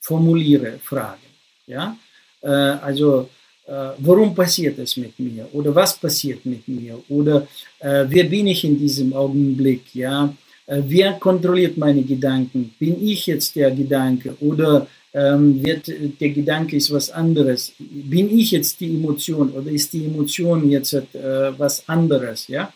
[0.00, 1.28] formuliere Fragen,
[1.66, 1.98] ja,
[2.40, 3.28] äh, also
[3.66, 5.46] äh, warum passiert es mit mir?
[5.52, 6.98] Oder was passiert mit mir?
[7.10, 7.46] Oder
[7.78, 10.34] äh, wer bin ich in diesem Augenblick, ja,
[10.66, 14.34] wer kontrolliert meine Gedanken, bin ich jetzt der Gedanke?
[14.40, 15.86] Oder wird
[16.20, 17.72] der Gedanke ist was anderes.
[17.78, 22.48] Bin ich jetzt die Emotion oder ist die Emotion jetzt äh, was anderes?
[22.48, 22.72] Ja,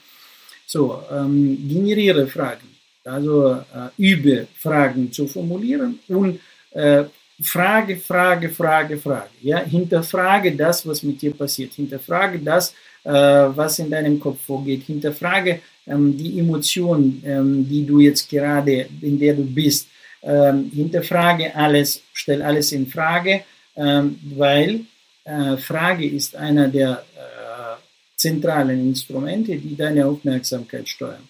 [0.64, 2.68] so ähm, generiere Fragen,
[3.04, 6.38] also äh, übe Fragen zu formulieren und
[6.72, 7.04] äh,
[7.40, 9.30] Frage, Frage, Frage, Frage.
[9.42, 11.72] Ja, hinterfrage das, was mit dir passiert.
[11.72, 12.74] Hinterfrage das,
[13.04, 14.82] äh, was in deinem Kopf vorgeht.
[14.82, 19.88] Hinterfrage ähm, die Emotion, ähm, die du jetzt gerade, in der du bist
[20.22, 23.42] ähm, hinterfrage alles, stell alles in Frage,
[23.76, 24.80] ähm, weil
[25.24, 27.76] äh, Frage ist einer der äh,
[28.16, 31.28] zentralen Instrumente, die deine Aufmerksamkeit steuern.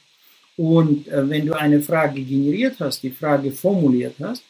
[0.57, 4.43] Und äh, wenn du eine Frage generiert hast, die Frage formuliert hast,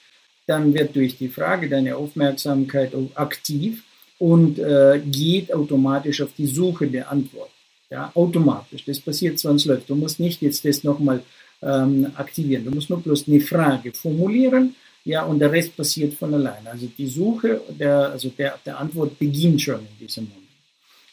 [0.47, 3.85] dann wird durch die Frage deine Aufmerksamkeit aktiv
[4.19, 7.51] und äh, geht automatisch auf die Suche der Antwort.
[7.91, 8.85] Ja, automatisch.
[8.85, 9.87] Das passiert zwangsläufig.
[9.87, 11.23] Du musst nicht jetzt das nochmal
[11.63, 12.65] ähm, aktivieren.
[12.65, 14.75] Du musst nur bloß eine Frage formulieren,
[15.05, 16.71] ja, und der Rest passiert von alleine.
[16.71, 20.49] Also die Suche der, also der, der Antwort beginnt schon in diesem Moment.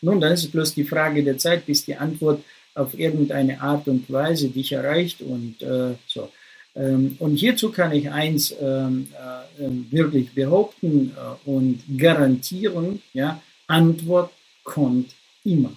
[0.02, 2.44] Nun, dann ist es bloß die Frage der Zeit, bis die Antwort
[2.74, 6.30] auf irgendeine Art und Weise dich erreicht und äh, so.
[6.76, 13.42] Ähm, und hierzu kann ich eins ähm, äh, ähm, wirklich behaupten äh, und garantieren, ja,
[13.68, 14.32] Antwort
[14.64, 15.16] kommt
[15.46, 15.72] immer.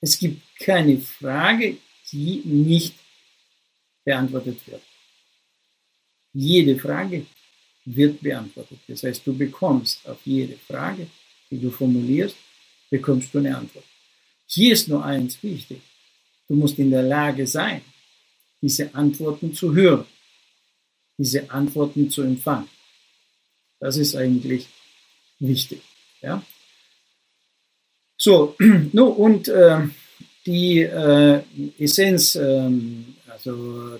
[0.00, 1.76] Es gibt keine Frage,
[2.14, 2.94] die nicht
[4.04, 4.82] beantwortet wird.
[6.32, 7.26] Jede Frage
[7.84, 8.78] wird beantwortet.
[8.88, 11.06] Das heißt, du bekommst auf jede Frage,
[11.50, 12.36] die du formulierst,
[12.88, 13.84] bekommst du eine Antwort.
[14.46, 15.80] Hier ist nur eins wichtig.
[16.48, 17.82] Du musst in der Lage sein,
[18.62, 20.06] diese Antworten zu hören,
[21.18, 22.68] diese Antworten zu empfangen.
[23.80, 24.66] Das ist eigentlich
[25.38, 25.82] wichtig.
[26.22, 26.42] Ja?
[28.16, 28.56] So,
[28.92, 29.88] no, und äh,
[30.46, 31.40] die äh,
[31.78, 33.98] Essenz ähm, also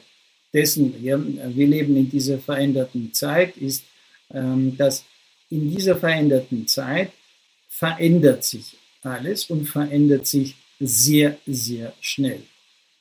[0.53, 3.85] dessen, ja, wir leben in dieser veränderten Zeit, ist,
[4.33, 5.05] ähm, dass
[5.51, 7.11] in dieser veränderten Zeit
[7.69, 12.43] verändert sich alles und verändert sich sehr, sehr schnell.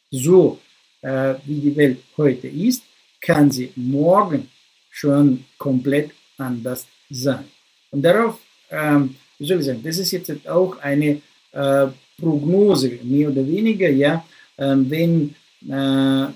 [0.10, 0.60] So
[1.02, 2.84] äh, wie die Welt heute ist,
[3.22, 4.50] kann sie morgen
[4.90, 7.46] schon komplett anders sein.
[7.92, 8.40] Und darauf,
[8.70, 11.22] ähm, wie soll ich sagen, das ist jetzt auch eine
[11.52, 11.88] äh,
[12.20, 14.26] Prognose, mehr oder weniger, ja,
[14.58, 15.36] ähm, wenn
[15.70, 16.32] äh,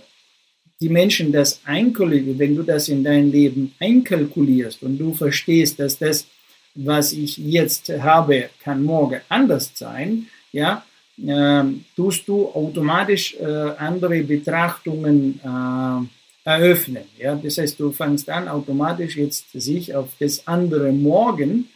[0.80, 5.98] die Menschen das einkalkulieren, wenn du das in dein Leben einkalkulierst und du verstehst, dass
[5.98, 6.28] das,
[6.76, 10.86] was ich jetzt habe, kann morgen anders sein, ja,
[11.26, 11.64] äh,
[11.96, 17.04] tust du automatisch äh, andere Betrachtungen äh, eröffnen.
[17.18, 17.36] Ja?
[17.36, 21.70] Das heißt, du fängst an, automatisch jetzt sich auf das andere Morgen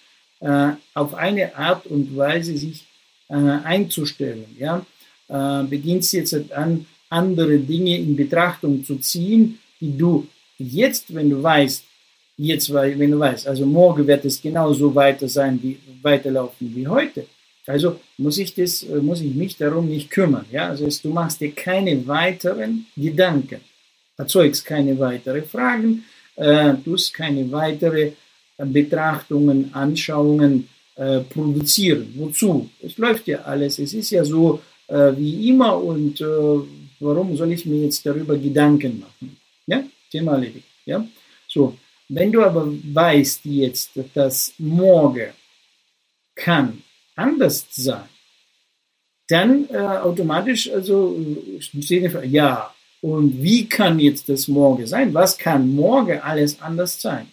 [0.95, 2.87] auf eine Art und Weise sich
[3.31, 4.45] äh, einzustellen.
[4.59, 4.85] Ja?
[5.29, 10.27] Äh, beginnst jetzt an, andere Dinge in Betrachtung zu ziehen, die du
[10.57, 11.83] jetzt, wenn du weißt,
[12.37, 17.25] jetzt, wenn du weißt, also morgen wird es genauso weiter sein, wie, weiterlaufen wie heute.
[17.67, 20.45] Also muss ich das, äh, muss ich mich darum nicht kümmern.
[20.51, 23.61] Ja, also du machst dir keine weiteren Gedanken,
[24.17, 26.03] erzeugst keine weiteren Fragen,
[26.35, 28.13] äh, tust keine weitere
[28.57, 32.13] Betrachtungen, Anschauungen äh, produzieren.
[32.15, 32.69] Wozu?
[32.81, 33.79] Es läuft ja alles.
[33.79, 36.25] Es ist ja so äh, wie immer und äh,
[36.99, 39.37] warum soll ich mir jetzt darüber Gedanken machen?
[39.67, 40.67] Ja, Thema erledigt.
[40.85, 41.05] Ja,
[41.47, 41.77] so.
[42.09, 45.29] Wenn du aber weißt jetzt, dass morgen
[46.35, 46.83] kann
[47.15, 48.09] anders sein,
[49.29, 51.17] dann äh, automatisch, also
[52.23, 55.13] ja, und wie kann jetzt das morgen sein?
[55.13, 57.27] Was kann morgen alles anders sein?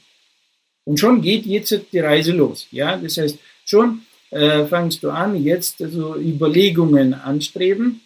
[0.89, 2.67] Und schon geht jetzt die Reise los.
[2.71, 8.01] Ja, das heißt, schon äh, fangst du an, jetzt also Überlegungen anstreben.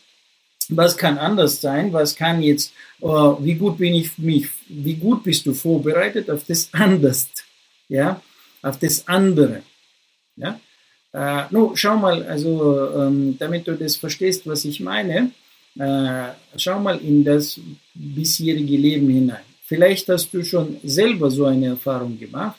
[0.69, 1.93] Was kann anders sein?
[1.93, 6.43] Was kann jetzt, äh, wie gut bin ich mich, wie gut bist du vorbereitet auf
[6.45, 7.29] das anders?
[7.89, 8.21] Ja,
[8.63, 9.63] auf das andere.
[10.35, 10.59] Ja,
[11.13, 12.53] äh, no, schau mal, also,
[12.99, 15.31] ähm, damit du das verstehst, was ich meine,
[15.79, 17.61] äh, schau mal in das
[17.95, 19.47] bisherige Leben hinein.
[19.67, 22.57] Vielleicht hast du schon selber so eine Erfahrung gemacht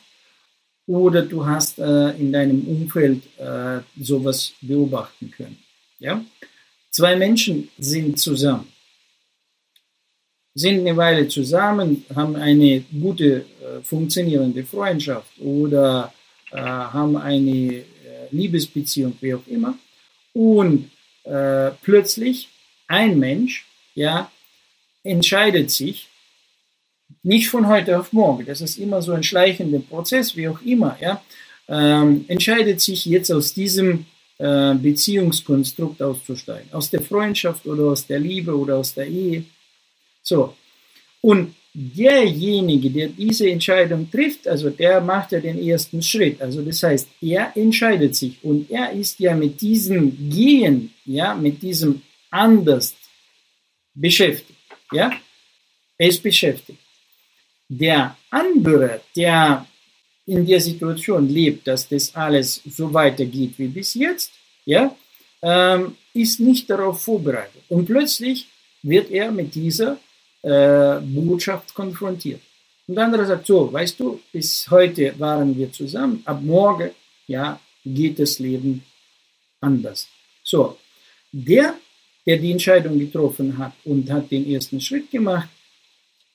[0.88, 5.57] oder du hast äh, in deinem Umfeld äh, sowas beobachten können.
[5.99, 6.23] Ja?
[6.91, 8.68] Zwei Menschen sind zusammen,
[10.53, 16.14] sind eine Weile zusammen, haben eine gute, äh, funktionierende Freundschaft oder
[16.51, 17.84] äh, haben eine äh,
[18.31, 19.77] Liebesbeziehung, wie auch immer.
[20.34, 20.91] Und
[21.23, 22.49] äh, plötzlich
[22.88, 23.65] ein Mensch,
[23.95, 24.31] ja,
[25.03, 26.10] entscheidet sich,
[27.23, 30.97] nicht von heute auf morgen, das ist immer so ein schleichender Prozess, wie auch immer,
[31.01, 31.21] ja,
[31.67, 34.05] ähm, entscheidet sich jetzt aus diesem
[34.37, 39.45] äh, Beziehungskonstrukt auszusteigen, aus der Freundschaft oder aus der Liebe oder aus der Ehe.
[40.21, 40.55] So,
[41.21, 46.41] und derjenige, der diese Entscheidung trifft, also der macht ja den ersten Schritt.
[46.41, 51.61] Also das heißt, er entscheidet sich und er ist ja mit diesem Gehen, ja, mit
[51.61, 52.95] diesem anders
[53.93, 54.59] beschäftigt.
[54.91, 55.11] Ja?
[55.97, 56.82] Er ist beschäftigt.
[57.81, 59.65] Der andere, der
[60.25, 64.31] in der Situation lebt, dass das alles so weitergeht wie bis jetzt,
[64.65, 64.95] ja,
[65.41, 67.61] ähm, ist nicht darauf vorbereitet.
[67.69, 68.47] Und plötzlich
[68.81, 69.97] wird er mit dieser
[70.41, 72.41] äh, Botschaft konfrontiert.
[72.87, 76.91] Und der andere sagt, so, weißt du, bis heute waren wir zusammen, ab morgen,
[77.27, 78.83] ja, geht das Leben
[79.61, 80.07] anders.
[80.43, 80.77] So,
[81.31, 81.75] der
[82.25, 85.49] der die Entscheidung getroffen hat und hat den ersten Schritt gemacht,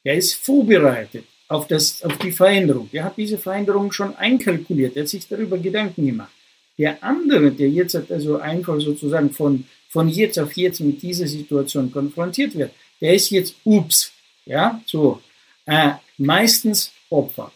[0.05, 2.89] der ist vorbereitet auf, das, auf die Veränderung.
[2.93, 6.33] Der hat diese Veränderung schon einkalkuliert, der hat sich darüber Gedanken gemacht.
[6.77, 11.91] Der andere, der jetzt also einfach sozusagen von, von jetzt auf jetzt mit dieser Situation
[11.91, 14.13] konfrontiert wird, der ist jetzt ups,
[14.47, 15.21] ja, so,
[15.67, 17.53] äh, meistens Opfer,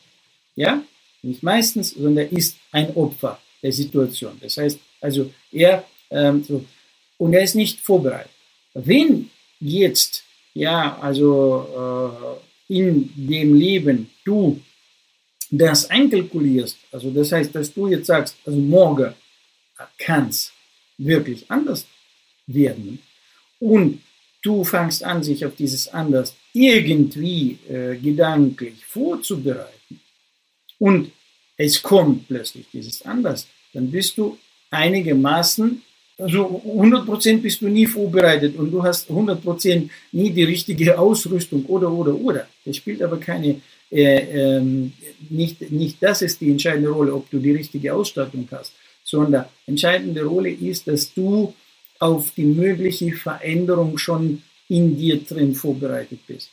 [0.56, 0.82] ja,
[1.22, 4.36] nicht meistens, sondern er ist ein Opfer der Situation.
[4.40, 6.64] Das heißt, also er, ähm, so,
[7.18, 8.30] und er ist nicht vorbereitet.
[8.74, 10.24] Wenn jetzt,
[10.54, 14.60] ja, also äh, in dem Leben du
[15.50, 19.14] das einkalkulierst, also das heißt, dass du jetzt sagst, also morgen
[19.98, 20.52] kann es
[20.98, 21.86] wirklich anders
[22.46, 23.00] werden.
[23.58, 24.00] Und
[24.42, 30.00] du fängst an, sich auf dieses anders irgendwie äh, gedanklich vorzubereiten.
[30.78, 31.12] Und
[31.56, 34.38] es kommt plötzlich dieses anders, dann bist du
[34.70, 35.82] einigermaßen
[36.22, 41.90] also 100% bist du nie vorbereitet und du hast 100% nie die richtige Ausrüstung oder,
[41.90, 42.46] oder, oder.
[42.64, 44.92] Das spielt aber keine, äh, ähm,
[45.28, 48.72] nicht, nicht das ist die entscheidende Rolle, ob du die richtige Ausstattung hast,
[49.04, 51.54] sondern entscheidende Rolle ist, dass du
[51.98, 56.50] auf die mögliche Veränderung schon in dir drin vorbereitet bist.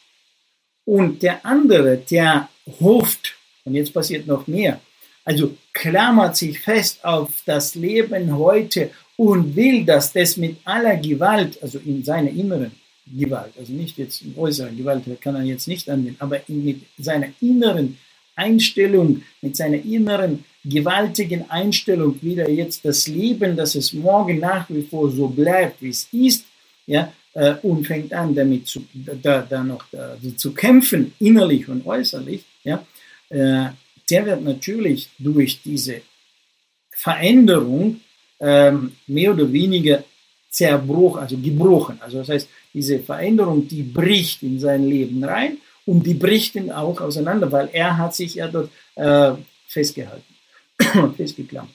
[0.86, 3.36] Und der andere, der hofft,
[3.66, 4.82] und jetzt passiert noch mehr,
[5.24, 8.90] also klammert sich fest auf das Leben heute
[9.20, 12.72] und will, dass das mit aller Gewalt, also in seiner inneren
[13.06, 17.28] Gewalt, also nicht jetzt in äußeren Gewalt, kann er jetzt nicht anwenden, aber mit seiner
[17.42, 17.98] inneren
[18.38, 24.84] Einstellung, mit seiner inneren gewaltigen Einstellung wieder jetzt das Leben, dass es morgen nach wie
[24.84, 26.46] vor so bleibt, wie es ist,
[26.88, 31.86] ja, äh, und fängt an, damit zu, da, da noch da, zu kämpfen, innerlich und
[31.86, 32.86] äußerlich, ja,
[33.28, 33.66] äh,
[34.10, 36.04] der wird natürlich durch diese
[36.90, 38.00] Veränderung
[38.40, 40.04] ähm, mehr oder weniger
[40.50, 42.00] zerbroch, also gebrochen.
[42.02, 46.72] Also das heißt, diese Veränderung, die bricht in sein Leben rein und die bricht ihn
[46.72, 49.34] auch auseinander, weil er hat sich ja dort äh,
[49.68, 50.36] festgehalten,
[51.18, 51.74] festgeklammert.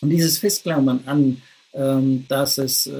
[0.00, 1.42] Und dieses Festklammern an,
[1.74, 2.92] ähm, dass es äh,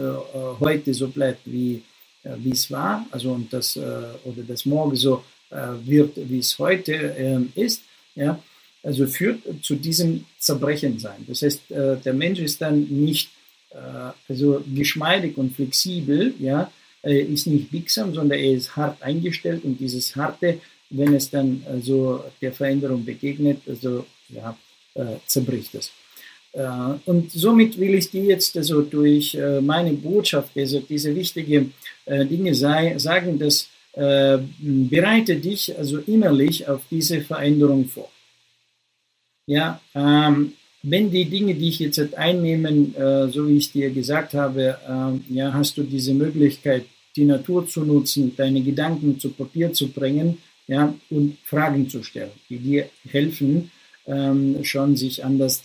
[0.61, 1.83] heute so bleibt, wie,
[2.25, 3.81] äh, es war, also und das, äh,
[4.25, 7.83] oder das morgen so äh, wird, wie es heute ähm, ist,
[8.15, 8.39] ja,
[8.83, 11.25] also führt zu diesem Zerbrechen sein.
[11.27, 13.31] Das heißt, äh, der Mensch ist dann nicht
[13.71, 13.77] äh,
[14.29, 16.71] also geschmeidig und flexibel, ja,
[17.03, 20.61] er ist nicht biegsam, sondern er ist hart eingestellt und dieses harte,
[20.91, 24.57] wenn es dann also der Veränderung begegnet, also ja,
[24.95, 25.91] äh, zerbricht es.
[27.05, 31.75] Und somit will ich dir jetzt also durch meine Botschaft, also diese wichtigen
[32.07, 38.11] Dinge sei, sagen, dass bereite dich also innerlich auf diese Veränderung vor.
[39.49, 40.53] Ja, ähm,
[40.83, 45.35] wenn die Dinge, die ich jetzt einnehmen, äh, so wie ich dir gesagt habe, äh,
[45.35, 46.85] ja, hast du diese Möglichkeit,
[47.17, 52.31] die Natur zu nutzen, deine Gedanken zu Papier zu bringen, ja, und Fragen zu stellen,
[52.51, 53.71] die dir helfen,
[54.07, 55.65] ähm, schon sich anders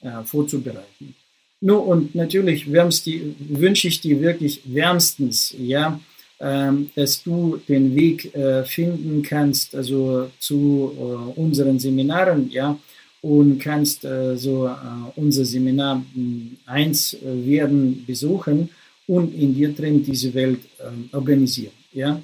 [0.00, 1.16] äh, vorzubereiten.
[1.60, 5.98] Nur und natürlich wünsche ich dir wirklich wärmstens, ja,
[6.38, 12.78] ähm, dass du den Weg äh, finden kannst, also zu äh, unseren Seminaren, ja,
[13.24, 14.70] und kannst äh, so äh,
[15.16, 16.04] unser Seminar
[16.66, 18.68] 1 äh, werden besuchen
[19.06, 22.20] und in dir drin diese Welt ähm, organisieren, ja.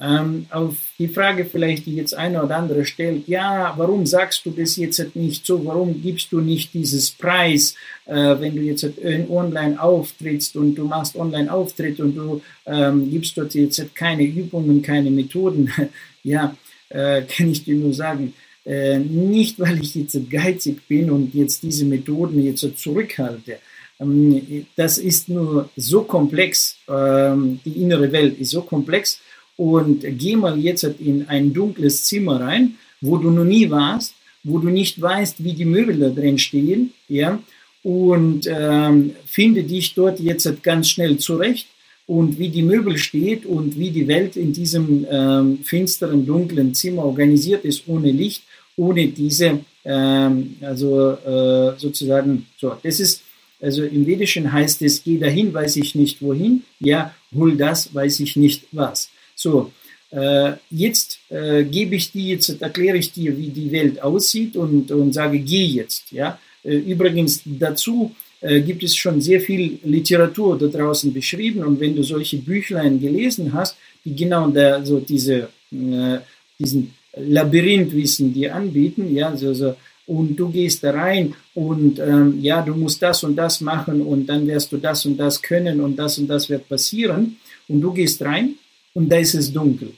[0.00, 4.50] Ähm, auf die Frage vielleicht, die jetzt einer oder andere stellt, ja, warum sagst du
[4.50, 7.76] das jetzt nicht so, warum gibst du nicht dieses Preis,
[8.06, 8.84] äh, wenn du jetzt
[9.28, 14.82] online auftrittst und du machst online Auftritt und du ähm, gibst dort jetzt keine Übungen,
[14.82, 15.70] keine Methoden,
[16.24, 16.56] ja,
[16.88, 18.32] äh, kann ich dir nur sagen,
[18.64, 23.58] äh, nicht weil ich jetzt geizig bin und jetzt diese Methoden jetzt zurückhalte,
[24.00, 29.20] ähm, das ist nur so komplex, ähm, die innere Welt ist so komplex,
[29.56, 34.58] und geh mal jetzt in ein dunkles Zimmer rein, wo du noch nie warst, wo
[34.58, 37.38] du nicht weißt, wie die Möbel da drin stehen, ja,
[37.82, 41.68] und ähm, finde dich dort jetzt ganz schnell zurecht
[42.06, 47.04] und wie die Möbel steht und wie die Welt in diesem ähm, finsteren, dunklen Zimmer
[47.04, 48.42] organisiert ist, ohne Licht,
[48.76, 53.22] ohne diese, ähm, also äh, sozusagen, so, das ist,
[53.60, 58.20] also im Vedischen heißt es, geh dahin, weiß ich nicht wohin, ja, hol das, weiß
[58.20, 59.10] ich nicht was.
[59.34, 59.72] So,
[60.10, 64.90] äh, jetzt äh, gebe ich dir, jetzt erkläre ich dir, wie die Welt aussieht und,
[64.90, 66.12] und sage, geh jetzt.
[66.12, 66.38] Ja?
[66.62, 71.96] Äh, übrigens dazu äh, gibt es schon sehr viel Literatur da draußen beschrieben und wenn
[71.96, 76.18] du solche Büchlein gelesen hast, die genau da, so diese, äh,
[76.58, 79.74] diesen Labyrinthwissen dir anbieten, ja, so, so,
[80.06, 84.26] und du gehst da rein und ähm, ja, du musst das und das machen und
[84.26, 87.36] dann wirst du das und das können und das und das wird passieren
[87.68, 88.54] und du gehst rein
[88.92, 89.92] und da ist es dunkel.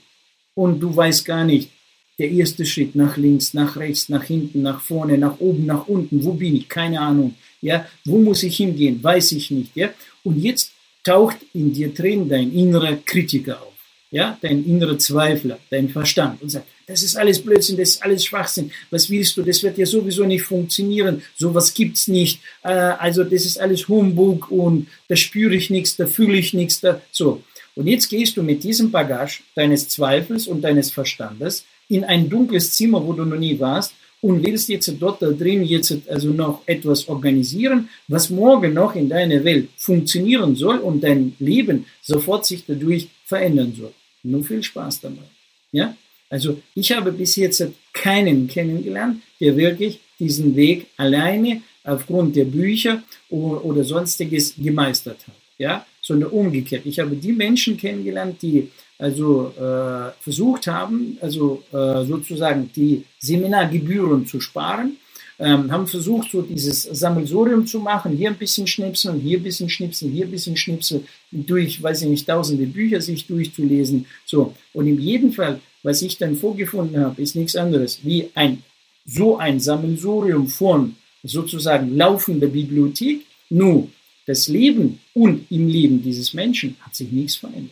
[0.55, 1.69] Und du weißt gar nicht,
[2.17, 6.23] der erste Schritt nach links, nach rechts, nach hinten, nach vorne, nach oben, nach unten,
[6.23, 6.67] wo bin ich?
[6.67, 7.35] Keine Ahnung.
[7.61, 9.03] Ja, wo muss ich hingehen?
[9.03, 9.75] Weiß ich nicht.
[9.75, 9.89] Ja,
[10.23, 10.71] und jetzt
[11.03, 13.76] taucht in dir drin dein innerer Kritiker auf.
[14.09, 18.23] Ja, dein innerer Zweifler, dein Verstand und sagt, das ist alles Blödsinn, das ist alles
[18.23, 18.71] Schwachsinn.
[18.89, 19.43] Was willst du?
[19.43, 21.21] Das wird ja sowieso nicht funktionieren.
[21.35, 22.39] Sowas gibt's nicht.
[22.63, 26.79] Äh, also das ist alles Humbug und da spüre ich nichts, da fühle ich nichts.
[26.79, 27.43] Da so.
[27.75, 32.71] Und jetzt gehst du mit diesem Bagage deines Zweifels und deines Verstandes in ein dunkles
[32.71, 36.61] Zimmer, wo du noch nie warst und willst jetzt dort da drin jetzt also noch
[36.65, 42.63] etwas organisieren, was morgen noch in deiner Welt funktionieren soll und dein Leben sofort sich
[42.65, 43.93] dadurch verändern soll.
[44.23, 45.27] Nur viel Spaß dabei.
[45.71, 45.95] Ja?
[46.29, 47.63] Also ich habe bis jetzt
[47.93, 55.35] keinen kennengelernt, der wirklich diesen Weg alleine aufgrund der Bücher oder sonstiges gemeistert hat.
[55.57, 55.85] Ja?
[56.07, 56.85] sondern umgekehrt.
[56.85, 64.25] Ich habe die Menschen kennengelernt, die also äh, versucht haben, also äh, sozusagen die Seminargebühren
[64.25, 64.95] zu sparen,
[65.39, 69.69] ähm, haben versucht, so dieses Sammelsurium zu machen, hier ein bisschen schnipseln, hier ein bisschen
[69.69, 74.05] schnipseln, hier ein bisschen schnipseln, durch, weiß ich nicht, tausende Bücher sich durchzulesen.
[74.25, 74.55] So.
[74.73, 78.63] Und in jedem Fall, was ich dann vorgefunden habe, ist nichts anderes wie ein,
[79.05, 83.87] so ein Sammelsurium von sozusagen laufender Bibliothek, nur
[84.25, 87.71] das Leben und im Leben dieses Menschen hat sich nichts verändert.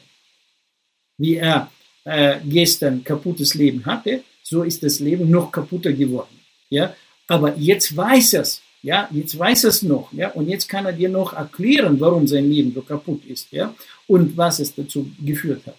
[1.18, 1.70] Wie er
[2.06, 6.40] äh, gestern kaputtes Leben hatte, so ist das Leben noch kaputter geworden.
[6.70, 6.96] Ja,
[7.28, 8.62] aber jetzt weiß er es.
[8.82, 10.14] Ja, jetzt weiß es noch.
[10.14, 13.52] Ja, und jetzt kann er dir noch erklären, warum sein Leben so kaputt ist.
[13.52, 13.74] Ja,
[14.08, 15.78] und was es dazu geführt hat.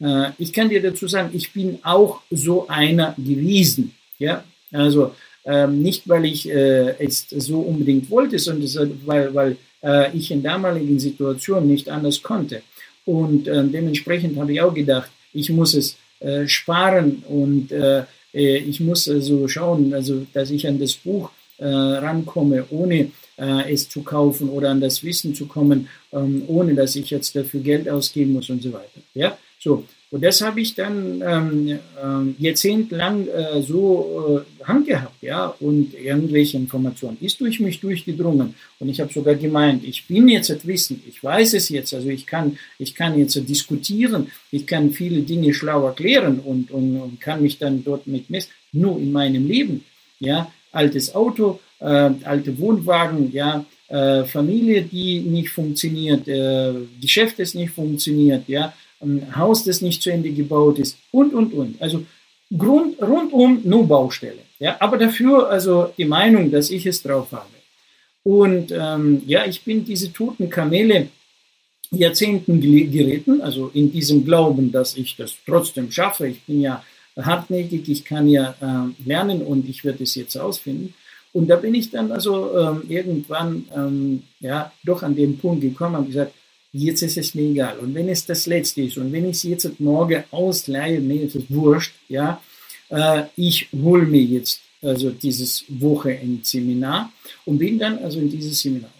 [0.00, 3.94] Äh, ich kann dir dazu sagen, ich bin auch so einer gewesen.
[4.20, 5.14] Ja, also
[5.44, 10.42] ähm, nicht, weil ich äh, jetzt so unbedingt wollte, sondern weil, weil äh, ich in
[10.42, 12.62] damaligen Situationen nicht anders konnte.
[13.04, 18.04] Und äh, dementsprechend habe ich auch gedacht, ich muss es äh, sparen und äh,
[18.38, 23.10] ich muss also schauen, also dass ich an das Buch äh, rankomme, ohne
[23.40, 27.60] es zu kaufen oder an das Wissen zu kommen, ähm, ohne dass ich jetzt dafür
[27.60, 29.00] Geld ausgeben muss und so weiter.
[29.14, 29.84] Ja, so.
[30.10, 35.92] Und das habe ich dann ähm, äh, jahrzehntelang äh, so äh, Hand gehabt, ja, und
[35.92, 37.18] irgendwelche Informationen.
[37.20, 38.54] Ist durch mich durchgedrungen.
[38.78, 42.24] Und ich habe sogar gemeint, ich bin jetzt Wissen, ich weiß es jetzt, also ich
[42.24, 47.42] kann, ich kann jetzt diskutieren, ich kann viele Dinge schlau erklären und, und, und kann
[47.42, 49.84] mich dann dort mit messen, nur in meinem Leben,
[50.20, 57.54] ja, altes Auto, äh, alte Wohnwagen, ja, äh, Familie, die nicht funktioniert, äh, Geschäft, das
[57.54, 61.80] nicht funktioniert, ja, ein Haus, das nicht zu Ende gebaut ist und, und, und.
[61.80, 62.04] Also
[62.56, 64.42] Grund, rundum nur Baustelle.
[64.58, 67.46] Ja, aber dafür also die Meinung, dass ich es drauf habe.
[68.24, 71.08] Und ähm, ja, ich bin diese toten Kamele
[71.90, 76.28] Jahrzehnten geritten, also in diesem Glauben, dass ich das trotzdem schaffe.
[76.28, 76.82] Ich bin ja
[77.16, 80.94] hartnäckig, ich kann ja äh, lernen und ich werde es jetzt ausfinden.
[81.32, 85.96] Und da bin ich dann also ähm, irgendwann ähm, ja doch an den Punkt gekommen
[85.96, 86.32] und gesagt,
[86.72, 87.78] jetzt ist es mir egal.
[87.78, 91.36] Und wenn es das Letzte ist und wenn ich es jetzt morgen ausleihe, mir ist
[91.36, 92.40] es wurscht, ja,
[92.90, 97.12] äh, ich hole mir jetzt also dieses Wochenendseminar
[97.44, 98.92] und bin dann also in dieses Seminar.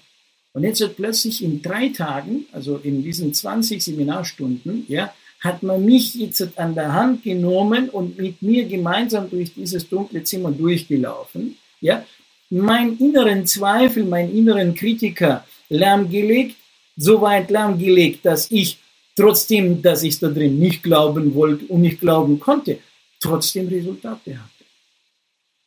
[0.52, 5.84] Und jetzt wird plötzlich in drei Tagen, also in diesen 20 Seminarstunden, ja, hat man
[5.84, 11.56] mich jetzt an der Hand genommen und mit mir gemeinsam durch dieses dunkle Zimmer durchgelaufen,
[11.80, 12.04] ja,
[12.50, 16.56] mein inneren Zweifel, mein inneren Kritiker lahmgelegt,
[16.98, 18.78] so weit lahmgelegt, dass ich
[19.16, 22.78] trotzdem, dass ich da drin nicht glauben wollte und nicht glauben konnte,
[23.20, 24.64] trotzdem Resultate hatte.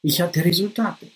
[0.03, 1.07] Ich hatte Resultate.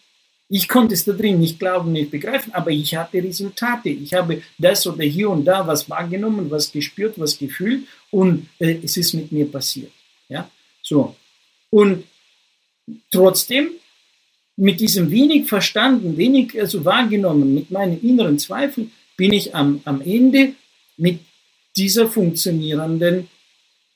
[0.48, 3.90] Ich konnte es da drin nicht glauben, nicht begreifen, aber ich hatte Resultate.
[3.90, 8.78] Ich habe das oder hier und da was wahrgenommen, was gespürt, was gefühlt und äh,
[8.84, 9.92] es ist mit mir passiert.
[10.30, 10.50] Ja,
[10.82, 11.16] so.
[11.72, 12.06] Und
[13.12, 13.72] trotzdem
[14.56, 20.02] mit diesem wenig verstanden, wenig also wahrgenommen, mit meinen inneren Zweifeln, bin ich am, am
[20.02, 20.54] Ende
[20.98, 21.20] mit
[21.76, 23.28] dieser funktionierenden,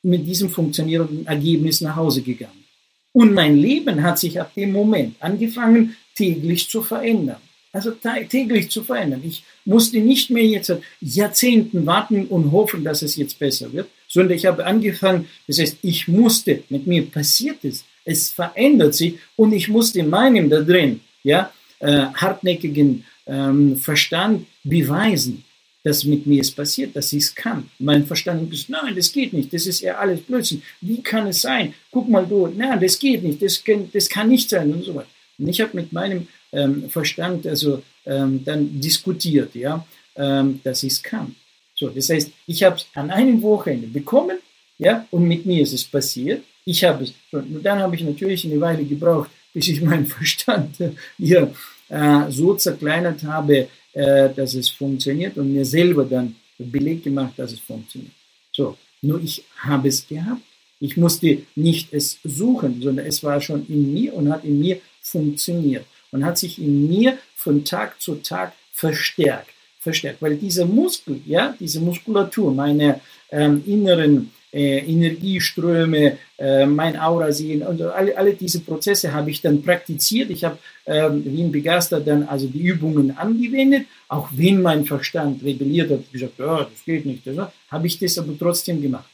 [0.04, 2.64] mit diesem funktionierenden Ergebnis nach Hause gegangen.
[3.12, 7.42] Und mein Leben hat sich ab dem Moment angefangen, täglich zu verändern.
[7.72, 9.22] Also täglich zu verändern.
[9.24, 14.36] Ich musste nicht mehr jetzt Jahrzehnten warten und hoffen, dass es jetzt besser wird, sondern
[14.36, 19.54] ich habe angefangen, das heißt, ich musste, mit mir passiert es, es verändert sich und
[19.54, 25.44] ich musste meinem da drin, ja, äh, hartnäckigen ähm, Verstand beweisen,
[25.84, 27.70] dass mit mir es passiert, dass ich es kann.
[27.80, 30.62] Mein Verstand ist, nein, das geht nicht, das ist ja alles Blödsinn.
[30.82, 31.74] Wie kann es sein?
[31.92, 34.94] Guck mal du, nein, das geht nicht, das kann, das kann nicht sein und so
[34.96, 35.08] weiter.
[35.38, 40.94] Und ich habe mit meinem ähm, Verstand also ähm, dann diskutiert, ja, ähm, dass ich
[40.94, 41.36] es kann.
[41.76, 44.38] So, das heißt, ich habe es an einem Wochenende bekommen,
[44.78, 46.44] ja, und mit mir ist es passiert.
[46.66, 50.76] Ich habe es, und dann habe ich natürlich eine Weile gebraucht, bis ich meinen Verstand
[51.18, 51.54] hier
[51.90, 53.68] äh, so zerkleinert habe,
[54.00, 58.14] äh, dass es funktioniert und mir selber dann Beleg gemacht, dass es funktioniert.
[58.54, 60.42] So, nur ich habe es gehabt.
[60.80, 64.80] Ich musste nicht es suchen, sondern es war schon in mir und hat in mir
[65.02, 69.52] funktioniert und hat sich in mir von Tag zu Tag verstärkt.
[69.82, 73.02] Verstärkt, weil dieser Muskel, ja, diese Muskulatur, meine
[73.32, 79.42] ähm, inneren äh, Energieströme, äh, mein Aura sehen und alle, alle diese Prozesse habe ich
[79.42, 80.30] dann praktiziert.
[80.32, 85.44] Ich habe ähm, wie ein Begeister dann also die Übungen angewendet, auch wenn mein Verstand
[85.44, 89.10] rebelliert hat, gesagt, ja, das geht nicht, also, habe ich das aber trotzdem gemacht.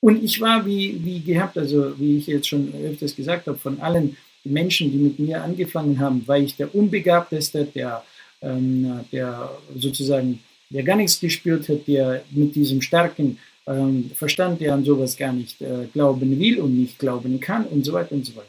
[0.00, 3.80] Und ich war wie, wie gehabt, also wie ich jetzt schon öfters gesagt habe, von
[3.80, 8.04] allen Menschen, die mit mir angefangen haben, war ich der Unbegabteste, der,
[8.42, 14.74] ähm, der sozusagen, der gar nichts gespürt hat, der mit diesem starken ähm, Verstand, der
[14.74, 18.26] an sowas gar nicht äh, glauben will und nicht glauben kann und so weiter und
[18.26, 18.48] so weiter.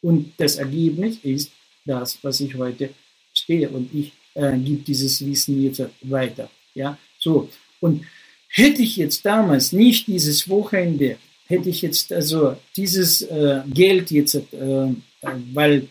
[0.00, 1.50] Und das Ergebnis ist
[1.84, 2.90] das, was ich heute
[3.32, 6.50] stehe und ich äh, gebe dieses Wissen jetzt weiter.
[6.74, 7.48] Ja, so.
[7.80, 8.04] Und
[8.48, 11.16] hätte ich jetzt damals nicht dieses Wochenende,
[11.46, 14.94] hätte ich jetzt also dieses äh, Geld jetzt, äh,
[15.52, 15.88] weil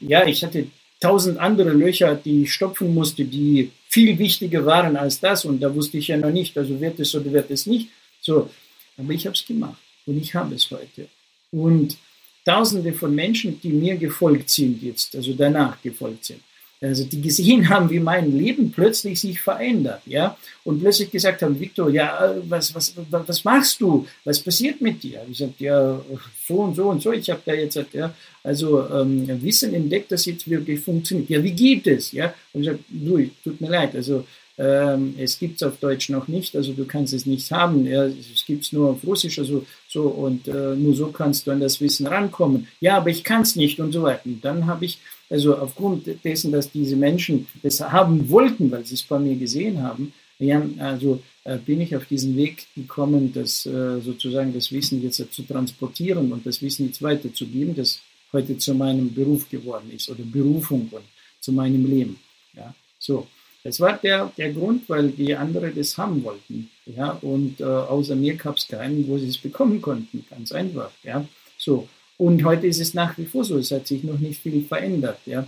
[0.00, 0.66] ja, ich hatte
[1.00, 5.68] tausend andere Löcher, die ich stopfen musste, die viel wichtiger waren als das und da
[5.74, 7.88] wusste ich ja noch nicht, also wird es oder wird es nicht.
[8.20, 8.50] So,
[8.98, 11.02] aber ich habe es gemacht und ich habe es heute.
[11.50, 11.96] Und
[12.44, 16.42] Tausende von Menschen, die mir gefolgt sind jetzt, also danach gefolgt sind,
[16.80, 21.58] also die gesehen haben, wie mein Leben plötzlich sich verändert, ja, und plötzlich gesagt haben,
[21.58, 24.06] Victor, ja, was, was, was machst du?
[24.24, 25.20] Was passiert mit dir?
[25.30, 26.00] Ich sagte, ja,
[26.46, 27.12] so und so und so.
[27.12, 28.12] Ich habe da jetzt, ja,
[28.42, 31.30] also ähm, Wissen entdeckt, das jetzt wirklich funktioniert.
[31.30, 32.12] Ja, wie geht es?
[32.12, 34.24] Ja, und ich sagte, du, tut mir leid, also
[34.58, 37.86] ähm, es gibt es auf Deutsch noch nicht, also du kannst es nicht haben.
[37.86, 41.50] Ja, es gibt es nur auf Russisch, also so und äh, nur so kannst du
[41.50, 42.66] an das Wissen rankommen.
[42.80, 44.22] Ja, aber ich kann es nicht und so weiter.
[44.24, 44.98] Und dann habe ich
[45.28, 49.82] also aufgrund dessen, dass diese Menschen das haben wollten, weil sie es bei mir gesehen
[49.82, 55.02] haben, ja, also äh, bin ich auf diesen Weg gekommen, das äh, sozusagen das Wissen
[55.02, 58.00] jetzt zu transportieren und das Wissen jetzt weiterzugeben, das
[58.32, 61.04] heute zu meinem Beruf geworden ist oder Berufung und
[61.40, 62.18] zu meinem Leben.
[62.54, 63.26] Ja, so.
[63.64, 66.70] Das war der, der Grund, weil die anderen das haben wollten.
[66.84, 70.24] Ja, und äh, außer mir gab es keinen, wo sie es bekommen konnten.
[70.30, 70.92] Ganz einfach.
[71.02, 71.26] Ja,
[71.58, 71.88] so.
[72.18, 73.58] Und heute ist es nach wie vor so.
[73.58, 75.18] Es hat sich noch nicht viel verändert.
[75.26, 75.46] Ja,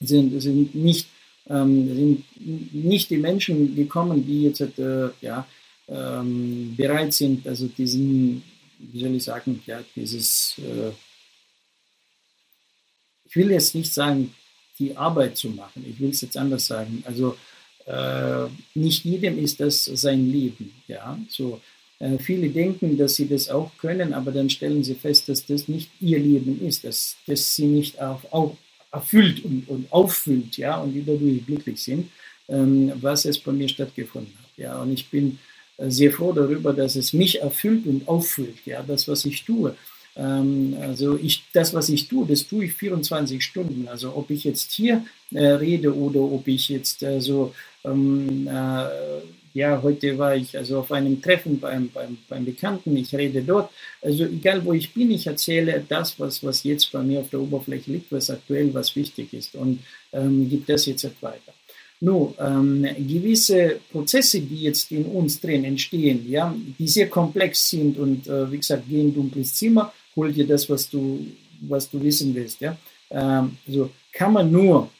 [0.00, 1.08] sind, sind nicht
[1.48, 5.46] ähm, sind nicht die Menschen gekommen, die jetzt äh, ja,
[5.88, 8.42] ähm, bereit sind, also diesen
[8.78, 10.90] wie soll ich sagen, ja, dieses, äh,
[13.24, 14.34] ich will jetzt nicht sagen,
[14.78, 17.36] die Arbeit zu machen, ich will es jetzt anders sagen, also
[17.86, 21.60] äh, nicht jedem ist das sein Leben, ja, so,
[21.98, 25.68] äh, viele denken, dass sie das auch können, aber dann stellen sie fest, dass das
[25.68, 28.56] nicht ihr Leben ist, dass, dass sie nicht auch, auch
[28.92, 32.10] erfüllt und, und auffüllt, ja, und die dadurch glücklich sind,
[32.48, 35.38] ähm, was es bei mir stattgefunden hat, ja, und ich bin
[35.78, 39.74] äh, sehr froh darüber, dass es mich erfüllt und auffüllt, ja, das, was ich tue.
[40.16, 43.86] Ähm, also ich, das, was ich tue, das tue ich 24 Stunden.
[43.88, 47.54] Also ob ich jetzt hier äh, rede oder ob ich jetzt äh, so
[47.84, 48.86] ähm, äh,
[49.56, 53.70] ja, heute war ich also auf einem Treffen beim, beim, beim Bekannten, ich rede dort.
[54.02, 57.40] Also egal wo ich bin, ich erzähle das, was, was jetzt bei mir auf der
[57.40, 59.78] Oberfläche liegt, was aktuell, was wichtig ist und
[60.12, 61.54] ähm, gibt das jetzt weiter.
[62.00, 67.96] Nur ähm, gewisse Prozesse, die jetzt in uns drin entstehen, ja, die sehr komplex sind
[67.96, 71.26] und äh, wie gesagt, geh in ein dunkles Zimmer, hol dir das, was du,
[71.62, 72.60] was du wissen willst.
[72.60, 72.76] Ja.
[73.10, 74.90] Ähm, also kann man nur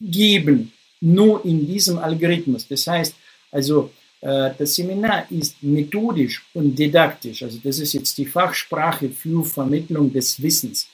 [0.00, 2.66] geben, nur in diesem Algorithmus.
[2.66, 3.14] Das heißt,
[3.52, 9.44] also äh, das Seminar ist methodisch und didaktisch, also das ist jetzt die Fachsprache für
[9.44, 10.88] Vermittlung des Wissens,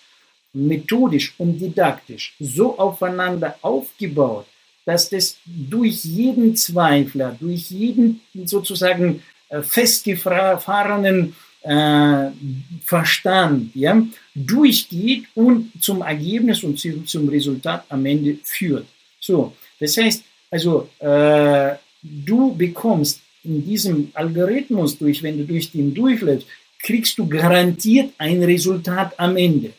[0.53, 2.35] methodisch und didaktisch.
[2.41, 4.47] So aufeinander aufgebaut,
[4.85, 12.31] dass das durch jeden Zweifler, durch jeden sozusagen äh, festgefahrenen äh,
[12.85, 14.03] Verstand ja,
[14.35, 18.87] durchgeht und zum Ergebnis und zum Resultat am Ende führt.
[19.21, 25.95] So, das heißt, also äh, du bekommst in diesem Algorithmus durch, wenn du durch den
[25.95, 26.47] durchläufst,
[26.81, 29.73] kriegst du garantiert ein Resultat am Ende.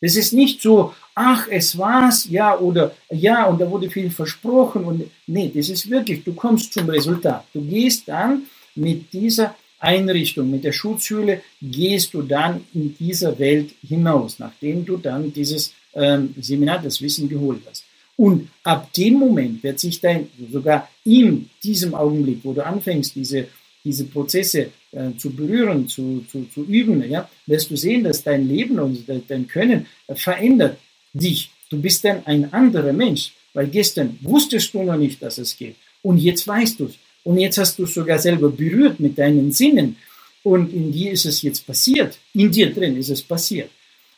[0.00, 4.84] Das ist nicht so, ach, es war's, ja, oder ja, und da wurde viel versprochen
[4.84, 7.44] und nee, das ist wirklich, du kommst zum Resultat.
[7.52, 13.74] Du gehst dann mit dieser Einrichtung, mit der Schutzhülle, gehst du dann in dieser Welt
[13.86, 17.84] hinaus, nachdem du dann dieses ähm, Seminar, das Wissen geholt hast.
[18.22, 23.48] Und ab dem Moment wird sich dein, sogar in diesem Augenblick, wo du anfängst, diese,
[23.84, 28.46] diese Prozesse äh, zu berühren, zu, zu, zu üben, ja, wirst du sehen, dass dein
[28.46, 30.78] Leben und dein Können verändert
[31.12, 31.50] dich.
[31.68, 35.74] Du bist dann ein anderer Mensch, weil gestern wusstest du noch nicht, dass es geht.
[36.02, 36.94] Und jetzt weißt du es.
[37.24, 39.96] Und jetzt hast du es sogar selber berührt mit deinen Sinnen.
[40.44, 42.20] Und in dir ist es jetzt passiert.
[42.34, 43.70] In dir drin ist es passiert.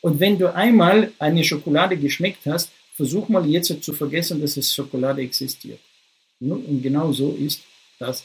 [0.02, 4.74] Und wenn du einmal eine Schokolade geschmeckt hast, versuch mal jetzt zu vergessen, dass es
[4.74, 5.80] Schokolade existiert.
[6.40, 7.60] Und genau so ist
[7.98, 8.24] das,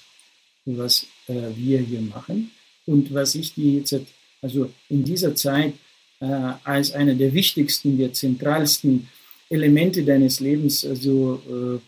[0.65, 2.51] was äh, wir hier machen
[2.85, 3.95] und was ich dir jetzt
[4.41, 5.73] also in dieser Zeit
[6.19, 6.25] äh,
[6.63, 9.09] als einer der wichtigsten, der zentralsten
[9.49, 11.79] Elemente deines Lebens, also äh,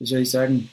[0.00, 0.68] wie soll ich sagen,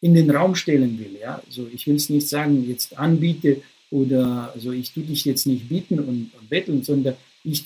[0.00, 1.16] in den Raum stellen will.
[1.20, 1.40] Ja?
[1.46, 3.62] Also ich will es nicht sagen, jetzt anbiete
[3.92, 7.64] oder also ich tue dich jetzt nicht bieten und, und betteln, sondern ich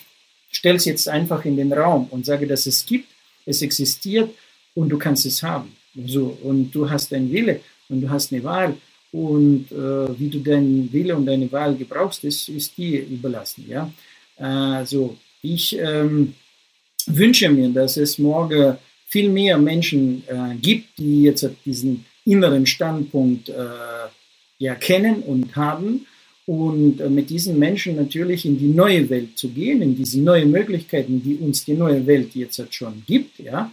[0.55, 3.09] stelle es jetzt einfach in den Raum und sage, dass es gibt,
[3.44, 4.31] es existiert
[4.74, 5.76] und du kannst es haben.
[6.06, 8.76] So, und du hast deinen Wille und du hast eine Wahl
[9.12, 13.64] und äh, wie du deinen Wille und deine Wahl gebrauchst, das ist dir überlassen.
[13.68, 13.90] Ja?
[14.36, 16.35] Also ich ähm,
[17.06, 18.76] wünsche mir, dass es morgen
[19.06, 23.55] viel mehr Menschen äh, gibt, die jetzt diesen inneren Standpunkt äh,
[24.59, 26.06] ja kennen und haben
[26.47, 30.51] und äh, mit diesen Menschen natürlich in die neue Welt zu gehen, in diese neuen
[30.51, 33.71] Möglichkeiten, die uns die neue Welt jetzt halt schon gibt, ja,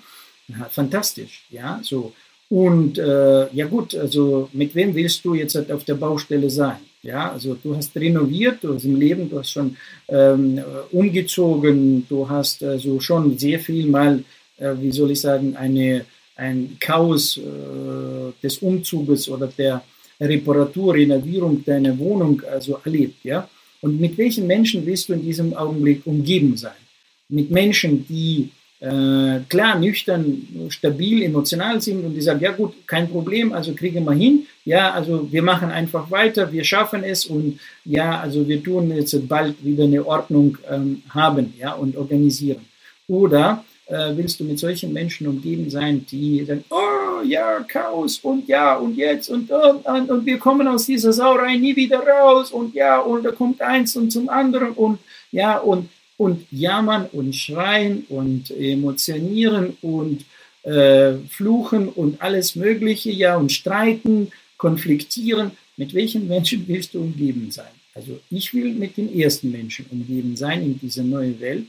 [0.69, 2.13] fantastisch, ja, so.
[2.49, 6.79] Und äh, ja gut, also mit wem willst du jetzt halt auf der Baustelle sein?
[7.01, 9.77] Ja, also du hast renoviert, du hast im Leben, du hast schon
[10.09, 10.61] ähm,
[10.91, 14.23] umgezogen, du hast also schon sehr viel mal,
[14.57, 17.41] äh, wie soll ich sagen, eine, ein Chaos äh,
[18.43, 19.81] des Umzuges oder der
[20.27, 23.47] Reparatur, Renovierung deiner Wohnung also erlebt, ja?
[23.81, 26.79] Und mit welchen Menschen willst du in diesem Augenblick umgeben sein?
[27.29, 28.49] Mit Menschen, die
[28.79, 34.03] äh, klar, nüchtern, stabil, emotional sind und die sagen, ja gut, kein Problem, also kriegen
[34.05, 38.63] wir hin, ja, also wir machen einfach weiter, wir schaffen es und ja, also wir
[38.63, 42.61] tun jetzt bald wieder eine Ordnung ähm, haben, ja, und organisieren.
[43.07, 48.47] Oder äh, willst du mit solchen Menschen umgeben sein, die sagen, oh ja, Chaos und
[48.47, 52.73] ja und jetzt und, und, und, wir kommen aus dieser Sauerei nie wieder raus und
[52.73, 54.99] ja und da kommt eins und zum anderen und
[55.31, 60.25] ja und, und jammern und schreien und emotionieren und
[60.63, 65.51] äh, fluchen und alles Mögliche, ja und streiten, konfliktieren.
[65.77, 67.73] Mit welchen Menschen willst du umgeben sein?
[67.95, 71.65] Also ich will mit den ersten Menschen umgeben sein in dieser neuen Welt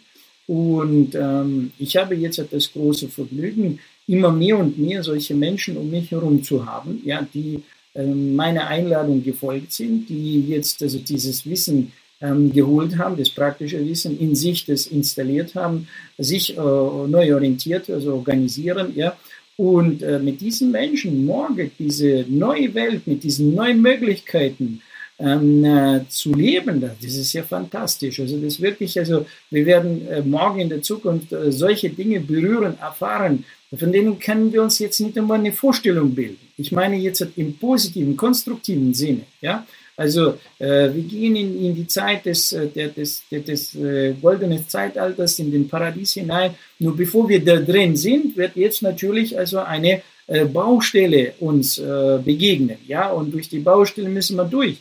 [0.47, 5.91] und ähm, ich habe jetzt das große Vergnügen, immer mehr und mehr solche Menschen um
[5.91, 7.62] mich herum zu haben, ja, die
[7.95, 13.85] ähm, meiner Einladung gefolgt sind, die jetzt also dieses Wissen ähm, geholt haben, das praktische
[13.87, 15.89] Wissen in sich das installiert haben,
[16.19, 19.16] sich äh, neu orientiert, also organisieren, ja.
[19.57, 24.81] Und äh, mit diesen Menschen morgen diese neue Welt, mit diesen neuen Möglichkeiten,
[25.23, 26.81] ähm, äh, zu leben.
[26.81, 28.19] Das ist ja fantastisch.
[28.20, 32.77] Also das wirklich, also wir werden äh, morgen in der Zukunft äh, solche Dinge berühren,
[32.81, 33.44] erfahren,
[33.77, 36.39] von denen können wir uns jetzt nicht einmal eine Vorstellung bilden.
[36.59, 39.23] Ich meine jetzt im positiven, konstruktiven Sinne.
[39.40, 39.66] Ja?
[39.97, 44.15] Also äh, wir gehen in, in, die Zeit des, äh, der, des, des, des äh,
[44.20, 46.55] goldenen Zeitalters, in den Paradies hinein.
[46.78, 52.19] Nur bevor wir da drin sind, wird jetzt natürlich also eine äh, Baustelle uns äh,
[52.23, 52.78] begegnen.
[52.86, 53.11] Ja?
[53.11, 54.78] Und durch die Baustelle müssen wir durch.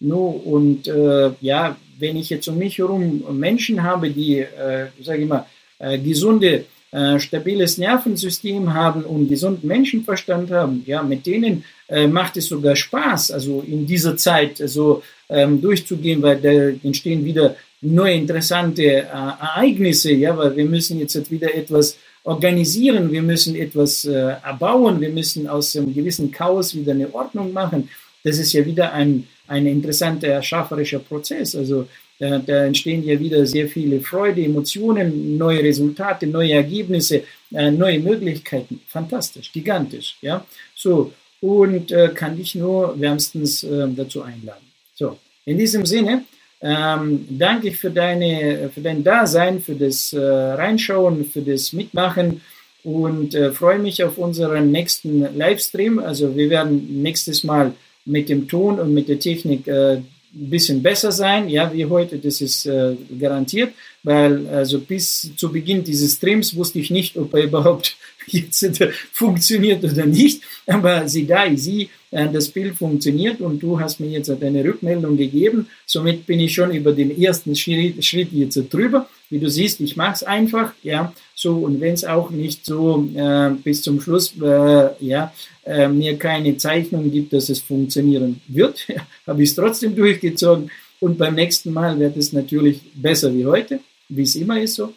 [0.00, 5.22] No, und äh, ja, wenn ich jetzt um mich herum Menschen habe, die, äh, sage
[5.22, 5.46] ich mal,
[5.78, 12.36] äh, gesunde, äh, stabiles Nervensystem haben und gesunden Menschenverstand haben, ja, mit denen äh, macht
[12.36, 16.50] es sogar Spaß, also in dieser Zeit so ähm, durchzugehen, weil da
[16.86, 23.22] entstehen wieder neue interessante äh, Ereignisse, ja, weil wir müssen jetzt wieder etwas organisieren, wir
[23.22, 27.88] müssen etwas äh, erbauen, wir müssen aus einem gewissen Chaos wieder eine Ordnung machen.
[28.24, 31.56] Das ist ja wieder ein ein interessanter erschafferischer Prozess.
[31.56, 31.88] Also
[32.18, 37.22] da, da, entstehen ja wieder sehr viele Freude, Emotionen, neue Resultate, neue Ergebnisse,
[37.52, 38.80] äh, neue Möglichkeiten.
[38.88, 40.16] Fantastisch, gigantisch.
[40.20, 40.44] Ja,
[40.74, 44.66] so und äh, kann dich nur wärmstens äh, dazu einladen.
[44.94, 46.24] So, in diesem Sinne
[46.60, 52.40] ähm, danke ich für deine, für dein Dasein, für das äh, Reinschauen, für das Mitmachen
[52.82, 56.00] und äh, freue mich auf unseren nächsten Livestream.
[56.00, 57.74] Also wir werden nächstes Mal
[58.08, 60.00] mit dem Ton und mit der Technik äh,
[60.34, 63.72] ein bisschen besser sein, ja, wie heute, das ist äh, garantiert,
[64.02, 68.90] weil also bis zu Beginn dieses Streams wusste ich nicht, ob er überhaupt jetzt äh,
[69.12, 74.08] funktioniert oder nicht, aber sieh da, sehe, äh, das Bild funktioniert und du hast mir
[74.08, 79.08] jetzt eine Rückmeldung gegeben, somit bin ich schon über den ersten Schritt, Schritt jetzt drüber.
[79.30, 81.54] Wie du siehst, ich mache es einfach, ja, so.
[81.56, 85.32] Und wenn es auch nicht so äh, bis zum Schluss, äh, ja,
[85.64, 88.86] äh, mir keine Zeichnung gibt, dass es funktionieren wird,
[89.26, 90.70] habe ich es trotzdem durchgezogen.
[91.00, 94.92] Und beim nächsten Mal wird es natürlich besser wie heute, wie es immer ist so.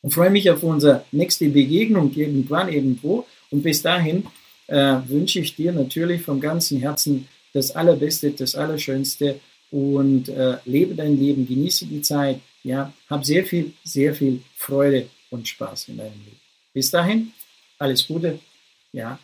[0.00, 4.24] Und freue mich auf unsere nächste Begegnung irgendwann irgendwo und bis dahin
[4.68, 9.40] äh, wünsche ich dir natürlich vom ganzen Herzen das Allerbeste, das Allerschönste
[9.70, 15.08] und äh, lebe dein Leben, genieße die Zeit ja, hab sehr viel, sehr viel Freude
[15.30, 16.40] und Spaß in deinem Leben.
[16.72, 17.32] Bis dahin,
[17.78, 18.40] alles Gute,
[18.92, 19.18] ja,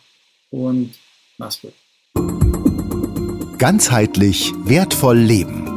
[0.51, 0.93] und
[1.37, 1.73] mach's gut.
[3.57, 5.71] Ganzheitlich wertvoll leben.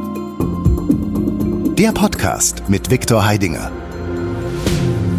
[1.75, 3.71] Der Podcast mit Viktor Heidinger.